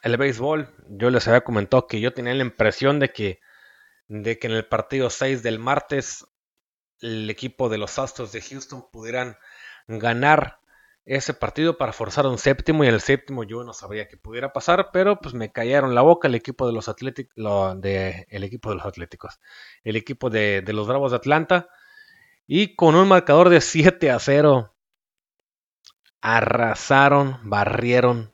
el 0.02 0.16
béisbol. 0.16 0.73
Yo 0.88 1.10
les 1.10 1.26
había 1.28 1.42
comentado 1.42 1.86
que 1.86 2.00
yo 2.00 2.12
tenía 2.12 2.34
la 2.34 2.42
impresión 2.42 2.98
de 3.00 3.10
que, 3.10 3.40
de 4.08 4.38
que 4.38 4.46
en 4.46 4.52
el 4.52 4.66
partido 4.66 5.10
6 5.10 5.42
del 5.42 5.58
martes 5.58 6.26
el 7.00 7.28
equipo 7.30 7.68
de 7.68 7.78
los 7.78 7.98
Astros 7.98 8.32
de 8.32 8.40
Houston 8.40 8.88
pudieran 8.90 9.36
ganar 9.86 10.60
ese 11.04 11.34
partido 11.34 11.76
para 11.76 11.92
forzar 11.92 12.26
un 12.26 12.38
séptimo 12.38 12.82
y 12.82 12.88
en 12.88 12.94
el 12.94 13.00
séptimo 13.00 13.44
yo 13.44 13.62
no 13.62 13.74
sabía 13.74 14.08
que 14.08 14.16
pudiera 14.16 14.52
pasar, 14.52 14.90
pero 14.92 15.20
pues 15.20 15.34
me 15.34 15.52
callaron 15.52 15.94
la 15.94 16.00
boca 16.00 16.28
el 16.28 16.34
equipo 16.34 16.66
de 16.66 16.72
los 16.72 16.88
Atléticos, 16.88 17.34
el 17.36 18.44
equipo 18.44 18.70
de 18.70 18.76
los 18.76 18.86
Atléticos, 18.86 19.38
el 19.82 19.96
equipo 19.96 20.30
de, 20.30 20.62
de, 20.62 20.72
los 20.72 20.88
Bravos 20.88 21.10
de 21.10 21.18
Atlanta 21.18 21.68
y 22.46 22.74
con 22.74 22.94
un 22.94 23.08
marcador 23.08 23.50
de 23.50 23.60
7 23.60 24.10
a 24.10 24.18
0 24.18 24.74
arrasaron, 26.22 27.38
barrieron, 27.42 28.33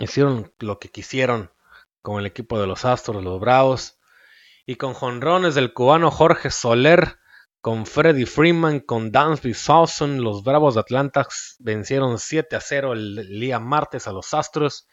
hicieron 0.00 0.52
lo 0.58 0.78
que 0.78 0.90
quisieron 0.90 1.50
con 2.02 2.18
el 2.18 2.26
equipo 2.26 2.58
de 2.60 2.66
los 2.66 2.84
Astros, 2.84 3.22
los 3.22 3.40
Bravos 3.40 3.98
y 4.66 4.76
con 4.76 4.94
jonrones 4.94 5.54
del 5.54 5.72
cubano 5.72 6.10
Jorge 6.10 6.50
Soler 6.50 7.18
con 7.60 7.84
Freddie 7.84 8.24
Freeman, 8.24 8.80
con 8.80 9.12
Dansby 9.12 9.52
Sawson, 9.52 10.24
los 10.24 10.42
Bravos 10.42 10.74
de 10.74 10.80
Atlanta 10.80 11.28
vencieron 11.58 12.18
7 12.18 12.56
a 12.56 12.60
0 12.60 12.94
el 12.94 13.38
día 13.38 13.58
martes 13.58 14.08
a 14.08 14.12
los 14.12 14.32
Astros 14.32 14.88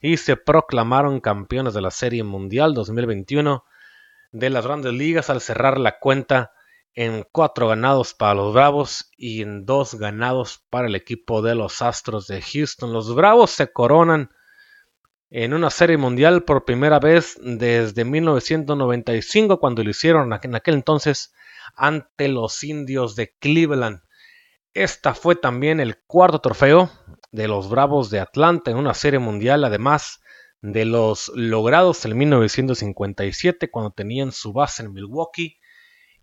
y 0.00 0.16
se 0.16 0.36
proclamaron 0.36 1.20
campeones 1.20 1.74
de 1.74 1.80
la 1.80 1.90
Serie 1.90 2.22
Mundial 2.22 2.72
2021 2.74 3.64
de 4.30 4.50
las 4.50 4.64
grandes 4.64 4.92
ligas 4.92 5.28
al 5.28 5.40
cerrar 5.40 5.78
la 5.78 5.98
cuenta 5.98 6.52
en 6.94 7.26
4 7.32 7.66
ganados 7.66 8.14
para 8.14 8.34
los 8.34 8.54
Bravos 8.54 9.10
y 9.16 9.42
en 9.42 9.66
2 9.66 9.96
ganados 9.96 10.64
para 10.70 10.86
el 10.86 10.94
equipo 10.94 11.42
de 11.42 11.56
los 11.56 11.82
Astros 11.82 12.28
de 12.28 12.40
Houston. 12.40 12.92
Los 12.92 13.12
Bravos 13.12 13.50
se 13.50 13.72
coronan 13.72 14.30
en 15.36 15.52
una 15.52 15.68
serie 15.68 15.96
mundial 15.96 16.44
por 16.44 16.64
primera 16.64 17.00
vez 17.00 17.36
desde 17.42 18.04
1995 18.04 19.58
cuando 19.58 19.82
lo 19.82 19.90
hicieron 19.90 20.32
en 20.40 20.54
aquel 20.54 20.74
entonces 20.74 21.34
ante 21.74 22.28
los 22.28 22.62
indios 22.62 23.16
de 23.16 23.34
Cleveland. 23.40 24.00
Esta 24.74 25.12
fue 25.12 25.34
también 25.34 25.80
el 25.80 25.98
cuarto 26.06 26.38
trofeo 26.38 26.88
de 27.32 27.48
los 27.48 27.68
Bravos 27.68 28.10
de 28.10 28.20
Atlanta 28.20 28.70
en 28.70 28.76
una 28.76 28.94
serie 28.94 29.18
mundial, 29.18 29.64
además 29.64 30.20
de 30.62 30.84
los 30.84 31.32
logrados 31.34 32.04
en 32.04 32.16
1957 32.16 33.72
cuando 33.72 33.90
tenían 33.90 34.30
su 34.30 34.52
base 34.52 34.84
en 34.84 34.92
Milwaukee 34.92 35.58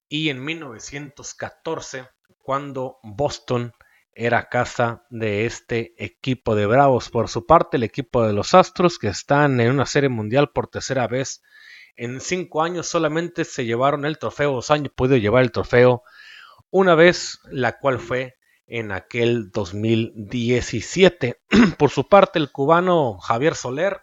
y 0.07 0.29
en 0.29 0.41
1914 0.41 2.07
cuando 2.37 2.99
Boston 3.03 3.73
era 4.13 4.49
casa 4.49 5.05
de 5.09 5.45
este 5.45 5.93
equipo 5.97 6.55
de 6.55 6.65
Bravos. 6.65 7.09
Por 7.09 7.29
su 7.29 7.45
parte, 7.45 7.77
el 7.77 7.83
equipo 7.83 8.25
de 8.25 8.33
los 8.33 8.53
Astros, 8.53 8.99
que 8.99 9.07
están 9.07 9.59
en 9.59 9.71
una 9.71 9.85
serie 9.85 10.09
mundial 10.09 10.51
por 10.51 10.67
tercera 10.67 11.07
vez 11.07 11.41
en 11.95 12.21
cinco 12.21 12.63
años 12.63 12.87
solamente 12.87 13.45
se 13.45 13.65
llevaron 13.65 14.05
el 14.05 14.17
trofeo, 14.17 14.53
dos 14.53 14.71
años 14.71 14.93
podido 14.95 15.17
llevar 15.17 15.43
el 15.43 15.51
trofeo 15.51 16.03
una 16.69 16.95
vez, 16.95 17.39
la 17.45 17.77
cual 17.79 17.99
fue 17.99 18.37
en 18.65 18.91
aquel 18.91 19.51
2017. 19.51 21.41
Por 21.77 21.89
su 21.89 22.07
parte, 22.07 22.39
el 22.39 22.51
cubano 22.51 23.17
Javier 23.19 23.55
Soler 23.55 24.01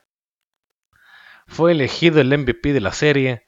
fue 1.46 1.72
elegido 1.72 2.20
el 2.20 2.36
MVP 2.36 2.74
de 2.74 2.80
la 2.80 2.92
serie 2.92 3.46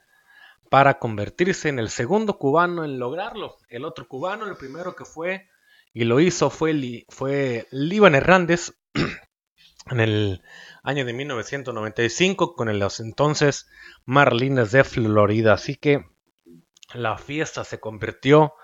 para 0.70 0.98
convertirse 0.98 1.68
en 1.68 1.78
el 1.78 1.90
segundo 1.90 2.38
cubano 2.38 2.84
en 2.84 2.98
lograrlo. 2.98 3.58
El 3.68 3.84
otro 3.84 4.08
cubano, 4.08 4.46
el 4.46 4.56
primero 4.56 4.96
que 4.96 5.04
fue 5.04 5.49
y 5.92 6.04
lo 6.04 6.20
hizo 6.20 6.50
fue, 6.50 7.04
fue 7.08 7.66
Hernández 7.72 8.72
en 9.90 10.00
el 10.00 10.42
año 10.82 11.04
de 11.04 11.12
1995 11.12 12.54
con 12.54 12.78
los 12.78 13.00
entonces 13.00 13.68
Marlines 14.04 14.72
de 14.72 14.84
Florida. 14.84 15.54
Así 15.54 15.76
que 15.76 16.04
la 16.94 17.18
fiesta 17.18 17.64
se 17.64 17.80
convirtió 17.80 18.54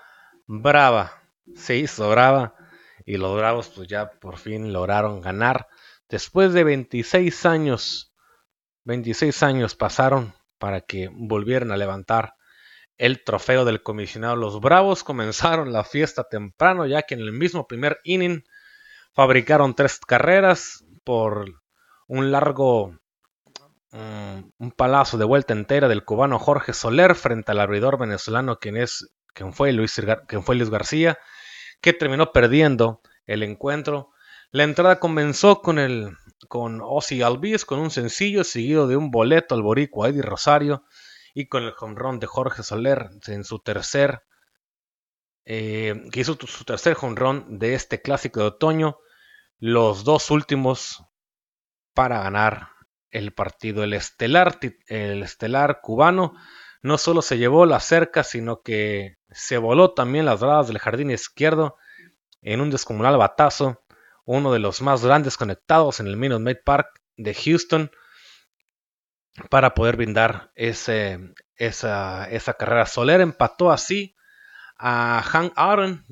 brava, 0.45 1.23
se 1.55 1.77
hizo 1.77 2.09
brava 2.09 2.55
y 3.05 3.17
los 3.17 3.35
Bravos 3.37 3.69
pues 3.69 3.87
ya 3.87 4.09
por 4.09 4.37
fin 4.37 4.73
lograron 4.73 5.21
ganar. 5.21 5.67
Después 6.09 6.53
de 6.53 6.63
26 6.63 7.45
años, 7.45 8.13
26 8.85 9.43
años 9.43 9.75
pasaron 9.75 10.33
para 10.57 10.81
que 10.81 11.09
volvieran 11.11 11.71
a 11.71 11.77
levantar 11.77 12.35
el 12.97 13.23
trofeo 13.23 13.65
del 13.65 13.83
comisionado. 13.83 14.35
Los 14.35 14.59
Bravos 14.59 15.03
comenzaron 15.03 15.71
la 15.71 15.83
fiesta 15.83 16.23
temprano 16.23 16.85
ya 16.85 17.03
que 17.03 17.15
en 17.15 17.21
el 17.21 17.31
mismo 17.31 17.67
primer 17.67 17.99
inning 18.03 18.43
fabricaron 19.13 19.75
tres 19.75 19.99
carreras 19.99 20.83
por 21.03 21.61
un 22.07 22.31
largo, 22.31 22.97
mm, 23.91 24.39
un 24.57 24.71
palazo 24.71 25.17
de 25.17 25.25
vuelta 25.25 25.53
entera 25.53 25.87
del 25.87 26.05
cubano 26.05 26.39
Jorge 26.39 26.73
Soler 26.73 27.15
frente 27.15 27.51
al 27.51 27.59
abridor 27.59 27.97
venezolano 27.99 28.59
quien, 28.59 28.77
es, 28.77 29.11
quien, 29.33 29.53
fue 29.53 29.71
Luis, 29.73 29.99
quien 30.27 30.43
fue 30.43 30.55
Luis 30.55 30.69
García, 30.69 31.17
que 31.81 31.93
terminó 31.93 32.31
perdiendo 32.31 33.01
el 33.25 33.43
encuentro. 33.43 34.11
La 34.51 34.63
entrada 34.63 34.99
comenzó 34.99 35.61
con 35.61 35.77
el 35.79 36.17
con 36.47 36.79
Ozzy 36.81 37.21
Albiz 37.21 37.65
con 37.65 37.79
un 37.79 37.91
sencillo 37.91 38.43
seguido 38.43 38.87
de 38.87 38.95
un 38.95 39.11
boleto 39.11 39.55
al 39.55 39.63
boricua 39.63 40.09
Eddie 40.09 40.21
Rosario 40.21 40.83
y 41.33 41.47
con 41.47 41.63
el 41.63 41.71
jonrón 41.71 42.19
de 42.19 42.27
Jorge 42.27 42.63
Soler 42.63 43.09
en 43.27 43.43
su 43.43 43.59
tercer 43.59 44.23
eh, 45.49 46.03
que 46.11 46.19
hizo 46.19 46.37
su 46.45 46.65
tercer 46.65 46.93
jonrón 46.93 47.57
de 47.57 47.73
este 47.73 48.01
clásico 48.01 48.41
de 48.41 48.47
otoño. 48.47 48.97
Los 49.59 50.03
dos 50.03 50.29
últimos 50.29 51.03
para 51.93 52.21
ganar 52.21 52.71
el 53.11 53.33
partido. 53.33 53.83
El 53.83 53.93
estelar, 53.93 54.59
el 54.87 55.23
estelar 55.23 55.79
cubano 55.81 56.33
no 56.81 56.97
solo 56.97 57.21
se 57.21 57.37
llevó 57.37 57.65
la 57.65 57.79
cerca, 57.79 58.23
sino 58.23 58.61
que 58.61 59.17
se 59.29 59.57
voló 59.57 59.93
también 59.93 60.25
las 60.25 60.41
gradas 60.41 60.67
del 60.67 60.79
jardín 60.79 61.11
izquierdo 61.11 61.77
en 62.41 62.59
un 62.59 62.69
descomunal 62.69 63.17
batazo, 63.17 63.83
uno 64.25 64.51
de 64.51 64.59
los 64.59 64.81
más 64.81 65.03
grandes 65.03 65.37
conectados 65.37 66.01
en 66.01 66.07
el 66.07 66.17
Minute 66.17 66.43
Maid 66.43 66.57
Park 66.65 67.01
de 67.15 67.33
Houston 67.33 67.89
para 69.49 69.73
poder 69.73 69.97
brindar 69.97 70.51
esa, 70.55 71.19
esa 71.57 72.53
carrera. 72.57 72.85
Soler 72.85 73.21
empató 73.21 73.71
así 73.71 74.15
a 74.77 75.21
Hank 75.23 75.53
Aaron 75.55 76.05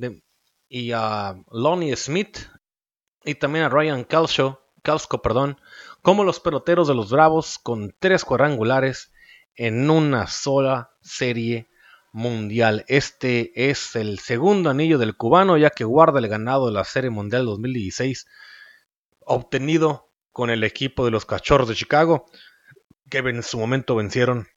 y 0.68 0.92
a 0.92 1.36
Lonnie 1.52 1.96
Smith 1.96 2.40
y 3.24 3.36
también 3.36 3.66
a 3.66 3.70
Ryan 3.70 4.06
Kelso, 4.06 4.62
perdón, 5.24 5.60
como 6.02 6.24
los 6.24 6.40
peloteros 6.40 6.88
de 6.88 6.96
los 6.96 7.10
Bravos 7.12 7.58
con 7.58 7.96
tres 8.00 8.24
cuadrangulares 8.24 9.12
en 9.56 9.90
una 9.90 10.28
sola 10.28 10.92
serie 11.02 11.68
mundial. 12.12 12.86
Este 12.88 13.70
es 13.70 13.96
el 13.96 14.20
segundo 14.20 14.70
anillo 14.70 14.98
del 14.98 15.18
cubano 15.18 15.58
ya 15.58 15.70
que 15.70 15.84
guarda 15.84 16.20
el 16.20 16.28
ganado 16.28 16.68
de 16.68 16.74
la 16.74 16.84
Serie 16.84 17.10
Mundial 17.10 17.46
2016 17.46 18.28
obtenido 19.20 20.12
con 20.32 20.50
el 20.50 20.64
equipo 20.64 21.04
de 21.04 21.12
los 21.12 21.26
Cachorros 21.26 21.68
de 21.68 21.76
Chicago 21.76 22.28
que 23.10 23.20
en 23.20 23.44
su 23.44 23.58
momento 23.60 23.96
vencieron 23.96 24.48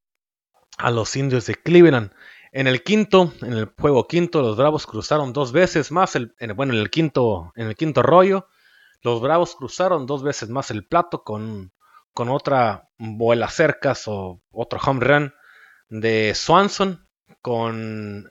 a 0.78 0.90
los 0.90 1.16
indios 1.16 1.46
de 1.46 1.54
Cleveland. 1.54 2.12
En 2.52 2.66
el 2.66 2.82
quinto, 2.82 3.34
en 3.42 3.52
el 3.52 3.72
juego 3.78 4.06
quinto, 4.06 4.40
los 4.40 4.56
Bravos 4.56 4.86
cruzaron 4.86 5.32
dos 5.32 5.52
veces 5.52 5.92
más 5.92 6.16
el, 6.16 6.34
bueno, 6.54 6.72
en 6.72 6.80
el 6.80 6.90
quinto, 6.90 7.52
en 7.56 7.66
el 7.66 7.76
quinto 7.76 8.02
rollo, 8.02 8.48
los 9.02 9.20
Bravos 9.20 9.54
cruzaron 9.54 10.06
dos 10.06 10.22
veces 10.22 10.48
más 10.48 10.70
el 10.70 10.86
plato 10.86 11.22
con, 11.22 11.72
con 12.12 12.28
otra 12.30 12.88
vuela 12.98 13.48
cercas 13.48 14.04
o 14.06 14.40
otro 14.50 14.80
home 14.84 15.04
run 15.04 15.34
de 15.88 16.34
Swanson 16.34 17.06
con 17.42 18.30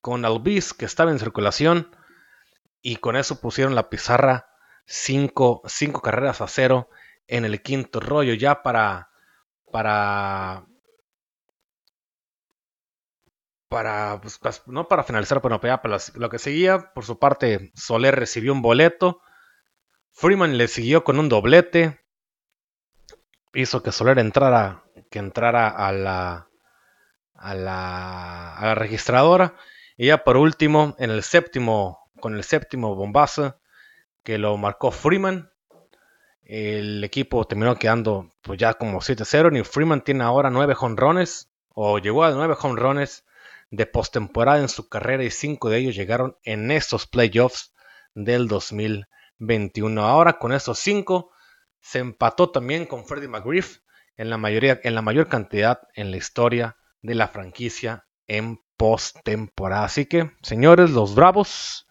con 0.00 0.24
Albiz 0.24 0.72
que 0.72 0.84
estaba 0.84 1.10
en 1.10 1.18
circulación 1.18 1.94
y 2.80 2.96
con 2.96 3.16
eso 3.16 3.40
pusieron 3.40 3.74
la 3.74 3.90
pizarra 3.90 4.48
cinco, 4.86 5.62
cinco 5.66 6.00
carreras 6.00 6.40
a 6.40 6.48
cero 6.48 6.88
en 7.26 7.44
el 7.44 7.62
quinto 7.62 8.00
rollo 8.00 8.34
ya 8.34 8.62
para 8.62 9.10
para 9.70 10.66
para 13.68 14.20
pues, 14.20 14.38
pues, 14.38 14.62
no 14.66 14.88
para 14.88 15.04
finalizar 15.04 15.40
pero 15.42 15.60
para 15.60 15.80
lo 16.14 16.30
que 16.30 16.38
seguía 16.38 16.92
por 16.94 17.04
su 17.04 17.18
parte 17.18 17.72
Soler 17.74 18.14
recibió 18.14 18.52
un 18.52 18.62
boleto 18.62 19.20
Freeman 20.12 20.58
le 20.58 20.68
siguió 20.68 21.02
con 21.02 21.18
un 21.18 21.28
doblete 21.28 22.00
hizo 23.52 23.82
que 23.82 23.92
Soler 23.92 24.18
entrara 24.18 24.84
que 25.10 25.18
entrara 25.18 25.68
a 25.68 25.92
la 25.92 26.48
a 27.34 27.54
la, 27.54 28.54
a 28.56 28.66
la 28.66 28.74
registradora 28.74 29.56
y 29.96 30.06
ya 30.06 30.24
por 30.24 30.36
último 30.36 30.94
en 30.98 31.10
el 31.10 31.22
séptimo 31.22 32.10
con 32.20 32.36
el 32.36 32.44
séptimo 32.44 32.94
bombazo 32.94 33.60
que 34.22 34.38
lo 34.38 34.56
marcó 34.56 34.90
Freeman 34.90 35.50
el 36.44 37.02
equipo 37.02 37.46
terminó 37.46 37.76
quedando 37.76 38.34
pues 38.42 38.58
ya 38.58 38.74
como 38.74 39.00
7-0. 39.00 39.58
Y 39.58 39.64
Freeman 39.64 40.02
tiene 40.02 40.24
ahora 40.24 40.50
9 40.50 40.74
jonrones 40.74 41.50
o 41.68 41.98
llegó 41.98 42.24
a 42.24 42.30
9 42.30 42.54
jonrones 42.54 43.24
de 43.70 43.86
postemporada 43.86 44.60
en 44.60 44.68
su 44.68 44.88
carrera 44.88 45.24
y 45.24 45.30
5 45.30 45.70
de 45.70 45.78
ellos 45.78 45.96
llegaron 45.96 46.36
en 46.44 46.70
estos 46.70 47.06
playoffs 47.06 47.74
del 48.14 48.46
2021. 48.46 50.02
Ahora 50.02 50.38
con 50.38 50.52
estos 50.52 50.78
5 50.78 51.30
se 51.80 51.98
empató 51.98 52.50
también 52.50 52.86
con 52.86 53.04
Freddie 53.04 53.28
McGriff 53.28 53.78
en 54.16 54.30
la, 54.30 54.38
mayoría, 54.38 54.80
en 54.84 54.94
la 54.94 55.02
mayor 55.02 55.28
cantidad 55.28 55.80
en 55.94 56.10
la 56.10 56.16
historia 56.16 56.76
de 57.02 57.14
la 57.14 57.28
franquicia 57.28 58.06
en 58.26 58.60
postemporada. 58.76 59.84
Así 59.84 60.06
que, 60.06 60.30
señores, 60.42 60.90
los 60.90 61.14
Bravos, 61.14 61.86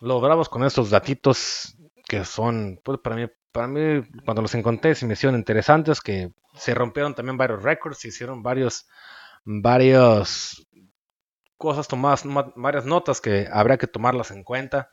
los 0.00 0.20
Bravos 0.20 0.48
con 0.48 0.64
estos 0.64 0.90
datitos 0.90 1.76
que 2.06 2.24
son, 2.24 2.80
pues 2.84 2.98
para 3.02 3.16
mí, 3.16 3.26
para 3.56 3.68
mí, 3.68 4.06
cuando 4.26 4.42
los 4.42 4.54
encontré, 4.54 4.94
se 4.94 5.06
me 5.06 5.14
hicieron 5.14 5.34
interesantes, 5.34 6.02
que 6.02 6.30
se 6.56 6.74
rompieron 6.74 7.14
también 7.14 7.38
varios 7.38 7.62
récords, 7.62 7.96
se 7.96 8.08
hicieron 8.08 8.42
varios, 8.42 8.86
varios 9.46 10.68
cosas 11.56 11.88
tomadas, 11.88 12.24
varias 12.54 12.84
notas 12.84 13.22
que 13.22 13.48
habría 13.50 13.78
que 13.78 13.86
tomarlas 13.86 14.30
en 14.30 14.44
cuenta, 14.44 14.90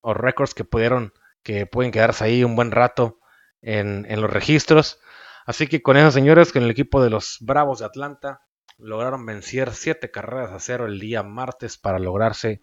o 0.00 0.14
récords 0.14 0.54
que 0.54 0.64
pudieron, 0.64 1.12
que 1.42 1.66
pueden 1.66 1.92
quedarse 1.92 2.24
ahí 2.24 2.44
un 2.44 2.56
buen 2.56 2.70
rato 2.70 3.18
en, 3.60 4.06
los 4.18 4.30
registros. 4.30 5.00
Así 5.44 5.66
que 5.66 5.82
con 5.82 5.98
esos 5.98 6.14
señores, 6.14 6.50
con 6.50 6.62
el 6.62 6.70
equipo 6.70 7.02
de 7.02 7.10
los 7.10 7.36
Bravos 7.42 7.80
de 7.80 7.84
Atlanta, 7.84 8.40
lograron 8.78 9.26
vencer 9.26 9.74
siete 9.74 10.10
carreras 10.10 10.52
a 10.52 10.60
cero 10.60 10.86
el 10.86 10.98
día 10.98 11.22
martes 11.22 11.76
para 11.76 11.98
lograrse 11.98 12.62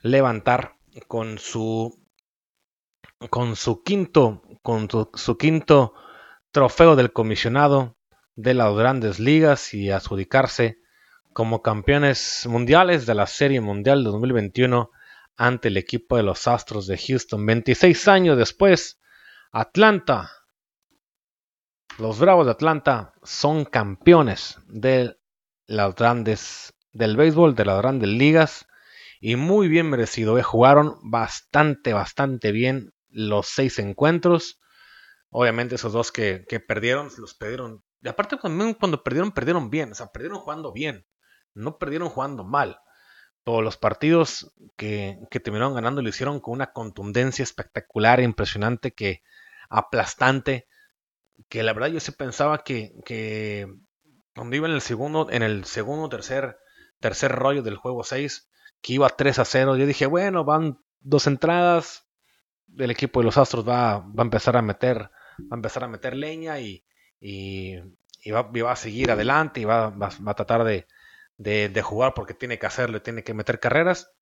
levantar 0.00 0.76
con 1.08 1.36
su 1.36 2.00
con 3.28 3.56
su 3.56 3.82
quinto, 3.82 4.42
con 4.62 4.88
su, 5.14 5.36
quinto 5.36 5.94
trofeo 6.50 6.96
del 6.96 7.12
comisionado 7.12 7.96
de 8.34 8.54
las 8.54 8.74
grandes 8.74 9.18
ligas 9.18 9.74
y 9.74 9.90
adjudicarse 9.90 10.78
como 11.32 11.62
campeones 11.62 12.46
mundiales 12.48 13.06
de 13.06 13.14
la 13.14 13.26
Serie 13.26 13.60
Mundial 13.60 14.04
2021 14.04 14.90
ante 15.36 15.68
el 15.68 15.76
equipo 15.76 16.16
de 16.16 16.22
los 16.22 16.48
Astros 16.48 16.86
de 16.86 16.98
Houston. 16.98 17.44
26 17.44 18.08
años 18.08 18.36
después, 18.36 19.00
Atlanta, 19.52 20.30
los 21.98 22.18
Bravos 22.18 22.46
de 22.46 22.52
Atlanta 22.52 23.14
son 23.22 23.64
campeones 23.64 24.58
de 24.66 25.16
las 25.66 25.94
grandes 25.94 26.74
del 26.92 27.16
béisbol, 27.16 27.54
de 27.54 27.64
las 27.64 27.78
grandes 27.78 28.08
ligas 28.08 28.66
y 29.20 29.36
muy 29.36 29.68
bien 29.68 29.88
merecido. 29.90 30.38
Eh, 30.38 30.42
jugaron 30.42 30.96
bastante, 31.02 31.92
bastante 31.92 32.52
bien 32.52 32.92
los 33.10 33.46
seis 33.48 33.78
encuentros. 33.78 34.60
Obviamente 35.28 35.76
esos 35.76 35.92
dos 35.92 36.10
que, 36.10 36.44
perdieron, 36.66 37.10
los 37.18 37.34
perdieron. 37.34 37.84
Y 38.02 38.08
aparte 38.08 38.36
también 38.38 38.74
cuando 38.74 39.02
perdieron, 39.04 39.32
perdieron 39.32 39.70
bien. 39.70 39.92
O 39.92 39.94
sea, 39.94 40.06
perdieron 40.06 40.38
jugando 40.38 40.72
bien. 40.72 41.06
No 41.54 41.78
perdieron 41.78 42.08
jugando 42.08 42.44
mal. 42.44 42.80
Todos 43.44 43.62
los 43.62 43.76
partidos 43.76 44.52
que, 44.76 45.18
que 45.30 45.40
terminaron 45.40 45.74
ganando 45.74 46.02
lo 46.02 46.08
hicieron 46.08 46.40
con 46.40 46.54
una 46.54 46.72
contundencia 46.72 47.42
espectacular, 47.42 48.20
impresionante, 48.20 48.92
que 48.92 49.22
aplastante. 49.68 50.66
Que 51.48 51.62
la 51.62 51.72
verdad 51.72 51.88
yo 51.88 52.00
sí 52.00 52.12
pensaba 52.12 52.64
que, 52.64 52.94
que 53.04 53.66
cuando 54.34 54.56
iba 54.56 54.68
en 54.68 54.74
el 54.74 54.80
segundo, 54.80 55.28
en 55.30 55.42
el 55.42 55.64
segundo, 55.64 56.08
tercer, 56.08 56.58
tercer 57.00 57.32
rollo 57.32 57.62
del 57.62 57.76
juego 57.76 58.04
6, 58.04 58.50
que 58.80 58.94
iba 58.94 59.08
3 59.08 59.38
a 59.38 59.44
0, 59.44 59.76
yo 59.76 59.86
dije, 59.86 60.06
bueno, 60.06 60.44
van 60.44 60.78
dos 61.00 61.26
entradas, 61.26 62.06
el 62.78 62.90
equipo 62.90 63.20
de 63.20 63.24
los 63.26 63.38
Astros 63.38 63.68
va, 63.68 63.98
va 63.98 64.22
a 64.22 64.22
empezar 64.22 64.56
a 64.56 64.62
meter, 64.62 64.98
va 65.02 65.52
a 65.52 65.54
empezar 65.56 65.84
a 65.84 65.88
meter 65.88 66.16
leña 66.16 66.60
y, 66.60 66.84
y, 67.20 67.76
va, 68.30 68.72
a 68.72 68.76
seguir 68.76 69.10
adelante 69.10 69.60
y 69.60 69.64
va, 69.64 69.90
va, 69.90 70.08
a 70.08 70.34
tratar 70.34 70.64
de, 70.64 70.86
de, 71.36 71.82
jugar 71.82 72.14
porque 72.14 72.34
tiene 72.34 72.58
que 72.58 72.66
hacerlo, 72.66 73.02
tiene 73.02 73.24
que 73.24 73.34
meter 73.34 73.60
carreras. 73.60 74.12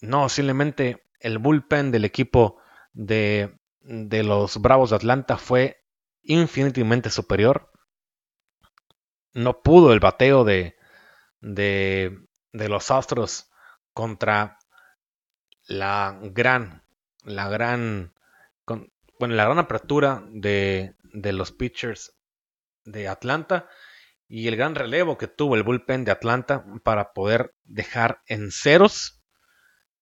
No, 0.00 0.28
simplemente 0.28 1.04
el 1.20 1.38
bullpen 1.38 1.90
del 1.90 2.04
equipo 2.04 2.60
de, 2.92 3.58
de 3.80 4.22
los 4.22 4.60
Bravos 4.60 4.90
de 4.90 4.96
Atlanta 4.96 5.36
fue 5.36 5.84
infinitamente 6.22 7.10
superior. 7.10 7.70
No 9.32 9.62
pudo 9.62 9.92
el 9.92 10.00
bateo 10.00 10.44
de, 10.44 10.76
de, 11.40 12.18
de 12.52 12.68
los 12.68 12.90
Astros 12.90 13.50
contra 13.98 14.60
la 15.66 16.16
gran 16.22 16.84
la 17.24 17.48
gran, 17.48 18.14
bueno, 19.18 19.34
la 19.34 19.44
gran 19.44 19.58
apertura 19.58 20.22
de, 20.30 20.94
de 21.02 21.32
los 21.32 21.50
pitchers 21.50 22.16
de 22.84 23.08
Atlanta 23.08 23.68
y 24.28 24.46
el 24.46 24.54
gran 24.54 24.76
relevo 24.76 25.18
que 25.18 25.26
tuvo 25.26 25.56
el 25.56 25.64
bullpen 25.64 26.04
de 26.04 26.12
Atlanta 26.12 26.64
para 26.84 27.12
poder 27.12 27.56
dejar 27.64 28.22
en 28.26 28.52
ceros 28.52 29.20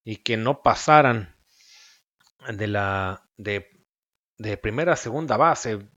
y 0.05 0.17
que 0.17 0.37
no 0.37 0.61
pasaran 0.61 1.35
de 2.47 2.67
la 2.67 3.27
de, 3.39 3.67
primera 4.61 4.93
a 4.93 4.97
segunda 4.97 5.39
base. 5.39 5.89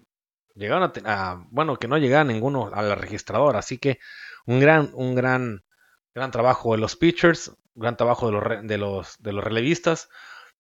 Llegaron 0.56 0.90
a, 1.06 1.46
bueno 1.52 1.76
que 1.76 1.90
no 1.90 1.98
llegara 1.98 2.24
ninguno 2.24 2.72
a 2.74 2.82
la 2.82 2.96
registradora. 2.96 3.60
Así 3.60 3.78
que 3.78 4.00
un 4.46 4.62
gran 4.62 4.90
un 4.94 5.16
gran 5.16 5.66
gran 6.16 6.32
trabajo 6.32 6.72
de 6.72 6.80
los 6.80 6.96
pitchers 6.96 7.52
gran 7.80 7.98
trabajo 7.98 8.28
de 8.28 8.34
los 8.34 8.68
de 8.68 8.78
los, 8.78 9.16
de 9.20 9.34
los 9.34 9.44
relevistas 9.44 10.10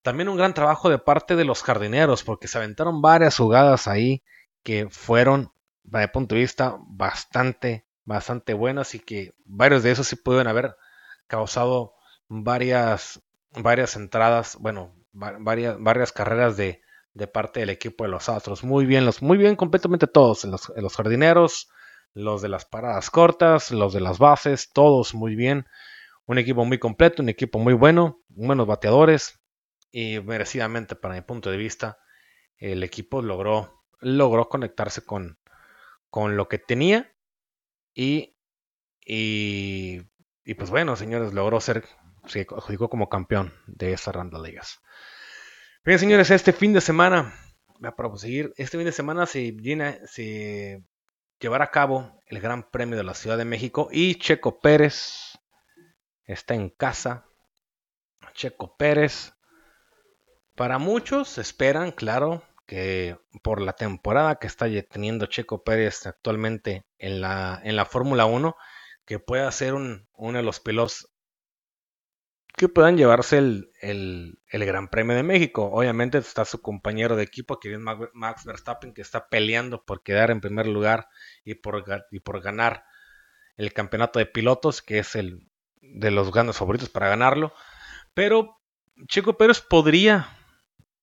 también 0.01 0.29
un 0.29 0.37
gran 0.37 0.53
trabajo 0.53 0.89
de 0.89 0.97
parte 0.97 1.35
de 1.35 1.45
los 1.45 1.63
jardineros, 1.63 2.23
porque 2.23 2.47
se 2.47 2.57
aventaron 2.57 3.01
varias 3.01 3.37
jugadas 3.37 3.87
ahí 3.87 4.23
que 4.63 4.87
fueron, 4.89 5.51
el 5.91 6.11
punto 6.11 6.35
de 6.35 6.41
vista, 6.41 6.77
bastante, 6.87 7.85
bastante 8.05 8.53
buenas 8.53 8.95
y 8.95 8.99
que 8.99 9.33
varios 9.45 9.83
de 9.83 9.91
esos 9.91 10.07
sí 10.07 10.15
pueden 10.15 10.47
haber 10.47 10.75
causado 11.27 11.95
varias, 12.27 13.21
varias 13.51 13.95
entradas, 13.95 14.57
bueno, 14.59 14.95
varias, 15.11 15.77
varias 15.79 16.11
carreras 16.11 16.55
de, 16.55 16.81
de 17.13 17.27
parte 17.27 17.59
del 17.59 17.69
equipo 17.69 18.03
de 18.03 18.11
los 18.11 18.29
Astros. 18.29 18.63
Muy 18.63 18.85
bien, 18.85 19.05
los, 19.05 19.21
muy 19.21 19.37
bien 19.37 19.55
completamente 19.55 20.07
todos, 20.07 20.45
los, 20.45 20.71
los 20.75 20.95
jardineros, 20.95 21.69
los 22.13 22.41
de 22.41 22.49
las 22.49 22.65
paradas 22.65 23.09
cortas, 23.09 23.71
los 23.71 23.93
de 23.93 24.01
las 24.01 24.17
bases, 24.17 24.71
todos 24.71 25.13
muy 25.13 25.35
bien. 25.35 25.65
Un 26.29 26.37
equipo 26.37 26.63
muy 26.63 26.77
completo, 26.77 27.23
un 27.23 27.29
equipo 27.29 27.57
muy 27.57 27.73
bueno, 27.73 28.21
buenos 28.27 28.67
bateadores, 28.67 29.39
y 29.91 30.19
merecidamente 30.19 30.95
para 30.95 31.15
mi 31.15 31.21
punto 31.21 31.49
de 31.49 31.57
vista 31.57 31.97
el 32.59 32.83
equipo 32.83 33.23
logró, 33.23 33.83
logró 33.99 34.47
conectarse 34.47 35.03
con, 35.03 35.39
con 36.11 36.37
lo 36.37 36.47
que 36.47 36.59
tenía 36.59 37.11
y, 37.95 38.37
y, 39.03 40.03
y 40.43 40.53
pues 40.53 40.69
bueno, 40.69 40.95
señores, 40.95 41.33
logró 41.33 41.59
ser, 41.61 41.83
se 42.27 42.41
adjudicó 42.41 42.91
como 42.91 43.09
campeón 43.09 43.51
de 43.65 43.93
esa 43.93 44.11
ronda 44.11 44.39
de 44.39 44.49
ligas. 44.49 44.81
Bien, 45.83 45.97
señores, 45.97 46.29
este 46.29 46.53
fin 46.53 46.73
de 46.73 46.81
semana, 46.81 47.33
para 47.97 48.15
seguir, 48.17 48.53
este 48.55 48.77
fin 48.77 48.85
de 48.85 48.91
semana 48.91 49.25
se, 49.25 49.53
llena, 49.53 49.97
se 50.05 50.83
llevará 51.39 51.65
a 51.65 51.71
cabo 51.71 52.21
el 52.27 52.39
Gran 52.39 52.69
Premio 52.69 52.97
de 52.97 53.03
la 53.03 53.15
Ciudad 53.15 53.39
de 53.39 53.45
México 53.45 53.89
y 53.91 54.13
Checo 54.13 54.59
Pérez 54.59 55.28
está 56.33 56.53
en 56.53 56.69
casa. 56.69 57.25
Checo 58.33 58.77
Pérez. 58.77 59.33
Para 60.55 60.77
muchos 60.77 61.37
esperan, 61.37 61.91
claro, 61.91 62.43
que 62.65 63.17
por 63.41 63.61
la 63.61 63.73
temporada 63.73 64.35
que 64.35 64.47
está 64.47 64.67
teniendo 64.89 65.25
Checo 65.25 65.63
Pérez 65.63 66.05
actualmente 66.05 66.85
en 66.97 67.21
la, 67.21 67.59
en 67.63 67.75
la 67.75 67.85
Fórmula 67.85 68.25
1, 68.25 68.55
que 69.05 69.19
pueda 69.19 69.51
ser 69.51 69.73
un, 69.73 70.07
uno 70.13 70.37
de 70.37 70.43
los 70.43 70.59
pilotos 70.59 71.09
que 72.55 72.67
puedan 72.67 72.97
llevarse 72.97 73.37
el, 73.37 74.37
Gran 74.51 74.89
Premio 74.89 75.15
de 75.15 75.23
México. 75.23 75.69
Obviamente 75.71 76.17
está 76.17 76.43
su 76.45 76.61
compañero 76.61 77.15
de 77.15 77.23
equipo, 77.23 77.59
que 77.59 77.73
es 77.73 77.79
Max 77.79 78.43
Verstappen, 78.43 78.93
que 78.93 79.01
está 79.01 79.29
peleando 79.29 79.85
por 79.85 80.03
quedar 80.03 80.29
en 80.29 80.41
primer 80.41 80.67
lugar 80.67 81.07
y 81.45 81.55
por, 81.55 81.85
y 82.11 82.19
por 82.19 82.41
ganar 82.41 82.83
el 83.55 83.73
campeonato 83.73 84.19
de 84.19 84.25
pilotos, 84.25 84.81
que 84.81 84.99
es 84.99 85.15
el 85.15 85.48
de 85.81 86.11
los 86.11 86.31
grandes 86.31 86.57
favoritos 86.57 86.89
para 86.89 87.09
ganarlo. 87.09 87.53
Pero 88.13 88.59
Checo 89.07 89.37
Pérez 89.37 89.61
podría 89.61 90.29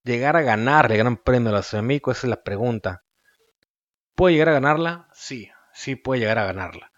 llegar 0.05 0.37
a 0.37 0.43
ganar 0.43 0.91
el 0.91 0.99
Gran 0.99 1.17
Premio 1.17 1.51
de 1.51 1.57
la 1.57 1.62
Ciudad 1.62 1.83
de 1.83 1.97
esa 1.97 2.11
es 2.11 2.25
la 2.25 2.43
pregunta. 2.43 3.05
¿Puede 4.15 4.35
llegar 4.35 4.51
a 4.51 4.55
ganarla? 4.55 5.09
Sí, 5.12 5.51
sí 5.75 5.97
puede 5.97 6.21
llegar 6.21 6.39
a 6.39 6.47
ganarla. 6.47 6.93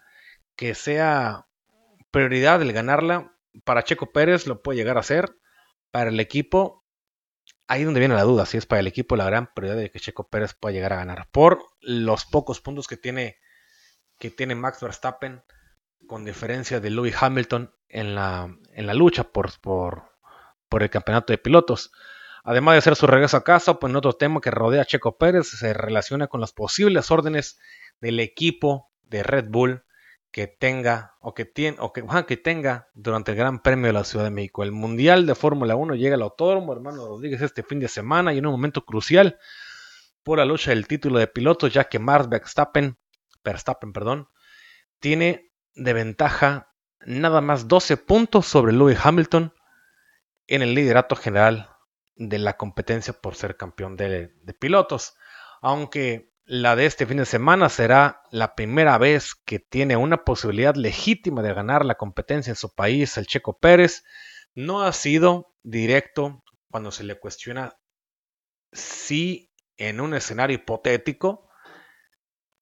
Que 0.57 0.75
sea 0.75 1.47
prioridad 2.11 2.62
el 2.62 2.73
ganarla, 2.73 3.33
para 3.64 3.83
Checo 3.83 4.12
Pérez 4.12 4.47
lo 4.47 4.62
puede 4.62 4.79
llegar 4.79 4.97
a 4.97 5.01
hacer. 5.01 5.37
Para 5.91 6.11
el 6.11 6.21
equipo, 6.21 6.85
ahí 7.67 7.81
es 7.81 7.87
donde 7.87 8.01
viene 8.01 8.14
la 8.14 8.23
duda. 8.23 8.47
Si 8.47 8.57
es 8.57 8.67
para 8.67 8.81
el 8.81 8.87
equipo 8.87 9.17
la 9.17 9.25
gran 9.25 9.53
prioridad 9.55 9.81
de 9.81 9.91
que 9.91 10.01
Checo 10.01 10.29
Pérez 10.29 10.55
pueda 10.55 10.75
llegar 10.75 10.93
a 10.93 10.97
ganar. 10.97 11.29
Por 11.31 11.64
los 11.81 12.27
pocos 12.27 12.61
puntos 12.61 12.87
que 12.87 12.97
tiene, 12.97 13.38
que 14.19 14.31
tiene 14.31 14.55
Max 14.55 14.81
Verstappen, 14.81 15.43
con 16.09 16.25
diferencia 16.25 16.81
de 16.81 16.90
Louis 16.90 17.14
Hamilton 17.21 17.73
en 17.88 18.16
la, 18.16 18.53
en 18.73 18.87
la 18.87 18.94
lucha 18.94 19.25
por, 19.25 19.53
por, 19.61 20.11
por 20.68 20.83
el 20.83 20.90
campeonato 20.90 21.33
de 21.33 21.38
pilotos. 21.38 21.92
Además 22.42 22.75
de 22.75 22.79
hacer 22.79 22.97
su 22.97 23.07
regreso 23.07 23.37
a 23.37 23.44
casa, 23.44 23.79
pues 23.79 23.94
otro 23.94 24.14
tema 24.14 24.40
que 24.40 24.51
rodea 24.51 24.83
a 24.83 24.85
Checo 24.85 25.18
Pérez 25.18 25.47
se 25.49 25.73
relaciona 25.75 26.27
con 26.27 26.40
las 26.40 26.53
posibles 26.53 27.11
órdenes 27.12 27.61
del 28.01 28.18
equipo 28.18 28.90
de 29.03 29.23
Red 29.23 29.47
Bull 29.51 29.85
que 30.31 30.47
tenga 30.47 31.16
o 31.21 31.35
que, 31.35 31.44
tiene, 31.44 31.79
o 31.81 31.92
que, 31.92 32.05
que 32.27 32.37
tenga 32.37 32.88
durante 32.94 33.33
el 33.33 33.37
Gran 33.37 33.62
Premio 33.62 33.87
de 33.87 33.92
la 33.92 34.05
Ciudad 34.05 34.25
de 34.25 34.31
México. 34.31 34.62
El 34.62 34.73
Mundial 34.73 35.27
de 35.27 35.35
Fórmula 35.35 35.77
1 35.77 35.94
llega 35.94 36.16
al 36.16 36.23
autódromo, 36.23 36.73
hermano 36.73 37.07
Rodríguez, 37.07 37.40
este 37.40 37.62
fin 37.62 37.81
de 37.81 37.88
semana 37.88 38.33
y 38.33 38.38
en 38.38 38.47
un 38.47 38.53
momento 38.53 38.85
crucial 38.85 39.38
por 40.23 40.38
la 40.38 40.44
lucha 40.44 40.71
del 40.71 40.87
título 40.87 41.18
de 41.18 41.27
pilotos, 41.27 41.73
ya 41.73 41.85
que 41.85 41.99
Max 41.99 42.29
Verstappen, 42.29 42.99
Verstappen 43.42 43.92
perdón, 43.92 44.29
tiene 45.01 45.48
de 45.79 45.93
ventaja 45.93 46.75
nada 47.07 47.41
más 47.41 47.69
12 47.69 47.97
puntos 47.97 48.47
sobre 48.47 48.73
Lewis 48.73 48.99
Hamilton 49.03 49.55
en 50.47 50.62
el 50.62 50.75
liderato 50.75 51.17
general 51.17 51.71
de 52.17 52.38
la 52.38 52.57
competencia 52.57 53.12
por 53.12 53.37
ser 53.37 53.57
campeón 53.57 53.97
de, 53.97 54.29
de 54.43 54.55
pilotos. 54.55 55.14
Aunque 55.62 56.33
la 56.45 56.77
de 56.77 56.87
este 56.87 57.07
fin 57.07 57.19
de 57.19 57.27
semana 57.27 57.69
será 57.69 58.23
la 58.31 58.55
primera 58.55 58.99
vez 58.99 59.35
que 59.35 59.59
tiene 59.59 59.97
una 59.97 60.25
posibilidad 60.25 60.75
legítima 60.75 61.43
de 61.43 61.55
ganar 61.55 61.85
la 61.85 61.95
competencia 61.95 62.51
en 62.51 62.57
su 62.57 62.75
país 62.75 63.17
el 63.17 63.27
Checo 63.27 63.59
Pérez. 63.59 64.05
No 64.55 64.83
ha 64.83 64.93
sido 64.93 65.55
directo 65.62 66.43
cuando 66.71 66.91
se 66.91 67.05
le 67.05 67.19
cuestiona 67.19 67.79
si 68.73 69.53
en 69.77 70.01
un 70.01 70.14
escenario 70.14 70.57
hipotético, 70.57 71.49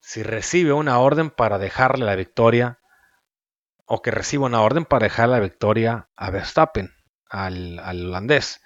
si 0.00 0.22
recibe 0.22 0.72
una 0.72 0.98
orden 0.98 1.30
para 1.30 1.58
dejarle 1.58 2.04
la 2.04 2.14
victoria 2.14 2.78
o 3.86 4.02
que 4.02 4.10
reciba 4.10 4.46
una 4.46 4.60
orden 4.60 4.84
para 4.84 5.04
dejar 5.04 5.28
la 5.28 5.40
victoria 5.40 6.08
a 6.16 6.30
Verstappen, 6.30 6.92
al, 7.30 7.78
holandés. 7.78 8.60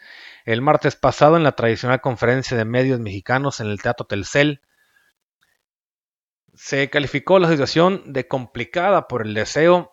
El 0.44 0.62
martes 0.62 0.96
pasado, 0.96 1.36
en 1.36 1.44
la 1.44 1.52
tradicional 1.52 2.00
conferencia 2.00 2.56
de 2.56 2.64
medios 2.64 2.98
mexicanos 2.98 3.60
en 3.60 3.68
el 3.68 3.80
Teatro 3.80 4.06
Telcel, 4.06 4.62
se 6.54 6.90
calificó 6.90 7.38
la 7.38 7.48
situación 7.48 8.12
de 8.12 8.26
complicada 8.26 9.08
por 9.08 9.22
el 9.22 9.34
deseo 9.34 9.92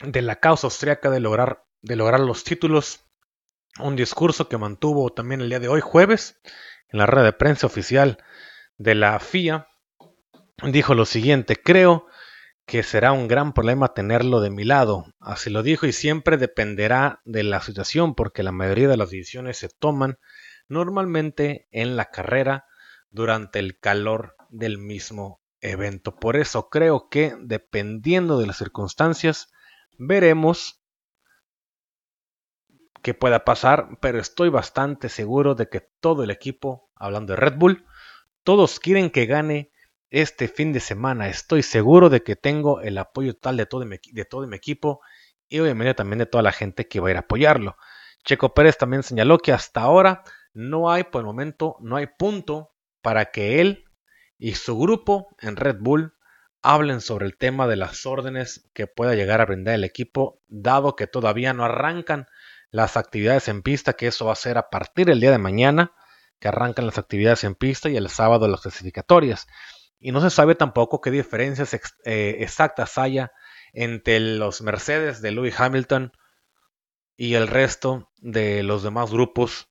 de 0.00 0.22
la 0.22 0.36
causa 0.36 0.66
austriaca 0.66 1.08
de 1.08 1.20
lograr, 1.20 1.64
de 1.80 1.96
lograr 1.96 2.20
los 2.20 2.44
títulos. 2.44 3.04
Un 3.78 3.94
discurso 3.94 4.48
que 4.48 4.58
mantuvo 4.58 5.10
también 5.10 5.40
el 5.40 5.48
día 5.48 5.60
de 5.60 5.68
hoy, 5.68 5.80
jueves, 5.80 6.40
en 6.88 6.98
la 6.98 7.06
red 7.06 7.22
de 7.22 7.32
prensa 7.32 7.66
oficial 7.66 8.18
de 8.76 8.94
la 8.94 9.18
FIA. 9.18 9.68
Dijo 10.62 10.94
lo 10.94 11.04
siguiente, 11.04 11.56
creo 11.56 12.06
que 12.66 12.82
será 12.82 13.12
un 13.12 13.28
gran 13.28 13.52
problema 13.52 13.94
tenerlo 13.94 14.40
de 14.40 14.50
mi 14.50 14.64
lado. 14.64 15.06
Así 15.20 15.50
lo 15.50 15.62
dijo 15.62 15.86
y 15.86 15.92
siempre 15.92 16.36
dependerá 16.36 17.20
de 17.24 17.44
la 17.44 17.60
situación 17.60 18.14
porque 18.14 18.42
la 18.42 18.52
mayoría 18.52 18.88
de 18.88 18.96
las 18.96 19.10
decisiones 19.10 19.58
se 19.58 19.68
toman 19.68 20.18
normalmente 20.68 21.68
en 21.70 21.96
la 21.96 22.10
carrera 22.10 22.66
durante 23.10 23.60
el 23.60 23.78
calor 23.78 24.34
del 24.50 24.78
mismo 24.78 25.40
evento. 25.60 26.16
Por 26.16 26.36
eso 26.36 26.68
creo 26.68 27.08
que 27.08 27.36
dependiendo 27.40 28.38
de 28.38 28.48
las 28.48 28.58
circunstancias, 28.58 29.52
veremos 29.96 30.82
qué 33.00 33.14
pueda 33.14 33.44
pasar, 33.44 33.98
pero 34.00 34.18
estoy 34.18 34.48
bastante 34.48 35.08
seguro 35.08 35.54
de 35.54 35.68
que 35.68 35.88
todo 36.00 36.24
el 36.24 36.32
equipo, 36.32 36.90
hablando 36.96 37.34
de 37.34 37.36
Red 37.36 37.54
Bull, 37.58 37.86
todos 38.42 38.80
quieren 38.80 39.10
que 39.10 39.26
gane 39.26 39.70
este 40.10 40.48
fin 40.48 40.72
de 40.72 40.80
semana. 40.80 41.28
Estoy 41.28 41.62
seguro 41.62 42.08
de 42.08 42.22
que 42.22 42.36
tengo 42.36 42.80
el 42.80 42.98
apoyo 42.98 43.34
total 43.34 43.56
de 43.56 43.66
todo 43.66 43.84
mi, 43.84 43.98
de 44.12 44.24
todo 44.24 44.46
mi 44.46 44.56
equipo 44.56 45.00
y 45.48 45.60
obviamente 45.60 45.94
también 45.94 46.18
de 46.18 46.26
toda 46.26 46.42
la 46.42 46.52
gente 46.52 46.88
que 46.88 47.00
va 47.00 47.08
a 47.08 47.10
ir 47.12 47.16
a 47.16 47.20
apoyarlo. 47.20 47.76
Checo 48.24 48.54
Pérez 48.54 48.76
también 48.76 49.02
señaló 49.02 49.38
que 49.38 49.52
hasta 49.52 49.80
ahora 49.80 50.24
no 50.52 50.90
hay, 50.90 51.04
por 51.04 51.20
el 51.20 51.26
momento, 51.26 51.76
no 51.80 51.96
hay 51.96 52.06
punto 52.06 52.72
para 53.00 53.26
que 53.26 53.60
él 53.60 53.84
y 54.38 54.54
su 54.54 54.78
grupo 54.78 55.28
en 55.40 55.56
Red 55.56 55.76
Bull 55.80 56.14
hablen 56.62 57.00
sobre 57.00 57.26
el 57.26 57.36
tema 57.36 57.66
de 57.66 57.76
las 57.76 58.06
órdenes 58.06 58.68
que 58.74 58.86
pueda 58.86 59.14
llegar 59.14 59.40
a 59.40 59.46
brindar 59.46 59.74
el 59.74 59.84
equipo, 59.84 60.40
dado 60.48 60.96
que 60.96 61.06
todavía 61.06 61.52
no 61.52 61.64
arrancan 61.64 62.26
las 62.70 62.96
actividades 62.96 63.48
en 63.48 63.62
pista, 63.62 63.92
que 63.92 64.08
eso 64.08 64.26
va 64.26 64.32
a 64.32 64.36
ser 64.36 64.58
a 64.58 64.68
partir 64.68 65.06
del 65.06 65.20
día 65.20 65.30
de 65.30 65.38
mañana, 65.38 65.92
que 66.40 66.48
arrancan 66.48 66.86
las 66.86 66.98
actividades 66.98 67.44
en 67.44 67.54
pista 67.54 67.88
y 67.88 67.96
el 67.96 68.08
sábado 68.08 68.48
las 68.48 68.62
clasificatorias. 68.62 69.46
Y 69.98 70.12
no 70.12 70.20
se 70.20 70.30
sabe 70.30 70.54
tampoco 70.54 71.00
qué 71.00 71.10
diferencias 71.10 71.74
eh, 72.04 72.36
exactas 72.40 72.98
haya 72.98 73.32
entre 73.72 74.20
los 74.20 74.62
Mercedes 74.62 75.22
de 75.22 75.32
Lewis 75.32 75.58
Hamilton 75.58 76.12
y 77.16 77.34
el 77.34 77.48
resto 77.48 78.10
de 78.18 78.62
los 78.62 78.82
demás 78.82 79.10
grupos 79.10 79.70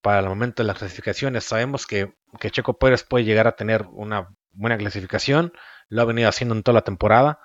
para 0.00 0.20
el 0.20 0.28
momento 0.28 0.62
de 0.62 0.68
las 0.68 0.78
clasificaciones. 0.78 1.44
Sabemos 1.44 1.86
que, 1.86 2.14
Checo 2.38 2.78
Pérez 2.78 3.02
puede 3.02 3.24
llegar 3.24 3.46
a 3.48 3.56
tener 3.56 3.86
una 3.90 4.34
buena 4.52 4.78
clasificación, 4.78 5.52
lo 5.88 6.02
ha 6.02 6.04
venido 6.04 6.28
haciendo 6.28 6.54
en 6.54 6.62
toda 6.62 6.74
la 6.74 6.84
temporada 6.84 7.40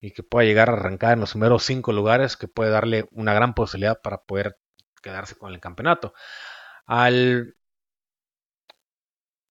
y 0.00 0.12
que 0.12 0.22
pueda 0.22 0.46
llegar 0.46 0.70
a 0.70 0.74
arrancar 0.74 1.14
en 1.14 1.20
los 1.20 1.32
primeros 1.32 1.64
cinco 1.64 1.92
lugares, 1.92 2.36
que 2.36 2.48
puede 2.48 2.70
darle 2.70 3.08
una 3.10 3.34
gran 3.34 3.54
posibilidad 3.54 4.00
para 4.00 4.22
poder 4.22 4.58
quedarse 5.02 5.36
con 5.36 5.52
el 5.52 5.60
campeonato. 5.60 6.14
Al, 6.86 7.56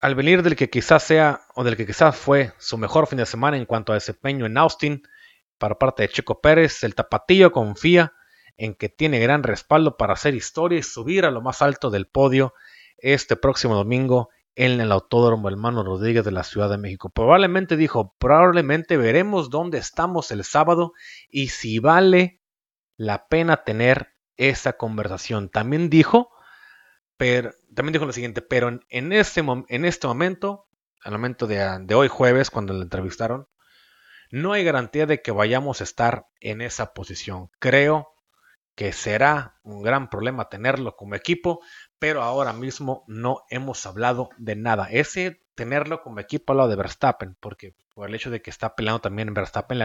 al 0.00 0.14
venir 0.14 0.42
del 0.42 0.56
que 0.56 0.70
quizás 0.70 1.02
sea 1.02 1.42
o 1.54 1.64
del 1.64 1.76
que 1.76 1.86
quizás 1.86 2.16
fue 2.16 2.52
su 2.58 2.78
mejor 2.78 3.06
fin 3.06 3.18
de 3.18 3.26
semana 3.26 3.56
en 3.56 3.66
cuanto 3.66 3.92
a 3.92 3.96
desempeño 3.96 4.46
en 4.46 4.56
Austin, 4.56 5.02
para 5.58 5.78
parte 5.78 6.02
de 6.02 6.08
Checo 6.08 6.40
Pérez, 6.40 6.84
el 6.84 6.94
tapatillo 6.94 7.50
confía 7.50 8.12
en 8.56 8.74
que 8.74 8.88
tiene 8.88 9.18
gran 9.18 9.42
respaldo 9.42 9.96
para 9.96 10.14
hacer 10.14 10.34
historia 10.34 10.78
y 10.78 10.82
subir 10.82 11.24
a 11.24 11.30
lo 11.30 11.40
más 11.40 11.62
alto 11.62 11.90
del 11.90 12.06
podio 12.06 12.54
este 12.98 13.36
próximo 13.36 13.74
domingo 13.74 14.30
en 14.54 14.80
el 14.80 14.90
Autódromo 14.90 15.48
Hermano 15.48 15.84
Rodríguez 15.84 16.24
de 16.24 16.32
la 16.32 16.42
Ciudad 16.42 16.68
de 16.68 16.78
México. 16.78 17.10
Probablemente 17.10 17.76
dijo, 17.76 18.14
probablemente 18.18 18.96
veremos 18.96 19.50
dónde 19.50 19.78
estamos 19.78 20.32
el 20.32 20.42
sábado 20.42 20.92
y 21.28 21.48
si 21.48 21.78
vale 21.78 22.40
la 22.96 23.28
pena 23.28 23.62
tener 23.62 24.14
esa 24.36 24.72
conversación. 24.72 25.48
También 25.48 25.90
dijo, 25.90 26.30
pero, 27.18 27.50
también 27.74 27.92
dijo 27.92 28.06
lo 28.06 28.12
siguiente, 28.12 28.40
pero 28.42 28.68
en, 28.88 29.12
este, 29.12 29.44
en 29.68 29.84
este 29.84 30.06
momento, 30.06 30.68
al 31.02 31.12
momento 31.12 31.46
de, 31.48 31.94
hoy 31.94 32.08
jueves, 32.08 32.48
cuando 32.50 32.72
le 32.72 32.82
entrevistaron, 32.82 33.48
no 34.30 34.52
hay 34.52 34.62
garantía 34.62 35.04
de 35.04 35.20
que 35.20 35.32
vayamos 35.32 35.80
a 35.80 35.84
estar 35.84 36.26
en 36.40 36.60
esa 36.60 36.94
posición. 36.94 37.50
Creo 37.58 38.14
que 38.76 38.92
será 38.92 39.58
un 39.64 39.82
gran 39.82 40.08
problema 40.08 40.48
tenerlo 40.48 40.94
como 40.94 41.16
equipo, 41.16 41.60
pero 41.98 42.22
ahora 42.22 42.52
mismo 42.52 43.04
no 43.08 43.42
hemos 43.50 43.84
hablado 43.84 44.30
de 44.38 44.54
nada. 44.54 44.86
Ese 44.88 45.42
tenerlo 45.56 46.02
como 46.02 46.20
equipo 46.20 46.54
lado 46.54 46.68
de 46.68 46.76
Verstappen, 46.76 47.36
porque 47.40 47.74
por 47.94 48.08
el 48.08 48.14
hecho 48.14 48.30
de 48.30 48.40
que 48.40 48.50
está 48.50 48.76
peleando 48.76 49.00
también 49.00 49.26
en 49.26 49.34
Verstappen 49.34 49.80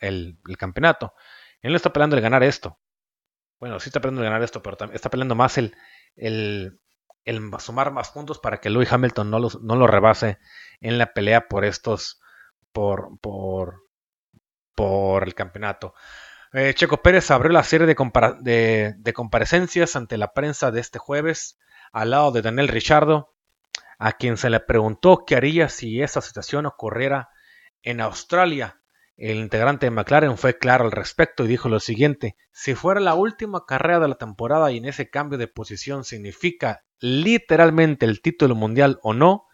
el, 0.00 0.38
el 0.48 0.56
campeonato. 0.56 1.12
Él 1.60 1.72
no 1.72 1.76
está 1.76 1.92
peleando 1.92 2.16
el 2.16 2.22
ganar 2.22 2.42
esto. 2.42 2.78
Bueno, 3.58 3.78
sí 3.80 3.90
está 3.90 4.00
peleando 4.00 4.22
el 4.22 4.28
ganar 4.30 4.42
esto, 4.42 4.62
pero 4.62 4.78
está 4.94 5.10
peleando 5.10 5.34
más 5.34 5.58
el, 5.58 5.76
el, 6.16 6.80
el 7.24 7.50
sumar 7.58 7.92
más 7.92 8.10
puntos 8.10 8.38
para 8.38 8.60
que 8.60 8.70
Lewis 8.70 8.92
Hamilton 8.92 9.30
no, 9.30 9.40
no 9.40 9.76
lo 9.76 9.86
rebase 9.86 10.38
en 10.80 10.98
la 10.98 11.12
pelea 11.12 11.48
por 11.48 11.64
estos, 11.64 12.20
por, 12.72 13.18
por, 13.20 13.82
por 14.74 15.24
el 15.24 15.34
campeonato. 15.34 15.94
Eh, 16.52 16.74
Checo 16.74 17.00
Pérez 17.02 17.30
abrió 17.30 17.52
la 17.52 17.62
serie 17.62 17.86
de, 17.86 18.94
de, 18.96 19.12
comparecencias 19.12 19.94
ante 19.94 20.16
la 20.16 20.32
prensa 20.32 20.70
de 20.70 20.80
este 20.80 20.98
jueves 20.98 21.58
al 21.92 22.10
lado 22.10 22.32
de 22.32 22.42
Daniel 22.42 22.68
Richardo, 22.68 23.34
a 23.98 24.12
quien 24.12 24.36
se 24.36 24.50
le 24.50 24.58
preguntó 24.58 25.24
qué 25.24 25.36
haría 25.36 25.68
si 25.68 26.02
esa 26.02 26.20
situación 26.20 26.66
ocurriera 26.66 27.28
en 27.82 28.00
Australia. 28.00 28.79
El 29.20 29.36
integrante 29.36 29.84
de 29.84 29.90
McLaren 29.90 30.38
fue 30.38 30.56
claro 30.56 30.86
al 30.86 30.92
respecto 30.92 31.44
y 31.44 31.48
dijo 31.48 31.68
lo 31.68 31.78
siguiente, 31.78 32.36
si 32.52 32.74
fuera 32.74 33.00
la 33.00 33.12
última 33.12 33.66
carrera 33.66 34.00
de 34.00 34.08
la 34.08 34.14
temporada 34.14 34.72
y 34.72 34.78
en 34.78 34.86
ese 34.86 35.10
cambio 35.10 35.36
de 35.36 35.46
posición 35.46 36.04
significa 36.04 36.84
literalmente 37.00 38.06
el 38.06 38.22
título 38.22 38.54
mundial 38.54 38.98
o 39.02 39.12
no, 39.12 39.44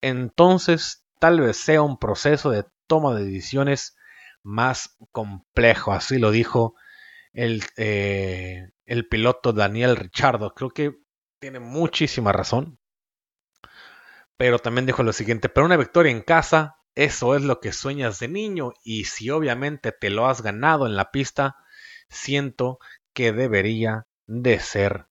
entonces 0.00 1.04
tal 1.18 1.40
vez 1.40 1.56
sea 1.56 1.82
un 1.82 1.98
proceso 1.98 2.50
de 2.50 2.66
toma 2.86 3.12
de 3.16 3.24
decisiones 3.24 3.96
más 4.44 4.96
complejo. 5.10 5.90
Así 5.90 6.20
lo 6.20 6.30
dijo 6.30 6.76
el, 7.32 7.64
eh, 7.76 8.70
el 8.86 9.08
piloto 9.08 9.52
Daniel 9.52 9.96
Richardo. 9.96 10.54
Creo 10.54 10.70
que 10.70 10.94
tiene 11.40 11.58
muchísima 11.58 12.30
razón. 12.30 12.78
Pero 14.36 14.60
también 14.60 14.86
dijo 14.86 15.02
lo 15.02 15.12
siguiente, 15.12 15.48
pero 15.48 15.66
una 15.66 15.76
victoria 15.76 16.12
en 16.12 16.22
casa, 16.22 16.76
eso 16.94 17.36
es 17.36 17.42
lo 17.42 17.60
que 17.60 17.72
sueñas 17.72 18.18
de 18.18 18.28
niño 18.28 18.72
y 18.82 19.04
si 19.04 19.30
obviamente 19.30 19.92
te 19.92 20.10
lo 20.10 20.26
has 20.26 20.42
ganado 20.42 20.86
en 20.86 20.96
la 20.96 21.10
pista, 21.10 21.56
siento 22.08 22.78
que 23.12 23.32
debería 23.32 24.06
de 24.26 24.58
ser 24.60 25.06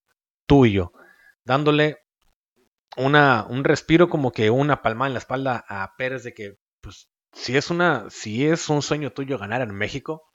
tuyo. 0.46 0.94
Dándole 1.44 2.04
una, 2.98 3.46
un 3.48 3.64
respiro 3.64 4.10
como 4.10 4.32
que 4.32 4.50
una 4.50 4.82
palma 4.82 5.08
en 5.08 5.14
la 5.14 5.20
espalda 5.20 5.66
a 5.68 5.96
Pérez 5.98 6.24
de 6.24 6.34
que 6.34 6.60
pues 6.82 7.10
si 7.34 7.56
es 7.56 7.70
una, 7.70 8.10
si 8.10 8.48
es 8.48 8.70
un 8.70 8.82
sueño 8.82 9.12
tuyo 9.12 9.38
ganar 9.38 9.62
en 9.62 9.74
México 9.74 10.32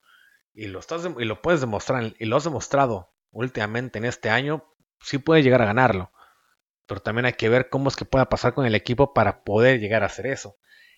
y 0.53 0.67
lo 0.67 0.79
estás 0.79 1.09
y 1.19 1.25
lo 1.25 1.43
puedes 1.43 1.61
demostrar 1.61 2.15
y 2.19 2.25
lo 2.25 2.37
has 2.37 2.45
demostrado 2.45 3.13
últimamente 3.31 3.99
en 3.99 4.05
este 4.05 4.31
año, 4.31 4.65
sí 5.01 5.19
puedes 5.19 5.45
llegar 5.45 5.63
a 5.63 5.67
ganarlo. 5.67 6.13
Pero 6.87 7.01
también 7.01 7.27
hay 7.27 7.33
que 7.33 7.49
ver 7.49 7.69
cómo 7.69 7.89
es 7.89 7.97
que 7.97 8.05
pueda 8.05 8.29
pasar 8.29 8.55
con 8.55 8.67
el 8.67 8.75
equipo 8.75 9.13
para 9.15 9.43
poder 9.43 9.81
llegar 9.81 10.03
a 10.03 10.07
hacer 10.07 10.27
eso. 10.27 10.57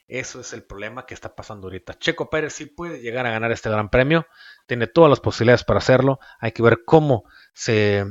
Eso 0.09 0.41
es 0.41 0.53
el 0.53 0.63
problema 0.63 1.05
que 1.05 1.15
está 1.15 1.35
pasando 1.35 1.67
ahorita. 1.67 1.95
Checo 1.95 2.31
Pérez 2.31 2.53
sí 2.53 2.67
puede 2.67 3.01
llegar 3.01 3.27
a 3.27 3.31
ganar 3.31 3.51
este 3.51 3.71
gran 3.71 3.91
premio, 3.91 4.27
tiene 4.67 4.87
todas 4.87 5.11
las 5.11 5.21
posibilidades 5.21 5.65
para 5.65 5.79
hacerlo. 5.79 6.21
Hay 6.39 6.53
que 6.53 6.63
ver 6.63 6.85
cómo 6.85 7.25
se, 7.55 8.05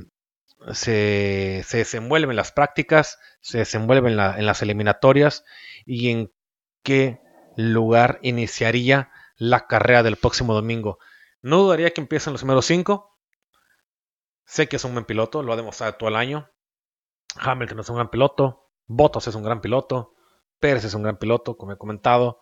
se, 0.74 1.64
se 1.66 1.78
desenvuelven 1.78 2.36
las 2.36 2.52
prácticas, 2.52 3.18
se 3.40 3.60
desenvuelven 3.60 4.20
en 4.20 4.46
las 4.46 4.62
eliminatorias 4.62 5.46
y 5.86 6.10
en 6.10 6.34
qué 6.84 7.22
lugar 7.56 8.20
iniciaría 8.22 9.10
la 9.38 9.68
carrera 9.68 10.04
del 10.04 10.18
próximo 10.18 10.54
domingo. 10.54 11.00
No 11.42 11.60
dudaría 11.60 11.92
que 11.92 12.02
empiecen 12.02 12.34
los 12.34 12.42
primeros 12.42 12.66
cinco. 12.66 13.18
Sé 14.46 14.68
que 14.68 14.76
es 14.76 14.84
un 14.84 14.94
buen 14.94 15.06
piloto, 15.06 15.44
lo 15.44 15.54
ha 15.54 15.56
demostrado 15.56 15.94
todo 15.94 16.10
el 16.10 16.16
año. 16.18 16.50
Hamilton 17.38 17.80
es 17.80 17.90
un 17.90 17.96
gran 17.96 18.10
piloto. 18.10 18.72
Bottas 18.88 19.28
es 19.28 19.36
un 19.36 19.44
gran 19.44 19.62
piloto. 19.62 20.15
Pérez 20.60 20.84
es 20.86 20.94
un 20.94 21.04
gran 21.04 21.18
piloto, 21.18 21.58
como 21.58 21.74
he 21.74 21.78
comentado. 21.78 22.40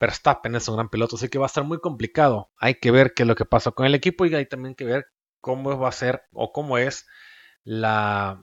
Verstappen 0.00 0.54
es 0.54 0.68
un 0.68 0.76
gran 0.76 0.88
piloto, 0.88 1.16
así 1.16 1.28
que 1.28 1.38
va 1.38 1.46
a 1.46 1.48
estar 1.48 1.64
muy 1.64 1.80
complicado. 1.80 2.50
Hay 2.56 2.76
que 2.76 2.90
ver 2.90 3.14
qué 3.14 3.24
es 3.24 3.26
lo 3.26 3.34
que 3.34 3.44
pasa 3.44 3.72
con 3.72 3.86
el 3.86 3.94
equipo 3.94 4.26
y 4.26 4.34
hay 4.34 4.46
también 4.46 4.74
que 4.74 4.84
ver 4.84 5.06
cómo 5.40 5.78
va 5.78 5.88
a 5.88 5.92
ser 5.92 6.22
o 6.32 6.52
cómo 6.52 6.78
es 6.78 7.06
la 7.64 8.42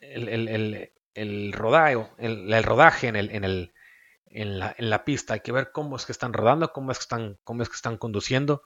el, 0.00 0.28
el, 0.28 0.92
el, 1.14 1.52
rodaje, 1.52 2.06
el, 2.18 2.62
rodaje 2.64 3.08
en 3.08 3.16
el, 3.16 3.30
en 3.30 3.44
el, 3.44 3.74
en 4.26 4.58
la, 4.58 4.74
en 4.76 4.90
la, 4.90 5.04
pista. 5.04 5.34
Hay 5.34 5.40
que 5.40 5.52
ver 5.52 5.70
cómo 5.72 5.96
es 5.96 6.06
que 6.06 6.12
están 6.12 6.32
rodando, 6.32 6.72
cómo 6.72 6.92
es 6.92 6.98
que 6.98 7.02
están, 7.02 7.38
cómo 7.44 7.62
es 7.62 7.68
que 7.68 7.76
están 7.76 7.96
conduciendo, 7.96 8.62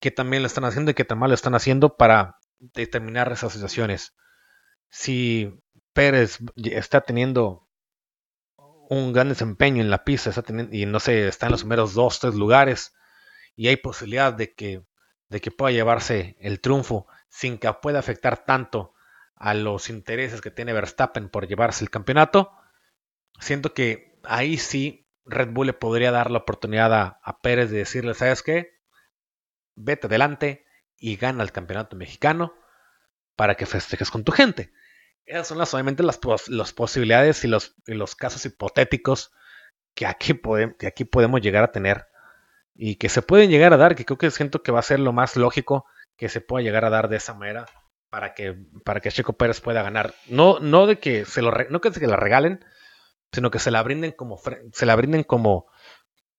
qué 0.00 0.10
también 0.10 0.42
lo 0.42 0.46
están 0.46 0.64
haciendo 0.64 0.90
y 0.90 0.94
qué 0.94 1.04
tan 1.04 1.18
mal 1.18 1.30
lo 1.30 1.34
están 1.34 1.54
haciendo 1.54 1.96
para 1.96 2.38
determinar 2.58 3.30
esas 3.32 3.52
situaciones. 3.52 4.14
Si 4.88 5.52
Pérez 5.92 6.38
está 6.56 7.02
teniendo 7.02 7.68
un 8.88 9.12
gran 9.12 9.28
desempeño 9.28 9.82
en 9.82 9.90
la 9.90 10.04
pista 10.04 10.30
está 10.30 10.42
teniendo, 10.42 10.74
y 10.74 10.86
no 10.86 11.00
sé, 11.00 11.28
está 11.28 11.46
en 11.46 11.52
los 11.52 11.62
primeros 11.62 11.94
dos, 11.94 12.20
tres 12.20 12.34
lugares 12.34 12.94
y 13.56 13.68
hay 13.68 13.76
posibilidad 13.76 14.32
de 14.32 14.54
que, 14.54 14.84
de 15.28 15.40
que 15.40 15.50
pueda 15.50 15.72
llevarse 15.72 16.36
el 16.40 16.60
triunfo 16.60 17.06
sin 17.28 17.58
que 17.58 17.72
pueda 17.74 17.98
afectar 17.98 18.44
tanto 18.44 18.94
a 19.34 19.54
los 19.54 19.90
intereses 19.90 20.40
que 20.40 20.50
tiene 20.50 20.72
Verstappen 20.72 21.28
por 21.28 21.48
llevarse 21.48 21.84
el 21.84 21.90
campeonato, 21.90 22.52
siento 23.40 23.74
que 23.74 24.20
ahí 24.24 24.58
sí 24.58 25.08
Red 25.24 25.50
Bull 25.50 25.66
le 25.66 25.72
podría 25.72 26.10
dar 26.10 26.30
la 26.30 26.38
oportunidad 26.38 27.18
a, 27.22 27.40
Pérez 27.42 27.70
de 27.70 27.78
decirle, 27.78 28.14
¿sabes 28.14 28.42
qué? 28.42 28.80
Vete 29.74 30.06
adelante 30.06 30.66
y 30.96 31.16
gana 31.16 31.42
el 31.42 31.52
campeonato 31.52 31.96
mexicano 31.96 32.54
para 33.36 33.54
que 33.54 33.66
festejes 33.66 34.10
con 34.10 34.24
tu 34.24 34.32
gente. 34.32 34.72
Esas 35.26 35.46
son 35.46 35.58
las, 35.58 35.68
solamente 35.68 36.02
las, 36.02 36.18
posibilidades 36.72 37.44
y 37.44 37.48
los, 37.48 37.74
los, 37.86 38.16
casos 38.16 38.44
hipotéticos 38.44 39.32
que 39.94 40.06
aquí, 40.06 40.40
que 40.78 40.86
aquí 40.86 41.04
podemos 41.04 41.40
llegar 41.40 41.64
a 41.64 41.72
tener 41.72 42.06
y 42.74 42.96
que 42.96 43.08
se 43.08 43.22
pueden 43.22 43.50
llegar 43.50 43.72
a 43.72 43.76
dar, 43.76 43.94
que 43.94 44.04
creo 44.04 44.18
que 44.18 44.30
siento 44.30 44.62
que 44.62 44.72
va 44.72 44.80
a 44.80 44.82
ser 44.82 45.00
lo 45.00 45.12
más 45.12 45.36
lógico 45.36 45.86
que 46.16 46.28
se 46.28 46.40
pueda 46.40 46.64
llegar 46.64 46.84
a 46.84 46.90
dar 46.90 47.08
de 47.08 47.16
esa 47.16 47.34
manera 47.34 47.66
para 48.10 48.34
que, 48.34 48.54
para 48.84 49.00
que 49.00 49.10
Checo 49.10 49.34
Pérez 49.34 49.60
pueda 49.60 49.82
ganar. 49.82 50.14
No, 50.28 50.60
no 50.60 50.86
de 50.86 50.98
que 50.98 51.24
se 51.24 51.42
lo 51.42 51.52
no 51.70 51.80
que 51.80 51.92
se 51.92 52.06
la 52.06 52.16
regalen, 52.16 52.64
sino 53.32 53.50
que 53.50 53.58
se 53.58 53.70
la 53.70 53.82
brinden 53.82 54.12
como, 54.12 54.38
se 54.72 54.86
la 54.86 54.96
brinden 54.96 55.24
como, 55.24 55.66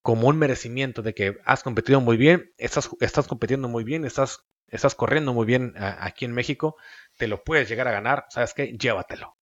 como 0.02 0.28
un 0.28 0.38
merecimiento 0.38 1.02
de 1.02 1.14
que 1.14 1.38
has 1.46 1.64
competido 1.64 2.02
muy 2.02 2.18
bien, 2.18 2.54
estás, 2.58 2.90
estás 3.00 3.28
compitiendo 3.28 3.70
muy 3.70 3.84
bien, 3.84 4.06
estás, 4.06 4.46
estás 4.68 4.96
corriendo 4.96 5.34
muy 5.34 5.46
bien 5.46 5.74
aquí 5.78 6.26
en 6.26 6.34
México, 6.34 6.76
te 7.18 7.28
lo 7.28 7.44
puedes 7.44 7.70
llegar 7.70 7.88
a 7.88 7.92
ganar, 7.92 8.26
¿sabes 8.30 8.54
qué? 8.54 8.76
Llévatelo. 8.78 9.38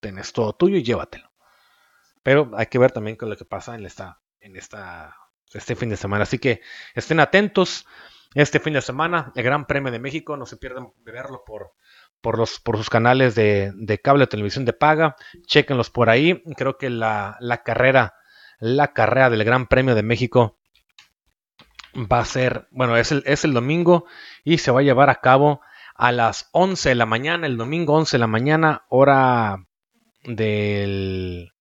Tienes 0.00 0.32
todo 0.32 0.52
tuyo 0.52 0.76
y 0.76 0.82
llévatelo. 0.82 1.30
Pero 2.22 2.50
hay 2.56 2.66
que 2.66 2.78
ver 2.78 2.92
también 2.92 3.16
con 3.16 3.30
lo 3.30 3.36
que 3.36 3.44
pasa 3.44 3.74
en 3.74 3.86
esta, 3.86 4.20
en 4.40 4.56
esta, 4.56 5.16
este 5.52 5.76
fin 5.76 5.88
de 5.88 5.96
semana. 5.96 6.24
Así 6.24 6.38
que 6.38 6.60
estén 6.94 7.20
atentos. 7.20 7.86
Este 8.34 8.60
fin 8.60 8.74
de 8.74 8.82
semana, 8.82 9.32
el 9.34 9.42
Gran 9.42 9.66
Premio 9.66 9.90
de 9.90 9.98
México, 9.98 10.36
no 10.36 10.44
se 10.44 10.58
pierdan 10.58 10.92
de 10.98 11.12
verlo 11.12 11.44
por, 11.46 11.72
por, 12.20 12.36
los, 12.36 12.60
por 12.60 12.76
sus 12.76 12.90
canales 12.90 13.34
de, 13.34 13.72
de 13.74 13.98
cable 13.98 14.26
televisión 14.26 14.66
de 14.66 14.74
paga. 14.74 15.16
Chequenlos 15.46 15.88
por 15.88 16.10
ahí. 16.10 16.42
Creo 16.56 16.76
que 16.76 16.90
la, 16.90 17.38
la, 17.40 17.62
carrera, 17.62 18.14
la 18.58 18.92
carrera 18.92 19.30
del 19.30 19.44
Gran 19.44 19.66
Premio 19.66 19.94
de 19.94 20.02
México 20.02 20.58
va 21.96 22.20
a 22.20 22.24
ser, 22.24 22.68
bueno, 22.70 22.96
es 22.96 23.12
el, 23.12 23.22
es 23.26 23.44
el 23.44 23.54
domingo 23.54 24.04
y 24.44 24.58
se 24.58 24.70
va 24.70 24.80
a 24.80 24.84
llevar 24.84 25.08
a 25.08 25.20
cabo 25.20 25.62
a 25.98 26.12
las 26.12 26.48
11 26.52 26.90
de 26.90 26.94
la 26.94 27.06
mañana, 27.06 27.46
el 27.46 27.56
domingo 27.56 27.94
11 27.94 28.16
de 28.16 28.20
la 28.20 28.28
mañana, 28.28 28.86
hora 28.88 29.66
del, 30.24 31.52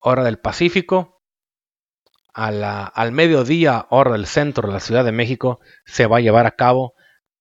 hora 0.00 0.24
del 0.24 0.38
Pacífico. 0.38 1.22
A 2.32 2.50
la, 2.50 2.84
al 2.84 3.12
mediodía, 3.12 3.86
hora 3.88 4.12
del 4.12 4.26
centro 4.26 4.68
de 4.68 4.74
la 4.74 4.80
Ciudad 4.80 5.04
de 5.04 5.12
México, 5.12 5.60
se 5.84 6.06
va 6.06 6.18
a 6.18 6.20
llevar 6.20 6.46
a 6.46 6.56
cabo 6.56 6.94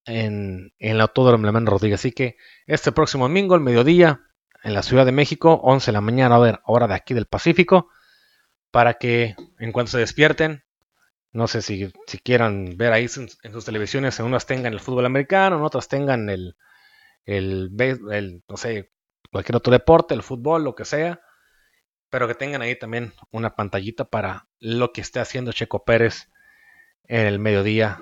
en, 0.05 0.73
en 0.79 0.91
el 0.91 1.01
Autódromo 1.01 1.45
Leman 1.45 1.65
Rodríguez. 1.65 1.99
Así 1.99 2.11
que 2.11 2.37
este 2.65 2.91
próximo 2.91 3.25
domingo, 3.25 3.55
al 3.55 3.61
mediodía, 3.61 4.21
en 4.63 4.73
la 4.73 4.83
Ciudad 4.83 5.05
de 5.05 5.11
México, 5.11 5.59
11 5.63 5.87
de 5.87 5.93
la 5.93 6.01
mañana, 6.01 6.61
hora 6.65 6.87
de 6.87 6.93
aquí 6.93 7.13
del 7.13 7.25
Pacífico, 7.25 7.89
para 8.71 8.95
que 8.95 9.35
en 9.59 9.71
cuanto 9.71 9.91
se 9.91 9.99
despierten, 9.99 10.63
no 11.35 11.47
sé 11.47 11.61
si, 11.61 11.91
si 12.07 12.17
quieran 12.19 12.77
ver 12.77 12.93
ahí 12.93 13.07
en, 13.43 13.51
sus 13.51 13.65
televisiones, 13.65 14.17
en 14.19 14.25
unas 14.25 14.45
tengan 14.45 14.71
el 14.71 14.79
fútbol 14.79 15.05
americano, 15.05 15.57
en 15.57 15.63
otras 15.63 15.89
tengan 15.89 16.29
el, 16.29 16.55
el, 17.25 17.71
el, 17.77 18.41
no 18.47 18.55
sé, 18.55 18.93
cualquier 19.29 19.57
otro 19.57 19.73
deporte, 19.73 20.13
el 20.13 20.23
fútbol, 20.23 20.63
lo 20.63 20.75
que 20.75 20.85
sea, 20.85 21.19
pero 22.09 22.29
que 22.29 22.35
tengan 22.35 22.61
ahí 22.61 22.79
también 22.79 23.11
una 23.31 23.53
pantallita 23.53 24.05
para 24.05 24.47
lo 24.59 24.93
que 24.93 25.01
esté 25.01 25.19
haciendo 25.19 25.51
Checo 25.51 25.83
Pérez 25.83 26.31
en 27.03 27.27
el 27.27 27.37
mediodía 27.37 28.01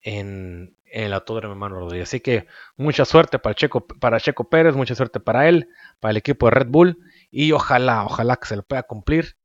en, 0.00 0.76
en 0.84 1.02
el 1.02 1.12
autódromo 1.14 1.54
hermano 1.54 1.80
Rodríguez. 1.80 2.08
Así 2.08 2.20
que 2.20 2.46
mucha 2.76 3.04
suerte 3.04 3.40
para 3.40 3.56
Checo, 3.56 3.88
para 3.88 4.20
Checo 4.20 4.48
Pérez, 4.48 4.76
mucha 4.76 4.94
suerte 4.94 5.18
para 5.18 5.48
él, 5.48 5.68
para 5.98 6.12
el 6.12 6.16
equipo 6.16 6.46
de 6.46 6.52
Red 6.52 6.68
Bull 6.68 6.98
y 7.32 7.50
ojalá, 7.50 8.04
ojalá 8.04 8.36
que 8.36 8.46
se 8.46 8.54
lo 8.54 8.62
pueda 8.62 8.84
cumplir 8.84 9.36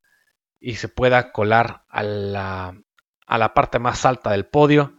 y 0.59 0.75
se 0.75 0.87
pueda 0.87 1.31
colar 1.31 1.83
a 1.89 2.03
la, 2.03 2.77
a 3.25 3.37
la 3.37 3.53
parte 3.53 3.79
más 3.79 4.05
alta 4.05 4.31
del 4.31 4.45
podio. 4.45 4.97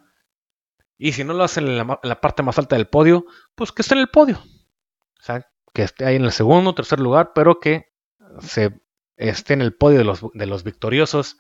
Y 0.97 1.13
si 1.13 1.25
no 1.25 1.35
lo 1.35 1.45
hacen 1.45 1.69
en 1.69 1.77
la, 1.77 2.21
parte 2.21 2.43
más 2.43 2.59
alta 2.59 2.77
del 2.77 2.87
podio, 2.87 3.27
pues 3.55 3.73
que 3.73 3.83
esté 3.83 3.95
en 3.95 4.01
el 4.01 4.09
podio. 4.09 4.39
O 4.39 5.23
sea, 5.23 5.51
que 5.73 5.83
esté 5.83 6.05
ahí 6.07 6.17
en 6.17 6.25
el 6.25 6.33
segundo 6.33 6.75
tercer 6.75 7.01
lugar, 7.01 7.33
pero 7.35 7.59
que 7.61 7.93
se 8.41 8.81
esté 9.17 9.55
en 9.55 9.63
el 9.63 9.75
podio 9.75 9.99
de 9.99 10.05
los, 10.05 10.21
de 10.33 10.47
los 10.47 10.65
victoriosos 10.65 11.39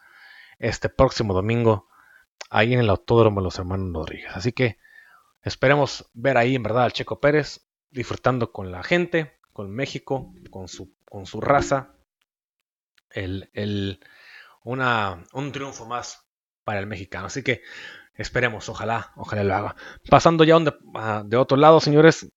este 0.58 0.88
próximo 0.88 1.34
domingo 1.34 1.88
ahí 2.50 2.72
en 2.72 2.80
el 2.80 2.90
Autódromo 2.90 3.40
de 3.40 3.44
los 3.44 3.58
Hermanos 3.58 3.92
Rodríguez. 3.92 4.30
Así 4.34 4.52
que 4.52 4.78
esperemos 5.42 6.10
ver 6.12 6.36
ahí 6.36 6.54
en 6.54 6.62
verdad 6.62 6.84
al 6.84 6.92
Checo 6.92 7.20
Pérez 7.20 7.68
disfrutando 7.90 8.52
con 8.52 8.72
la 8.72 8.82
gente, 8.82 9.38
con 9.52 9.70
México, 9.70 10.32
con 10.50 10.68
su, 10.68 10.94
con 11.04 11.26
su 11.26 11.40
raza. 11.40 11.96
El, 13.10 13.50
el, 13.52 14.00
una, 14.64 15.24
un 15.32 15.52
triunfo 15.52 15.86
más 15.86 16.28
para 16.64 16.80
el 16.80 16.86
mexicano. 16.86 17.26
Así 17.26 17.42
que 17.42 17.62
esperemos, 18.14 18.68
ojalá, 18.68 19.12
ojalá 19.16 19.44
lo 19.44 19.54
haga. 19.54 19.76
Pasando 20.08 20.44
ya 20.44 20.58
de 21.24 21.36
otro 21.36 21.56
lado, 21.56 21.80
señores, 21.80 22.32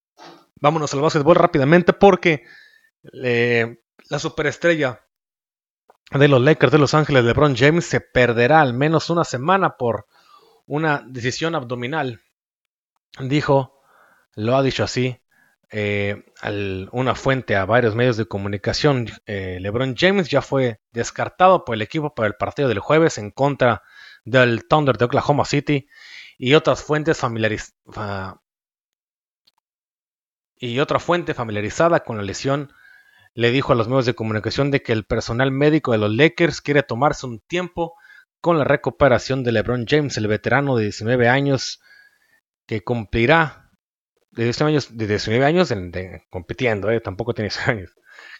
vámonos 0.59 0.93
al 0.93 1.01
básquetbol 1.01 1.35
rápidamente 1.35 1.93
porque 1.93 2.43
la 3.01 4.19
superestrella 4.19 5.01
de 6.11 6.27
los 6.27 6.41
Lakers 6.41 6.71
de 6.71 6.77
Los 6.77 6.93
Ángeles, 6.93 7.25
LeBron 7.25 7.55
James, 7.55 7.85
se 7.85 7.99
perderá 7.99 8.61
al 8.61 8.73
menos 8.73 9.09
una 9.09 9.23
semana 9.23 9.77
por 9.77 10.07
una 10.65 11.03
decisión 11.05 11.55
abdominal. 11.55 12.21
Dijo, 13.19 13.81
lo 14.35 14.55
ha 14.55 14.63
dicho 14.63 14.83
así, 14.83 15.19
eh, 15.69 16.23
una 16.91 17.15
fuente 17.15 17.55
a 17.55 17.65
varios 17.65 17.95
medios 17.95 18.17
de 18.17 18.25
comunicación. 18.25 19.07
Eh, 19.25 19.57
LeBron 19.59 19.95
James 19.97 20.29
ya 20.29 20.41
fue 20.41 20.79
descartado 20.91 21.65
por 21.65 21.75
el 21.75 21.81
equipo 21.81 22.13
para 22.13 22.27
el 22.27 22.35
partido 22.35 22.69
del 22.69 22.79
jueves 22.79 23.17
en 23.17 23.31
contra 23.31 23.83
del 24.27 24.67
Thunder 24.67 24.97
de 24.97 25.05
Oklahoma 25.05 25.45
City 25.45 25.87
y 26.37 26.53
otras 26.53 26.83
fuentes 26.83 27.17
familiarizadas 27.17 28.35
y 30.59 30.79
familiarizada 31.33 32.01
con 32.01 32.17
la 32.17 32.23
lesión 32.23 32.73
le 33.33 33.51
dijo 33.51 33.71
a 33.71 33.75
los 33.75 33.87
medios 33.87 34.05
de 34.05 34.15
comunicación 34.15 34.69
de 34.69 34.81
que 34.81 34.91
el 34.91 35.05
personal 35.05 35.51
médico 35.51 35.93
de 35.93 35.99
los 35.99 36.13
Lakers 36.13 36.61
quiere 36.61 36.83
tomarse 36.83 37.25
un 37.25 37.39
tiempo 37.39 37.95
con 38.41 38.57
la 38.57 38.65
recuperación 38.65 39.43
de 39.43 39.51
LeBron 39.53 39.85
James, 39.87 40.17
el 40.17 40.27
veterano 40.27 40.75
de 40.75 40.83
19 40.83 41.29
años 41.29 41.81
que 42.65 42.83
cumplirá 42.83 43.71
de 44.31 44.43
19 44.43 44.73
años, 44.73 44.97
de 44.97 45.07
19 45.07 45.45
años 45.45 45.73
compitiendo, 46.29 46.91
eh, 46.91 46.99
tampoco 46.99 47.33
tiene 47.33 47.49
19 47.49 47.79
años, 47.79 47.95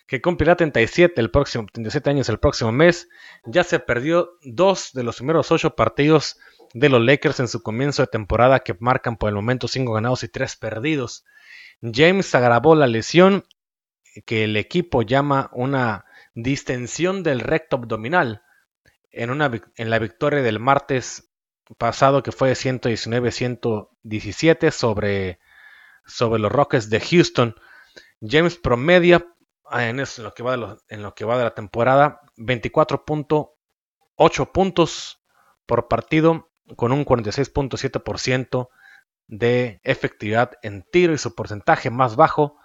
que 0.07 0.21
cumplirá 0.21 0.55
37, 0.55 1.19
el 1.19 1.29
próximo, 1.29 1.67
37 1.71 2.09
años 2.09 2.29
el 2.29 2.39
próximo 2.39 2.71
mes, 2.71 3.09
ya 3.45 3.63
se 3.63 3.79
perdió 3.79 4.31
dos 4.41 4.91
de 4.93 5.03
los 5.03 5.17
primeros 5.17 5.51
ocho 5.51 5.75
partidos 5.75 6.39
de 6.73 6.89
los 6.89 7.01
Lakers 7.01 7.41
en 7.41 7.47
su 7.47 7.61
comienzo 7.61 8.01
de 8.03 8.07
temporada 8.07 8.59
que 8.59 8.75
marcan 8.79 9.17
por 9.17 9.29
el 9.29 9.35
momento 9.35 9.67
5 9.67 9.93
ganados 9.93 10.23
y 10.23 10.29
3 10.29 10.55
perdidos. 10.55 11.25
James 11.81 12.33
agravó 12.33 12.73
la 12.75 12.87
lesión 12.87 13.43
que 14.25 14.45
el 14.45 14.57
equipo 14.57 15.03
llama 15.03 15.51
una 15.53 16.05
distensión 16.33 17.21
del 17.23 17.41
recto 17.41 17.75
abdominal 17.75 18.41
en, 19.11 19.29
una, 19.29 19.51
en 19.75 19.89
la 19.89 19.99
victoria 19.99 20.41
del 20.41 20.59
martes 20.59 21.29
pasado 21.77 22.23
que 22.23 22.31
fue 22.31 22.53
119-117 22.53 24.71
sobre, 24.71 25.39
sobre 26.05 26.39
los 26.39 26.49
Rockets 26.51 26.89
de 26.89 27.01
Houston. 27.01 27.55
James 28.21 28.55
promedia 28.55 29.27
en, 29.71 29.97
lo 29.97 30.33
que 30.33 30.43
va 30.43 30.57
de 30.57 30.77
en 30.89 31.03
lo 31.03 31.15
que 31.15 31.25
va 31.25 31.37
de 31.37 31.43
la 31.43 31.53
temporada 31.53 32.21
24.8 32.37 34.51
puntos 34.51 35.21
por 35.65 35.87
partido 35.87 36.49
con 36.75 36.91
un 36.91 37.05
46.7% 37.05 38.69
de 39.27 39.79
efectividad 39.83 40.53
en 40.61 40.83
tiro 40.83 41.13
y 41.13 41.17
su 41.17 41.35
porcentaje 41.35 41.89
más 41.89 42.15
bajo 42.15 42.57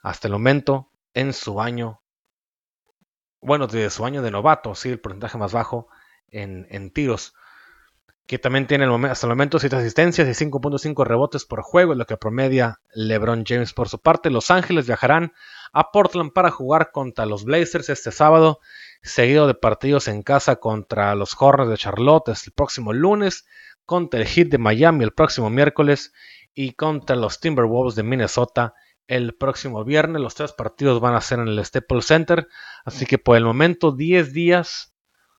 hasta 0.00 0.28
el 0.28 0.32
momento 0.32 0.90
en 1.14 1.32
su 1.32 1.60
año, 1.60 2.02
bueno, 3.40 3.66
desde 3.66 3.90
su 3.90 4.04
año 4.04 4.22
de 4.22 4.30
novato, 4.30 4.74
sí, 4.74 4.90
el 4.90 5.00
porcentaje 5.00 5.38
más 5.38 5.52
bajo 5.52 5.88
en, 6.28 6.66
en 6.70 6.92
tiros, 6.92 7.34
que 8.28 8.38
también 8.38 8.66
tiene 8.66 8.84
el 8.84 8.90
momento, 8.90 9.12
hasta 9.12 9.26
el 9.26 9.30
momento 9.30 9.58
7 9.58 9.74
asistencias 9.74 10.28
y 10.28 10.44
5.5 10.44 11.02
rebotes 11.06 11.46
por 11.46 11.62
juego, 11.62 11.94
lo 11.94 12.04
que 12.04 12.18
promedia 12.18 12.78
LeBron 12.92 13.44
James 13.46 13.72
por 13.72 13.88
su 13.88 14.00
parte. 14.00 14.28
Los 14.28 14.50
Ángeles 14.50 14.86
viajarán 14.86 15.32
a 15.72 15.90
Portland 15.90 16.34
para 16.34 16.50
jugar 16.50 16.90
contra 16.92 17.24
los 17.24 17.44
Blazers 17.44 17.88
este 17.88 18.12
sábado, 18.12 18.60
seguido 19.02 19.46
de 19.46 19.54
partidos 19.54 20.08
en 20.08 20.22
casa 20.22 20.56
contra 20.56 21.14
los 21.14 21.34
Hornets 21.40 21.70
de 21.70 21.78
Charlotte 21.78 22.28
el 22.28 22.52
próximo 22.52 22.92
lunes, 22.92 23.46
contra 23.86 24.20
el 24.20 24.26
Heat 24.26 24.48
de 24.48 24.58
Miami 24.58 25.04
el 25.04 25.12
próximo 25.12 25.48
miércoles 25.48 26.12
y 26.52 26.74
contra 26.74 27.16
los 27.16 27.40
Timberwolves 27.40 27.94
de 27.94 28.02
Minnesota 28.02 28.74
el 29.06 29.36
próximo 29.36 29.84
viernes. 29.84 30.20
Los 30.20 30.34
tres 30.34 30.52
partidos 30.52 31.00
van 31.00 31.14
a 31.14 31.22
ser 31.22 31.38
en 31.38 31.48
el 31.48 31.64
Staples 31.64 32.04
Center. 32.04 32.46
Así 32.84 33.06
que 33.06 33.16
por 33.16 33.38
el 33.38 33.46
momento 33.46 33.90
10 33.90 34.34
días, 34.34 34.92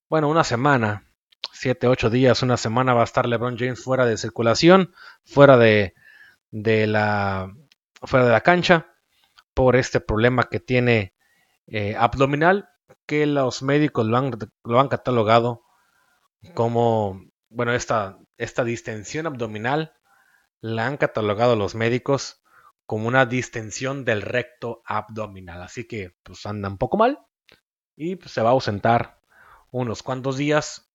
bueno, 0.10 0.28
una 0.28 0.44
semana, 0.44 1.09
7, 1.54 1.88
8 1.88 2.10
días, 2.10 2.42
una 2.42 2.58
semana 2.58 2.94
va 2.94 3.02
a 3.02 3.06
estar 3.06 3.26
LeBron 3.26 3.58
James 3.58 3.84
fuera 3.84 4.06
de 4.06 4.18
circulación, 4.18 4.94
fuera 5.26 5.58
de, 5.58 5.94
de 6.52 6.88
la, 6.88 7.54
fuera 8.04 8.26
de 8.26 8.32
la 8.32 8.42
cancha 8.42 8.88
por 9.54 9.76
este 9.76 10.00
problema 10.00 10.46
que 10.46 10.60
tiene 10.60 11.14
eh, 11.68 11.96
abdominal 11.98 12.70
que 13.06 13.26
los 13.26 13.62
médicos 13.62 14.06
lo 14.06 14.18
han, 14.18 14.32
lo 14.64 14.80
han 14.80 14.88
catalogado 14.88 15.64
como, 16.54 17.22
bueno, 17.50 17.74
esta, 17.74 18.18
esta 18.38 18.64
distensión 18.64 19.28
abdominal 19.28 19.94
la 20.62 20.88
han 20.88 20.98
catalogado 20.98 21.56
los 21.56 21.76
médicos 21.76 22.42
como 22.86 23.08
una 23.08 23.26
distensión 23.26 24.06
del 24.06 24.22
recto 24.22 24.82
abdominal. 24.86 25.62
Así 25.62 25.88
que 25.88 26.16
pues 26.24 26.46
anda 26.46 26.70
un 26.70 26.78
poco 26.78 26.98
mal 26.98 27.20
y 27.96 28.16
pues, 28.16 28.32
se 28.32 28.42
va 28.42 28.50
a 28.50 28.54
ausentar 28.54 29.22
unos 29.72 30.02
cuantos 30.02 30.38
días 30.38 30.89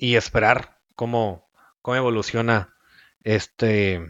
y 0.00 0.16
esperar 0.16 0.80
cómo, 0.96 1.50
cómo 1.82 1.96
evoluciona 1.96 2.74
este, 3.22 4.02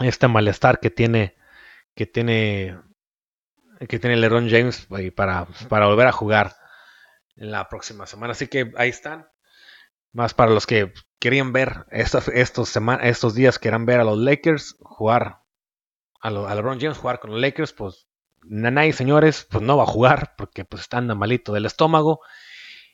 este 0.00 0.26
malestar 0.26 0.80
que 0.80 0.90
tiene 0.90 1.36
que 1.94 2.06
tiene 2.06 2.76
que 3.88 4.00
tiene 4.00 4.16
LeBron 4.16 4.50
James 4.50 4.88
para, 5.14 5.46
para 5.68 5.86
volver 5.86 6.08
a 6.08 6.12
jugar 6.12 6.56
en 7.36 7.52
la 7.52 7.68
próxima 7.68 8.06
semana. 8.06 8.32
Así 8.32 8.48
que 8.48 8.72
ahí 8.76 8.88
están. 8.88 9.28
Más 10.12 10.34
para 10.34 10.50
los 10.50 10.66
que 10.66 10.92
querían 11.20 11.52
ver 11.52 11.86
estos, 11.92 12.26
estos, 12.28 12.76
estos 13.02 13.34
días, 13.34 13.60
quieran 13.60 13.86
ver 13.86 14.00
a 14.00 14.04
los 14.04 14.18
Lakers 14.18 14.76
jugar 14.80 15.42
a, 16.20 16.30
LeBron 16.30 16.80
James 16.80 16.98
jugar 16.98 17.20
con 17.20 17.30
los 17.30 17.40
Lakers, 17.40 17.72
pues 17.72 18.08
Nanay, 18.42 18.92
señores, 18.92 19.46
pues 19.48 19.62
no 19.62 19.76
va 19.76 19.84
a 19.84 19.86
jugar 19.86 20.34
porque 20.36 20.64
pues 20.64 20.82
está 20.82 20.98
anda 20.98 21.14
malito 21.14 21.52
del 21.52 21.66
estómago 21.66 22.20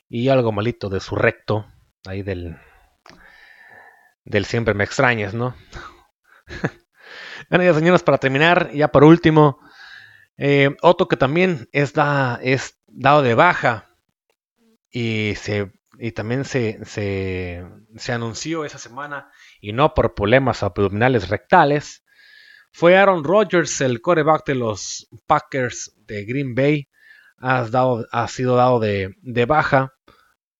y 0.09 0.29
algo 0.29 0.53
malito 0.53 0.91
de 0.91 1.01
su 1.01 1.17
recto, 1.17 1.67
ahí 2.07 2.23
del 2.23 2.57
del 4.25 4.45
siempre 4.47 4.75
me 4.75 4.85
extrañas, 4.85 5.35
¿no? 5.35 5.55
bueno, 7.51 7.65
ya 7.65 7.75
señores, 7.75 8.03
para 8.03 8.19
terminar, 8.19 8.71
ya 8.73 8.89
por 8.89 9.05
último, 9.05 9.61
eh, 10.37 10.75
Otto 10.83 11.09
que 11.09 11.17
también 11.17 11.69
es, 11.73 11.93
da, 11.93 12.39
es 12.43 12.79
dado 12.87 13.23
de 13.23 13.35
baja 13.35 13.91
y, 14.91 15.35
se, 15.37 15.73
y 15.99 16.13
también 16.13 16.45
se, 16.45 16.85
se, 16.85 18.13
anunció 18.13 18.65
esa 18.65 18.79
semana 18.79 19.31
y 19.61 19.73
no 19.73 19.95
por 19.95 20.15
problemas 20.15 20.63
abdominales 20.63 21.29
rectales, 21.29 22.05
fue 22.73 22.97
Aaron 22.97 23.23
Rodgers, 23.23 23.81
el 23.83 24.01
coreback 24.01 24.47
de 24.47 24.55
los 24.57 25.09
Packers 25.27 25.95
de 26.07 26.25
Green 26.25 26.57
Bay. 26.57 26.89
Ha, 27.39 27.69
dado, 27.69 28.07
ha 28.11 28.27
sido 28.27 28.57
dado 28.57 28.81
de, 28.81 29.15
baja 29.47 29.93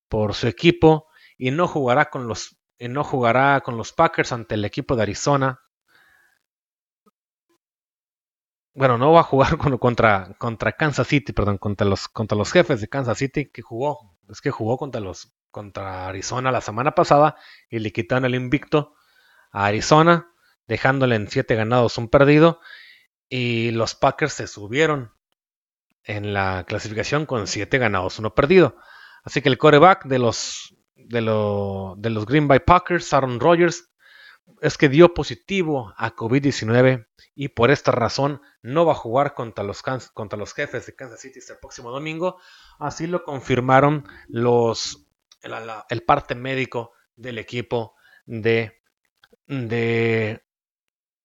por 0.07 0.33
su 0.33 0.47
equipo 0.47 1.07
y 1.37 1.51
no 1.51 1.67
jugará 1.67 2.09
con 2.09 2.27
los 2.27 2.57
no 2.79 3.03
jugará 3.03 3.61
con 3.61 3.77
los 3.77 3.93
Packers 3.93 4.31
ante 4.33 4.55
el 4.55 4.65
equipo 4.65 4.95
de 4.95 5.03
Arizona. 5.03 5.61
Bueno, 8.73 8.97
no 8.97 9.13
va 9.13 9.21
a 9.21 9.23
jugar 9.23 9.57
contra, 9.79 10.35
contra 10.37 10.73
Kansas 10.73 11.07
City, 11.07 11.31
perdón, 11.31 11.57
contra 11.57 11.87
los, 11.87 12.07
contra 12.09 12.37
los 12.37 12.51
jefes 12.51 12.81
de 12.81 12.89
Kansas 12.89 13.17
City 13.17 13.49
que 13.49 13.61
jugó. 13.61 14.17
Es 14.29 14.41
que 14.41 14.51
jugó 14.51 14.77
contra 14.77 14.99
los 15.01 15.33
contra 15.51 16.07
Arizona 16.07 16.51
la 16.51 16.59
semana 16.59 16.91
pasada 16.95 17.37
y 17.69 17.79
le 17.79 17.93
quitaron 17.93 18.25
el 18.25 18.35
invicto 18.35 18.93
a 19.51 19.67
Arizona 19.67 20.29
dejándole 20.67 21.15
en 21.15 21.29
7 21.29 21.55
ganados, 21.55 21.97
un 21.97 22.09
perdido. 22.09 22.59
Y 23.29 23.71
los 23.71 23.95
Packers 23.95 24.33
se 24.33 24.47
subieron 24.47 25.13
en 26.03 26.33
la 26.33 26.65
clasificación 26.67 27.25
con 27.25 27.47
7 27.47 27.77
ganados, 27.77 28.19
1 28.19 28.35
perdido. 28.35 28.75
Así 29.23 29.41
que 29.41 29.49
el 29.49 29.57
coreback 29.57 30.05
de 30.05 30.19
los, 30.19 30.74
de, 31.07 31.21
de 31.97 32.09
los 32.09 32.25
Green 32.25 32.47
Bay 32.47 32.59
Packers, 32.59 33.13
Aaron 33.13 33.39
Rodgers, 33.39 33.89
es 34.61 34.77
que 34.77 34.89
dio 34.89 35.13
positivo 35.13 35.93
a 35.97 36.15
COVID-19 36.15 37.07
y 37.33 37.49
por 37.49 37.71
esta 37.71 37.91
razón 37.91 38.41
no 38.61 38.85
va 38.85 38.93
a 38.93 38.95
jugar 38.95 39.33
contra 39.33 39.63
los, 39.63 39.81
contra 40.13 40.37
los 40.37 40.53
jefes 40.53 40.85
de 40.85 40.95
Kansas 40.95 41.21
City 41.21 41.39
este 41.39 41.55
próximo 41.55 41.91
domingo. 41.91 42.39
Así 42.79 43.07
lo 43.07 43.23
confirmaron 43.23 44.07
los, 44.27 45.07
el 45.89 46.03
parte 46.03 46.35
médico 46.35 46.91
del 47.15 47.37
equipo 47.39 47.95
de, 48.25 48.81
de 49.47 50.45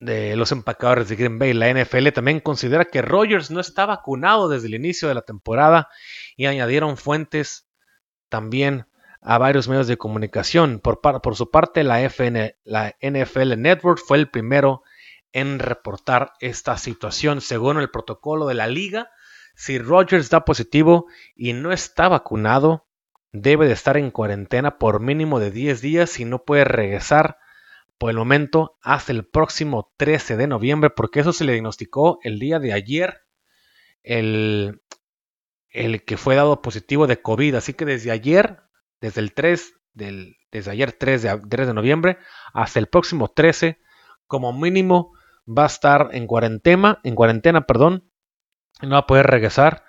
de 0.00 0.34
los 0.34 0.50
empacadores 0.50 1.08
de 1.08 1.16
Green 1.16 1.38
Bay, 1.38 1.52
la 1.52 1.70
NFL 1.70 2.08
también 2.08 2.40
considera 2.40 2.86
que 2.86 3.02
Rogers 3.02 3.50
no 3.50 3.60
está 3.60 3.84
vacunado 3.84 4.48
desde 4.48 4.66
el 4.66 4.74
inicio 4.74 5.08
de 5.08 5.14
la 5.14 5.22
temporada 5.22 5.88
y 6.36 6.46
añadieron 6.46 6.96
fuentes 6.96 7.68
también 8.30 8.86
a 9.20 9.38
varios 9.38 9.68
medios 9.68 9.86
de 9.86 9.98
comunicación. 9.98 10.80
Por, 10.80 11.00
su 11.36 11.50
parte, 11.50 11.84
la, 11.84 12.00
NFL 12.08 13.56
Network 13.58 14.00
fue 14.04 14.18
el 14.18 14.30
primero 14.30 14.82
en 15.32 15.58
reportar 15.58 16.32
esta 16.40 16.76
situación. 16.78 17.40
Según 17.40 17.78
el 17.78 17.90
protocolo 17.90 18.46
de 18.46 18.54
la 18.54 18.66
liga, 18.66 19.10
si 19.54 19.78
Rogers 19.78 20.30
da 20.30 20.44
positivo 20.44 21.06
y 21.36 21.52
no 21.52 21.72
está 21.72 22.08
vacunado, 22.08 22.86
debe 23.32 23.66
de 23.66 23.74
estar 23.74 23.96
en 23.96 24.10
cuarentena 24.10 24.78
por 24.78 25.00
mínimo 25.00 25.38
de 25.38 25.50
10 25.50 25.80
días 25.80 26.18
y 26.18 26.24
no 26.24 26.44
puede 26.44 26.64
regresar 26.64 27.38
por 27.98 28.10
el 28.10 28.16
momento 28.16 28.78
hasta 28.80 29.12
el 29.12 29.26
próximo 29.26 29.92
13 29.98 30.38
de 30.38 30.46
noviembre, 30.46 30.88
porque 30.88 31.20
eso 31.20 31.34
se 31.34 31.44
le 31.44 31.52
diagnosticó 31.52 32.18
el 32.22 32.38
día 32.38 32.58
de 32.58 32.72
ayer, 32.72 33.26
el 34.02 34.80
que 36.06 36.16
fue 36.16 36.34
dado 36.34 36.62
positivo 36.62 37.06
de 37.06 37.20
COVID. 37.20 37.56
Así 37.56 37.74
que 37.74 37.84
desde 37.84 38.10
ayer, 38.10 38.62
desde 39.00 39.20
el 39.20 39.34
3, 39.34 39.74
del, 39.92 40.36
desde 40.50 40.70
ayer 40.70 40.92
3 40.92 41.22
de, 41.22 41.40
3 41.48 41.66
de 41.68 41.74
noviembre 41.74 42.18
hasta 42.52 42.78
el 42.78 42.86
próximo 42.86 43.28
13, 43.28 43.78
como 44.26 44.52
mínimo 44.52 45.12
va 45.46 45.64
a 45.64 45.66
estar 45.66 46.10
en 46.12 46.26
cuarentena, 46.26 47.00
en 47.02 47.14
cuarentena, 47.14 47.66
perdón, 47.66 48.10
y 48.80 48.86
no 48.86 48.92
va 48.92 48.98
a 48.98 49.06
poder 49.06 49.26
regresar 49.26 49.84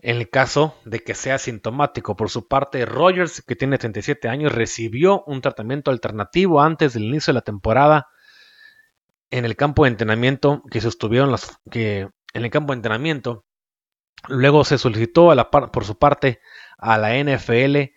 en 0.00 0.16
el 0.16 0.30
caso 0.30 0.76
de 0.84 1.00
que 1.00 1.14
sea 1.14 1.38
sintomático. 1.38 2.16
Por 2.16 2.30
su 2.30 2.46
parte, 2.46 2.84
Rogers, 2.84 3.42
que 3.42 3.56
tiene 3.56 3.78
37 3.78 4.28
años, 4.28 4.52
recibió 4.52 5.24
un 5.26 5.40
tratamiento 5.40 5.90
alternativo 5.90 6.60
antes 6.60 6.94
del 6.94 7.04
inicio 7.04 7.32
de 7.32 7.36
la 7.36 7.42
temporada 7.42 8.08
en 9.30 9.44
el 9.44 9.56
campo 9.56 9.84
de 9.84 9.90
entrenamiento 9.90 10.62
que 10.70 10.80
sostuvieron 10.80 11.30
las 11.30 11.58
que 11.70 12.08
en 12.32 12.44
el 12.44 12.50
campo 12.50 12.72
de 12.72 12.76
entrenamiento. 12.76 13.44
Luego 14.28 14.64
se 14.64 14.78
solicitó 14.78 15.30
a 15.30 15.34
la 15.34 15.50
por 15.50 15.84
su 15.84 15.98
parte 15.98 16.40
a 16.76 16.98
la 16.98 17.16
NFL 17.16 17.92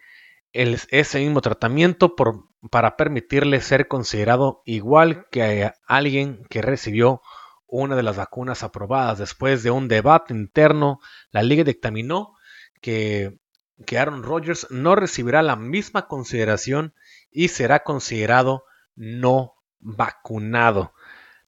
ese 0.54 1.20
mismo 1.20 1.42
tratamiento 1.42 2.16
por, 2.16 2.46
para 2.70 2.98
permitirle 2.98 3.62
ser 3.62 3.88
considerado 3.88 4.62
igual 4.66 5.28
que 5.32 5.66
a 5.66 5.76
alguien 5.88 6.46
que 6.50 6.62
recibió 6.62 7.22
una 7.68 7.96
de 7.96 8.04
las 8.04 8.18
vacunas 8.18 8.64
aprobadas. 8.64 9.18
Después 9.18 9.64
de 9.64 9.72
un 9.72 9.88
debate 9.88 10.34
interno, 10.34 11.00
la 11.32 11.42
liga 11.42 11.64
dictaminó 11.64 12.36
que, 12.82 13.40
que 13.86 13.98
Aaron 13.98 14.24
Rodgers 14.24 14.68
no 14.70 14.96
recibirá 14.96 15.42
la 15.42 15.56
misma 15.56 16.08
consideración 16.08 16.94
y 17.32 17.48
será 17.48 17.84
considerado 17.84 18.66
no 18.96 19.54
vacunado. 19.80 20.94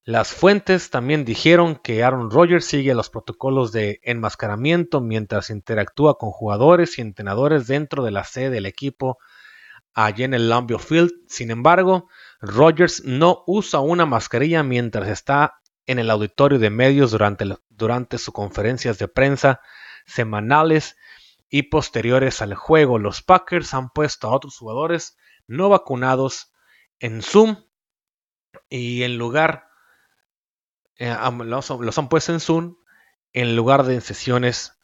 Las 0.06 0.34
fuentes 0.34 0.90
también 0.90 1.24
dijeron 1.24 1.76
que 1.76 2.04
Aaron 2.04 2.30
Rodgers 2.30 2.66
sigue 2.66 2.94
los 2.94 3.08
protocolos 3.08 3.72
de 3.72 4.00
enmascaramiento 4.02 5.00
mientras 5.00 5.48
interactúa 5.48 6.18
con 6.18 6.30
jugadores 6.30 6.98
y 6.98 7.00
entrenadores 7.00 7.66
dentro 7.66 8.04
de 8.04 8.10
la 8.10 8.24
sede 8.24 8.50
del 8.50 8.66
equipo 8.66 9.16
allí 9.94 10.24
en 10.24 10.34
el 10.34 10.50
Lambeau 10.50 10.78
Field. 10.78 11.10
Sin 11.26 11.50
embargo, 11.50 12.10
Rodgers 12.40 13.02
no 13.06 13.44
usa 13.46 13.80
una 13.80 14.04
mascarilla 14.04 14.62
mientras 14.62 15.08
está 15.08 15.54
en 15.86 15.98
el 15.98 16.10
auditorio 16.10 16.58
de 16.58 16.68
medios 16.68 17.12
durante, 17.12 17.46
durante 17.70 18.18
sus 18.18 18.34
conferencias 18.34 18.98
de 18.98 19.08
prensa 19.08 19.62
semanales 20.04 20.96
y 21.48 21.62
posteriores 21.64 22.42
al 22.42 22.54
juego. 22.54 22.98
Los 22.98 23.22
Packers 23.22 23.72
han 23.72 23.88
puesto 23.88 24.28
a 24.28 24.34
otros 24.34 24.58
jugadores 24.58 25.16
no 25.46 25.70
vacunados 25.70 26.52
en 26.98 27.22
Zoom 27.22 27.56
y 28.68 29.02
en 29.02 29.16
lugar 29.16 29.63
eh, 30.98 31.14
los, 31.44 31.98
han 31.98 32.08
puesto 32.08 32.32
en 32.32 32.40
Zoom 32.40 32.76
en 33.32 33.56
lugar 33.56 33.84
de 33.84 33.94
en 33.94 34.00
sesiones 34.00 34.78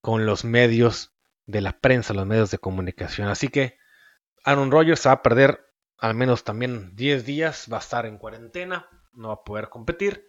con 0.00 0.26
los 0.26 0.44
medios 0.44 1.14
de 1.46 1.60
la 1.60 1.78
prensa, 1.78 2.14
los 2.14 2.26
medios 2.26 2.50
de 2.50 2.58
comunicación. 2.58 3.28
Así 3.28 3.48
que 3.48 3.78
Aaron 4.44 4.70
Rodgers 4.70 5.06
va 5.06 5.12
a 5.12 5.22
perder 5.22 5.64
al 5.98 6.14
menos 6.14 6.44
también 6.44 6.94
10 6.94 7.24
días, 7.24 7.66
va 7.72 7.78
a 7.78 7.80
estar 7.80 8.06
en 8.06 8.18
cuarentena, 8.18 8.88
no 9.12 9.28
va 9.28 9.34
a 9.34 9.44
poder 9.44 9.68
competir 9.68 10.28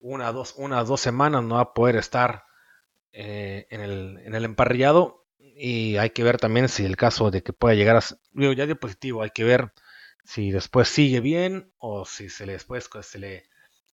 una, 0.00 0.32
dos, 0.32 0.54
una, 0.56 0.82
dos 0.82 1.00
semanas 1.00 1.44
no 1.44 1.56
va 1.56 1.60
a 1.60 1.74
poder 1.74 1.96
estar 1.96 2.44
eh, 3.12 3.66
en, 3.70 3.80
el, 3.80 4.18
en, 4.24 4.34
el, 4.34 4.44
emparrillado. 4.44 5.26
Y 5.38 5.98
hay 5.98 6.10
que 6.10 6.24
ver 6.24 6.38
también 6.38 6.68
si 6.68 6.84
el 6.84 6.96
caso 6.96 7.30
de 7.30 7.42
que 7.42 7.52
pueda 7.52 7.74
llegar 7.74 7.96
a. 7.96 8.00
Ya 8.54 8.66
de 8.66 8.76
positivo, 8.76 9.22
hay 9.22 9.30
que 9.30 9.44
ver 9.44 9.72
si 10.24 10.50
después 10.50 10.88
sigue 10.88 11.20
bien 11.20 11.72
o 11.78 12.04
si 12.04 12.30
se 12.30 12.46
le 12.46 12.54
después 12.54 12.88
se 13.02 13.18
le, 13.18 13.48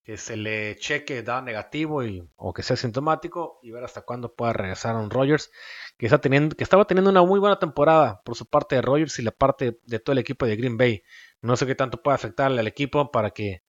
que 0.07 0.15
se 0.15 0.37
le 0.37 0.77
cheque 0.77 1.21
da 1.21 1.41
negativo 1.41 2.01
y, 2.01 2.25
o 2.37 2.53
que 2.53 2.63
sea 2.63 2.77
sintomático 2.77 3.59
y 3.61 3.71
ver 3.71 3.83
hasta 3.83 4.03
cuándo 4.03 4.33
pueda 4.33 4.53
regresar 4.53 4.95
a 4.95 4.99
un 4.99 5.09
Rogers 5.09 5.51
que, 5.97 6.05
está 6.05 6.21
teniendo, 6.21 6.55
que 6.55 6.63
estaba 6.63 6.85
teniendo 6.85 7.09
una 7.11 7.23
muy 7.23 7.41
buena 7.41 7.59
temporada 7.59 8.21
por 8.23 8.37
su 8.37 8.45
parte 8.45 8.75
de 8.75 8.81
Rogers 8.81 9.19
y 9.19 9.23
la 9.23 9.31
parte 9.31 9.81
de 9.83 9.99
todo 9.99 10.13
el 10.13 10.19
equipo 10.19 10.45
de 10.45 10.55
Green 10.55 10.77
Bay. 10.77 11.03
No 11.41 11.57
sé 11.57 11.65
qué 11.65 11.75
tanto 11.75 12.01
puede 12.01 12.15
afectarle 12.15 12.61
al 12.61 12.67
equipo 12.67 13.11
para 13.11 13.31
que 13.31 13.63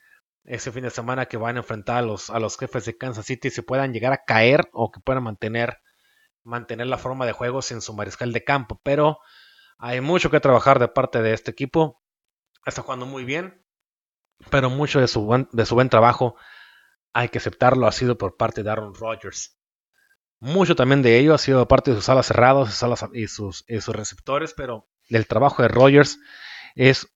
ese 0.44 0.70
fin 0.70 0.84
de 0.84 0.90
semana 0.90 1.26
que 1.26 1.38
van 1.38 1.56
a 1.56 1.58
enfrentar 1.58 1.96
a 1.96 2.02
los, 2.02 2.30
a 2.30 2.38
los 2.38 2.56
jefes 2.56 2.84
de 2.84 2.96
Kansas 2.96 3.26
City 3.26 3.50
se 3.50 3.64
puedan 3.64 3.92
llegar 3.92 4.12
a 4.12 4.22
caer 4.24 4.68
o 4.72 4.92
que 4.92 5.00
puedan 5.00 5.24
mantener, 5.24 5.78
mantener 6.44 6.86
la 6.86 6.98
forma 6.98 7.26
de 7.26 7.32
juegos 7.32 7.72
en 7.72 7.80
su 7.80 7.94
mariscal 7.94 8.32
de 8.32 8.44
campo. 8.44 8.80
Pero 8.84 9.18
hay 9.76 10.00
mucho 10.00 10.30
que 10.30 10.38
trabajar 10.38 10.78
de 10.78 10.86
parte 10.86 11.20
de 11.20 11.32
este 11.32 11.50
equipo. 11.50 12.00
Está 12.64 12.82
jugando 12.82 13.06
muy 13.06 13.24
bien, 13.24 13.60
pero 14.50 14.70
mucho 14.70 15.00
de 15.00 15.08
su 15.08 15.22
buen, 15.22 15.48
de 15.52 15.66
su 15.66 15.74
buen 15.74 15.88
trabajo, 15.88 16.36
hay 17.12 17.28
que 17.28 17.38
aceptarlo, 17.38 17.86
ha 17.86 17.92
sido 17.92 18.18
por 18.18 18.36
parte 18.36 18.62
de 18.62 18.70
Aaron 18.70 18.94
Rodgers. 18.94 19.58
Mucho 20.40 20.76
también 20.76 21.02
de 21.02 21.18
ello 21.18 21.34
ha 21.34 21.38
sido 21.38 21.66
parte 21.66 21.90
de 21.90 21.96
sus 21.96 22.08
alas 22.08 22.26
cerradas 22.26 22.70
sus 22.70 22.82
alas 22.82 23.04
y, 23.12 23.26
sus, 23.26 23.64
receptores, 23.88 24.54
pero 24.56 24.88
el 25.08 25.26
trabajo 25.26 25.62
de 25.62 25.68
Rodgers 25.68 26.18
es, 26.76 27.08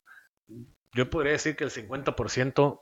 yo 0.92 1.08
podría 1.08 1.32
decir 1.32 1.54
que 1.54 1.64
el 1.64 1.70
50% 1.70 2.80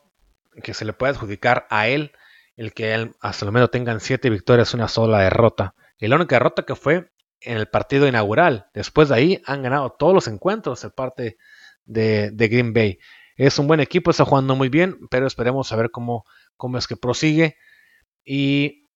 que 0.62 0.74
se 0.74 0.84
le 0.84 0.94
puede 0.94 1.12
adjudicar 1.12 1.66
a 1.68 1.88
él 1.88 2.12
el 2.56 2.74
que 2.74 2.94
él 2.94 3.14
hasta 3.20 3.46
lo 3.46 3.52
menos 3.52 3.70
tengan 3.70 4.00
siete 4.00 4.28
victorias, 4.28 4.74
una 4.74 4.88
sola 4.88 5.20
derrota. 5.20 5.74
Y 5.98 6.08
la 6.08 6.16
única 6.16 6.36
derrota 6.36 6.64
que 6.64 6.74
fue 6.74 7.10
en 7.40 7.56
el 7.56 7.68
partido 7.68 8.06
inaugural. 8.06 8.68
Después 8.74 9.08
de 9.08 9.14
ahí 9.14 9.42
han 9.46 9.62
ganado 9.62 9.90
todos 9.98 10.14
los 10.14 10.28
encuentros 10.28 10.82
de 10.82 10.90
parte 10.90 11.38
de, 11.84 12.30
Green 12.36 12.72
Bay. 12.72 12.98
Es 13.40 13.58
un 13.58 13.66
buen 13.66 13.80
equipo, 13.80 14.10
está 14.10 14.26
jugando 14.26 14.54
muy 14.54 14.68
bien, 14.68 14.98
pero 15.10 15.26
esperemos 15.26 15.72
a 15.72 15.76
ver 15.76 15.90
cómo, 15.90 16.26
es 16.76 16.86
que 16.86 16.96
prosigue. 16.96 17.56
Y 18.22 18.86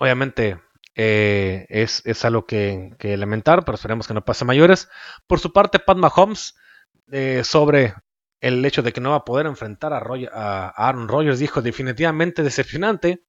obviamente 0.00 0.58
eh, 0.96 1.64
es, 1.68 2.24
algo 2.24 2.44
que, 2.44 2.96
lamentar, 3.00 3.64
pero 3.64 3.76
esperemos 3.76 4.08
que 4.08 4.14
no 4.14 4.24
pase 4.24 4.44
mayores. 4.44 4.88
Por 5.28 5.38
su 5.38 5.52
parte, 5.52 5.78
Pat 5.78 5.96
Mahomes, 5.96 6.56
eh, 7.12 7.42
sobre 7.44 7.94
el 8.40 8.64
hecho 8.64 8.82
de 8.82 8.92
que 8.92 9.00
no 9.00 9.10
va 9.10 9.18
a 9.18 9.24
poder 9.24 9.46
enfrentar 9.46 9.92
a, 9.92 10.68
Aaron 10.70 11.06
Rodgers, 11.06 11.38
dijo 11.38 11.62
definitivamente 11.62 12.42
decepcionante 12.42 13.22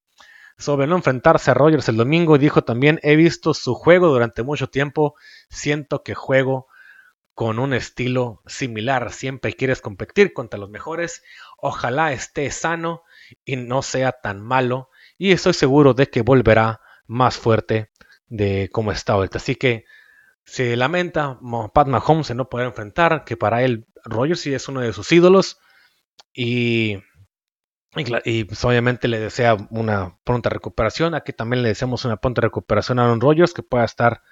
sobre 0.57 0.87
no 0.87 0.95
enfrentarse 0.95 1.51
a 1.51 1.53
Rodgers 1.53 1.89
el 1.89 1.97
domingo. 1.97 2.39
Dijo 2.39 2.63
también, 2.63 2.99
he 3.03 3.15
visto 3.15 3.53
su 3.53 3.75
juego 3.75 4.07
durante 4.07 4.41
mucho 4.41 4.65
tiempo, 4.65 5.13
siento 5.47 6.01
que 6.01 6.15
juego 6.15 6.65
con 7.39 7.57
un 7.57 7.73
estilo 7.73 8.43
similar. 8.47 9.13
Siempre 9.13 9.53
quieres 9.53 9.79
competir 9.79 10.33
contra 10.33 10.59
los 10.59 10.69
mejores. 10.69 11.23
Ojalá 11.57 12.11
esté 12.11 12.51
sano 12.51 13.03
y 13.45 13.55
no 13.55 13.81
sea 13.81 14.11
tan 14.11 14.41
malo. 14.41 14.89
Y 15.17 15.31
estoy 15.31 15.53
seguro 15.53 15.93
de 15.93 16.09
que 16.09 16.21
volverá 16.21 16.81
más 17.07 17.37
fuerte 17.37 17.91
de 18.27 18.69
como 18.73 18.91
está 18.91 19.13
ahorita. 19.13 19.37
Así 19.37 19.55
que 19.55 19.85
se 20.43 20.75
lamenta 20.75 21.39
Pat 21.73 21.87
Mahomes 21.87 22.27
de 22.27 22.35
no 22.35 22.49
poder 22.49 22.67
enfrentar, 22.67 23.23
que 23.23 23.37
para 23.37 23.63
él 23.63 23.87
Rogers 24.03 24.41
sí 24.41 24.53
es 24.53 24.67
uno 24.67 24.81
de 24.81 24.91
sus 24.91 25.09
ídolos 25.13 25.59
y, 26.33 26.97
y, 28.25 28.43
pues, 28.43 28.65
obviamente 28.65 29.07
le 29.07 29.17
desea 29.17 29.55
una 29.69 30.19
pronta 30.25 30.49
recuperación. 30.49 31.15
Aquí 31.15 31.31
también 31.31 31.63
le 31.63 31.69
deseamos 31.69 32.03
una 32.03 32.17
pronta 32.17 32.41
recuperación 32.41 32.99
a 32.99 33.05
Aaron 33.05 33.21
Rodgers, 33.21 33.53
que 33.53 33.63
pueda 33.63 33.85
estar 33.85 34.23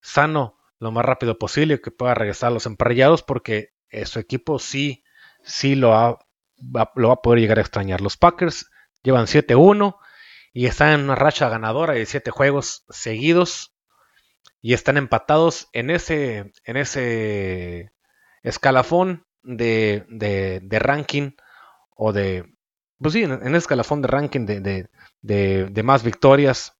sano 0.00 0.61
lo 0.82 0.90
más 0.90 1.04
rápido 1.04 1.38
posible, 1.38 1.80
que 1.80 1.92
pueda 1.92 2.12
regresar 2.12 2.48
a 2.48 2.54
los 2.54 2.66
emparrillados, 2.66 3.22
porque 3.22 3.70
eh, 3.90 4.04
su 4.04 4.18
equipo 4.18 4.58
sí, 4.58 5.04
sí 5.44 5.76
lo, 5.76 6.18
lo 6.96 7.08
va 7.08 7.14
a 7.14 7.22
poder 7.22 7.38
llegar 7.38 7.58
a 7.58 7.60
extrañar. 7.60 8.00
Los 8.00 8.16
Packers 8.16 8.68
llevan 9.04 9.26
7-1 9.26 9.96
y 10.52 10.66
están 10.66 10.92
en 10.92 11.04
una 11.04 11.14
racha 11.14 11.48
ganadora 11.48 11.94
de 11.94 12.04
7 12.04 12.32
juegos 12.32 12.84
seguidos 12.88 13.76
y 14.60 14.74
están 14.74 14.96
empatados 14.96 15.68
en 15.72 15.88
ese, 15.88 16.52
en 16.64 16.76
ese 16.76 17.92
escalafón 18.42 19.24
de, 19.44 20.04
de, 20.08 20.78
ranking 20.80 21.30
o 21.94 22.12
de, 22.12 22.56
pues 22.98 23.14
sí, 23.14 23.22
en, 23.22 23.30
el 23.32 23.54
escalafón 23.54 24.02
de 24.02 24.08
ranking 24.08 24.46
de, 24.46 24.88
de, 25.20 25.82
más 25.84 26.02
victorias 26.02 26.76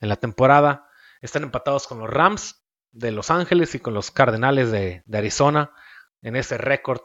en 0.00 0.08
la 0.08 0.16
temporada. 0.16 0.88
Están 1.20 1.44
empatados 1.44 1.86
con 1.86 2.00
los 2.00 2.10
Rams 2.10 2.55
de 2.96 3.12
Los 3.12 3.30
Ángeles 3.30 3.74
y 3.74 3.78
con 3.78 3.94
los 3.94 4.10
Cardenales 4.10 4.70
de, 4.70 5.02
Arizona 5.12 5.72
en 6.22 6.34
ese 6.34 6.56
récord 6.56 7.00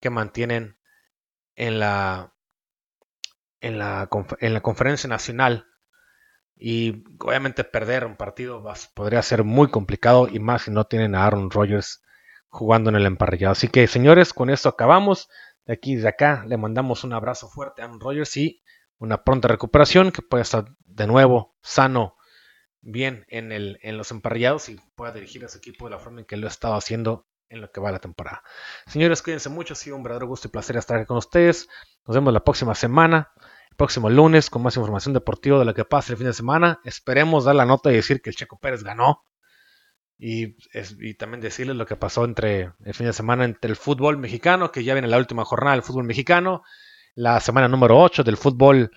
que 0.00 0.10
mantienen 0.10 0.78
en 1.54 1.78
la, 1.78 2.34
en 3.60 3.78
la, 3.78 4.08
en 4.40 4.54
la 4.54 4.60
conferencia 4.62 5.08
nacional. 5.08 5.66
Y 6.56 7.04
obviamente 7.20 7.64
perder 7.64 8.06
un 8.06 8.16
partido 8.16 8.64
podría 8.94 9.22
ser 9.22 9.44
muy 9.44 9.68
complicado 9.70 10.28
y 10.28 10.38
más 10.38 10.62
si 10.62 10.70
no 10.70 10.84
tienen 10.84 11.14
a 11.14 11.26
Aaron 11.26 11.50
Rodgers 11.50 12.02
jugando 12.48 12.90
en 12.90 12.96
el 12.96 13.06
emparrillado. 13.06 13.52
Así 13.52 13.68
que 13.68 13.86
señores, 13.86 14.32
con 14.32 14.50
esto 14.50 14.68
acabamos. 14.68 15.28
De 15.66 15.74
aquí 15.74 15.96
de 15.96 16.08
acá 16.08 16.44
le 16.46 16.56
mandamos 16.56 17.04
un 17.04 17.12
abrazo 17.12 17.48
fuerte 17.48 17.82
a 17.82 17.86
Aaron 17.86 18.00
Rodgers 18.00 18.36
y 18.36 18.62
una 18.98 19.24
pronta 19.24 19.48
recuperación, 19.48 20.10
que 20.12 20.22
pueda 20.22 20.42
estar 20.42 20.64
de 20.86 21.06
nuevo 21.06 21.56
sano, 21.62 22.16
bien 22.84 23.24
en, 23.28 23.50
el, 23.50 23.78
en 23.82 23.96
los 23.96 24.10
emparrillados 24.10 24.68
y 24.68 24.78
pueda 24.94 25.12
dirigir 25.12 25.44
a 25.44 25.48
su 25.48 25.58
equipo 25.58 25.86
de 25.86 25.92
la 25.92 25.98
forma 25.98 26.20
en 26.20 26.26
que 26.26 26.36
lo 26.36 26.46
ha 26.46 26.50
estado 26.50 26.74
haciendo 26.74 27.26
en 27.48 27.60
lo 27.60 27.70
que 27.70 27.80
va 27.80 27.90
la 27.90 27.98
temporada. 27.98 28.42
Señores, 28.86 29.22
cuídense 29.22 29.48
mucho, 29.48 29.74
ha 29.74 29.76
sido 29.76 29.96
un 29.96 30.02
verdadero 30.02 30.26
gusto 30.26 30.48
y 30.48 30.50
placer 30.50 30.76
estar 30.76 30.98
aquí 30.98 31.06
con 31.06 31.16
ustedes. 31.16 31.68
Nos 32.06 32.14
vemos 32.14 32.32
la 32.32 32.44
próxima 32.44 32.74
semana, 32.74 33.32
el 33.70 33.76
próximo 33.76 34.10
lunes, 34.10 34.50
con 34.50 34.62
más 34.62 34.76
información 34.76 35.14
deportiva 35.14 35.58
de 35.58 35.64
lo 35.64 35.74
que 35.74 35.84
pasa 35.84 36.12
el 36.12 36.18
fin 36.18 36.26
de 36.26 36.32
semana. 36.32 36.80
Esperemos 36.84 37.44
dar 37.44 37.54
la 37.54 37.64
nota 37.64 37.90
y 37.90 37.96
decir 37.96 38.20
que 38.20 38.30
el 38.30 38.36
Checo 38.36 38.58
Pérez 38.58 38.82
ganó. 38.82 39.24
Y, 40.16 40.56
y, 41.00 41.14
también 41.14 41.40
decirles 41.40 41.76
lo 41.76 41.86
que 41.86 41.96
pasó 41.96 42.24
entre 42.24 42.72
el 42.84 42.94
fin 42.94 43.06
de 43.06 43.12
semana 43.12 43.44
entre 43.44 43.68
el 43.70 43.76
fútbol 43.76 44.16
mexicano, 44.16 44.70
que 44.70 44.84
ya 44.84 44.94
viene 44.94 45.08
la 45.08 45.18
última 45.18 45.44
jornada 45.44 45.74
del 45.74 45.82
fútbol 45.82 46.04
mexicano, 46.04 46.62
la 47.16 47.40
semana 47.40 47.66
número 47.66 47.98
8 47.98 48.22
del 48.22 48.36
fútbol 48.36 48.92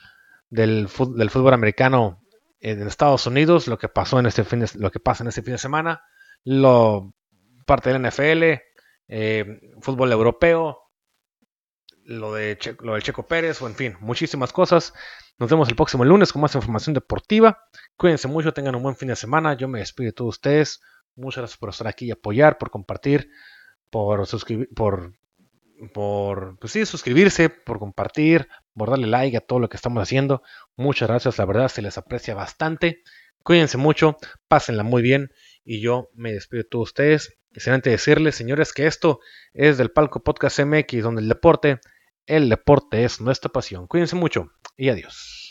del 0.49 0.87
fútbol 0.87 1.53
americano 1.53 2.21
en 2.59 2.81
Estados 2.87 3.25
Unidos, 3.27 3.67
lo 3.67 3.77
que 3.77 3.89
pasó 3.89 4.19
en 4.19 4.25
este 4.25 4.43
fin 4.43 4.59
de, 4.59 4.69
lo 4.75 4.91
que 4.91 4.99
pasa 4.99 5.23
en 5.23 5.29
este 5.29 5.41
fin 5.41 5.53
de 5.53 5.59
semana, 5.59 6.03
lo 6.43 7.13
parte 7.65 7.91
del 7.91 8.01
NFL, 8.01 8.61
eh, 9.07 9.61
fútbol 9.81 10.11
europeo, 10.11 10.79
lo 12.03 12.33
de 12.33 12.57
lo 12.79 12.93
del 12.93 13.03
Checo 13.03 13.27
Pérez, 13.27 13.61
o 13.61 13.67
en 13.67 13.75
fin, 13.75 13.97
muchísimas 13.99 14.53
cosas. 14.53 14.93
Nos 15.37 15.49
vemos 15.49 15.69
el 15.69 15.75
próximo 15.75 16.03
lunes 16.03 16.33
con 16.33 16.41
más 16.41 16.55
información 16.55 16.93
deportiva. 16.93 17.59
Cuídense 17.95 18.27
mucho, 18.27 18.53
tengan 18.53 18.75
un 18.75 18.83
buen 18.83 18.95
fin 18.95 19.09
de 19.09 19.15
semana. 19.15 19.53
Yo 19.55 19.67
me 19.67 19.79
despido 19.79 20.07
de 20.07 20.13
todos 20.13 20.35
ustedes. 20.35 20.81
Muchas 21.15 21.41
gracias 21.41 21.57
por 21.57 21.69
estar 21.69 21.87
aquí 21.87 22.05
y 22.05 22.11
apoyar, 22.11 22.57
por 22.57 22.71
compartir, 22.71 23.29
por 23.91 24.25
suscribir, 24.25 24.69
por, 24.75 25.13
por 25.93 26.57
pues 26.59 26.71
suscribirse, 26.89 27.49
por 27.49 27.77
compartir, 27.77 28.47
por 28.77 28.89
darle 28.89 29.07
like 29.07 29.35
a 29.35 29.41
todo 29.41 29.59
lo 29.59 29.69
que 29.69 29.77
estamos 29.77 30.01
haciendo. 30.01 30.43
Muchas 30.75 31.09
gracias, 31.09 31.37
la 31.37 31.45
verdad 31.45 31.67
se 31.67 31.81
les 31.81 31.97
aprecia 31.97 32.35
bastante. 32.35 33.03
Cuídense 33.43 33.77
mucho, 33.77 34.17
pásenla 34.47 34.83
muy 34.83 35.01
bien 35.01 35.31
y 35.63 35.81
yo 35.81 36.09
me 36.13 36.33
despido 36.33 36.63
de 36.63 36.69
todos 36.69 36.89
ustedes. 36.89 37.37
Excelente 37.53 37.89
decirles, 37.89 38.35
señores, 38.35 38.73
que 38.73 38.85
esto 38.85 39.19
es 39.53 39.77
del 39.77 39.91
Palco 39.91 40.23
Podcast 40.23 40.59
MX, 40.59 41.01
donde 41.01 41.21
el 41.21 41.29
deporte, 41.29 41.79
el 42.25 42.49
deporte 42.49 43.03
es 43.03 43.19
nuestra 43.19 43.51
pasión. 43.51 43.87
Cuídense 43.87 44.15
mucho 44.15 44.51
y 44.75 44.89
adiós. 44.89 45.46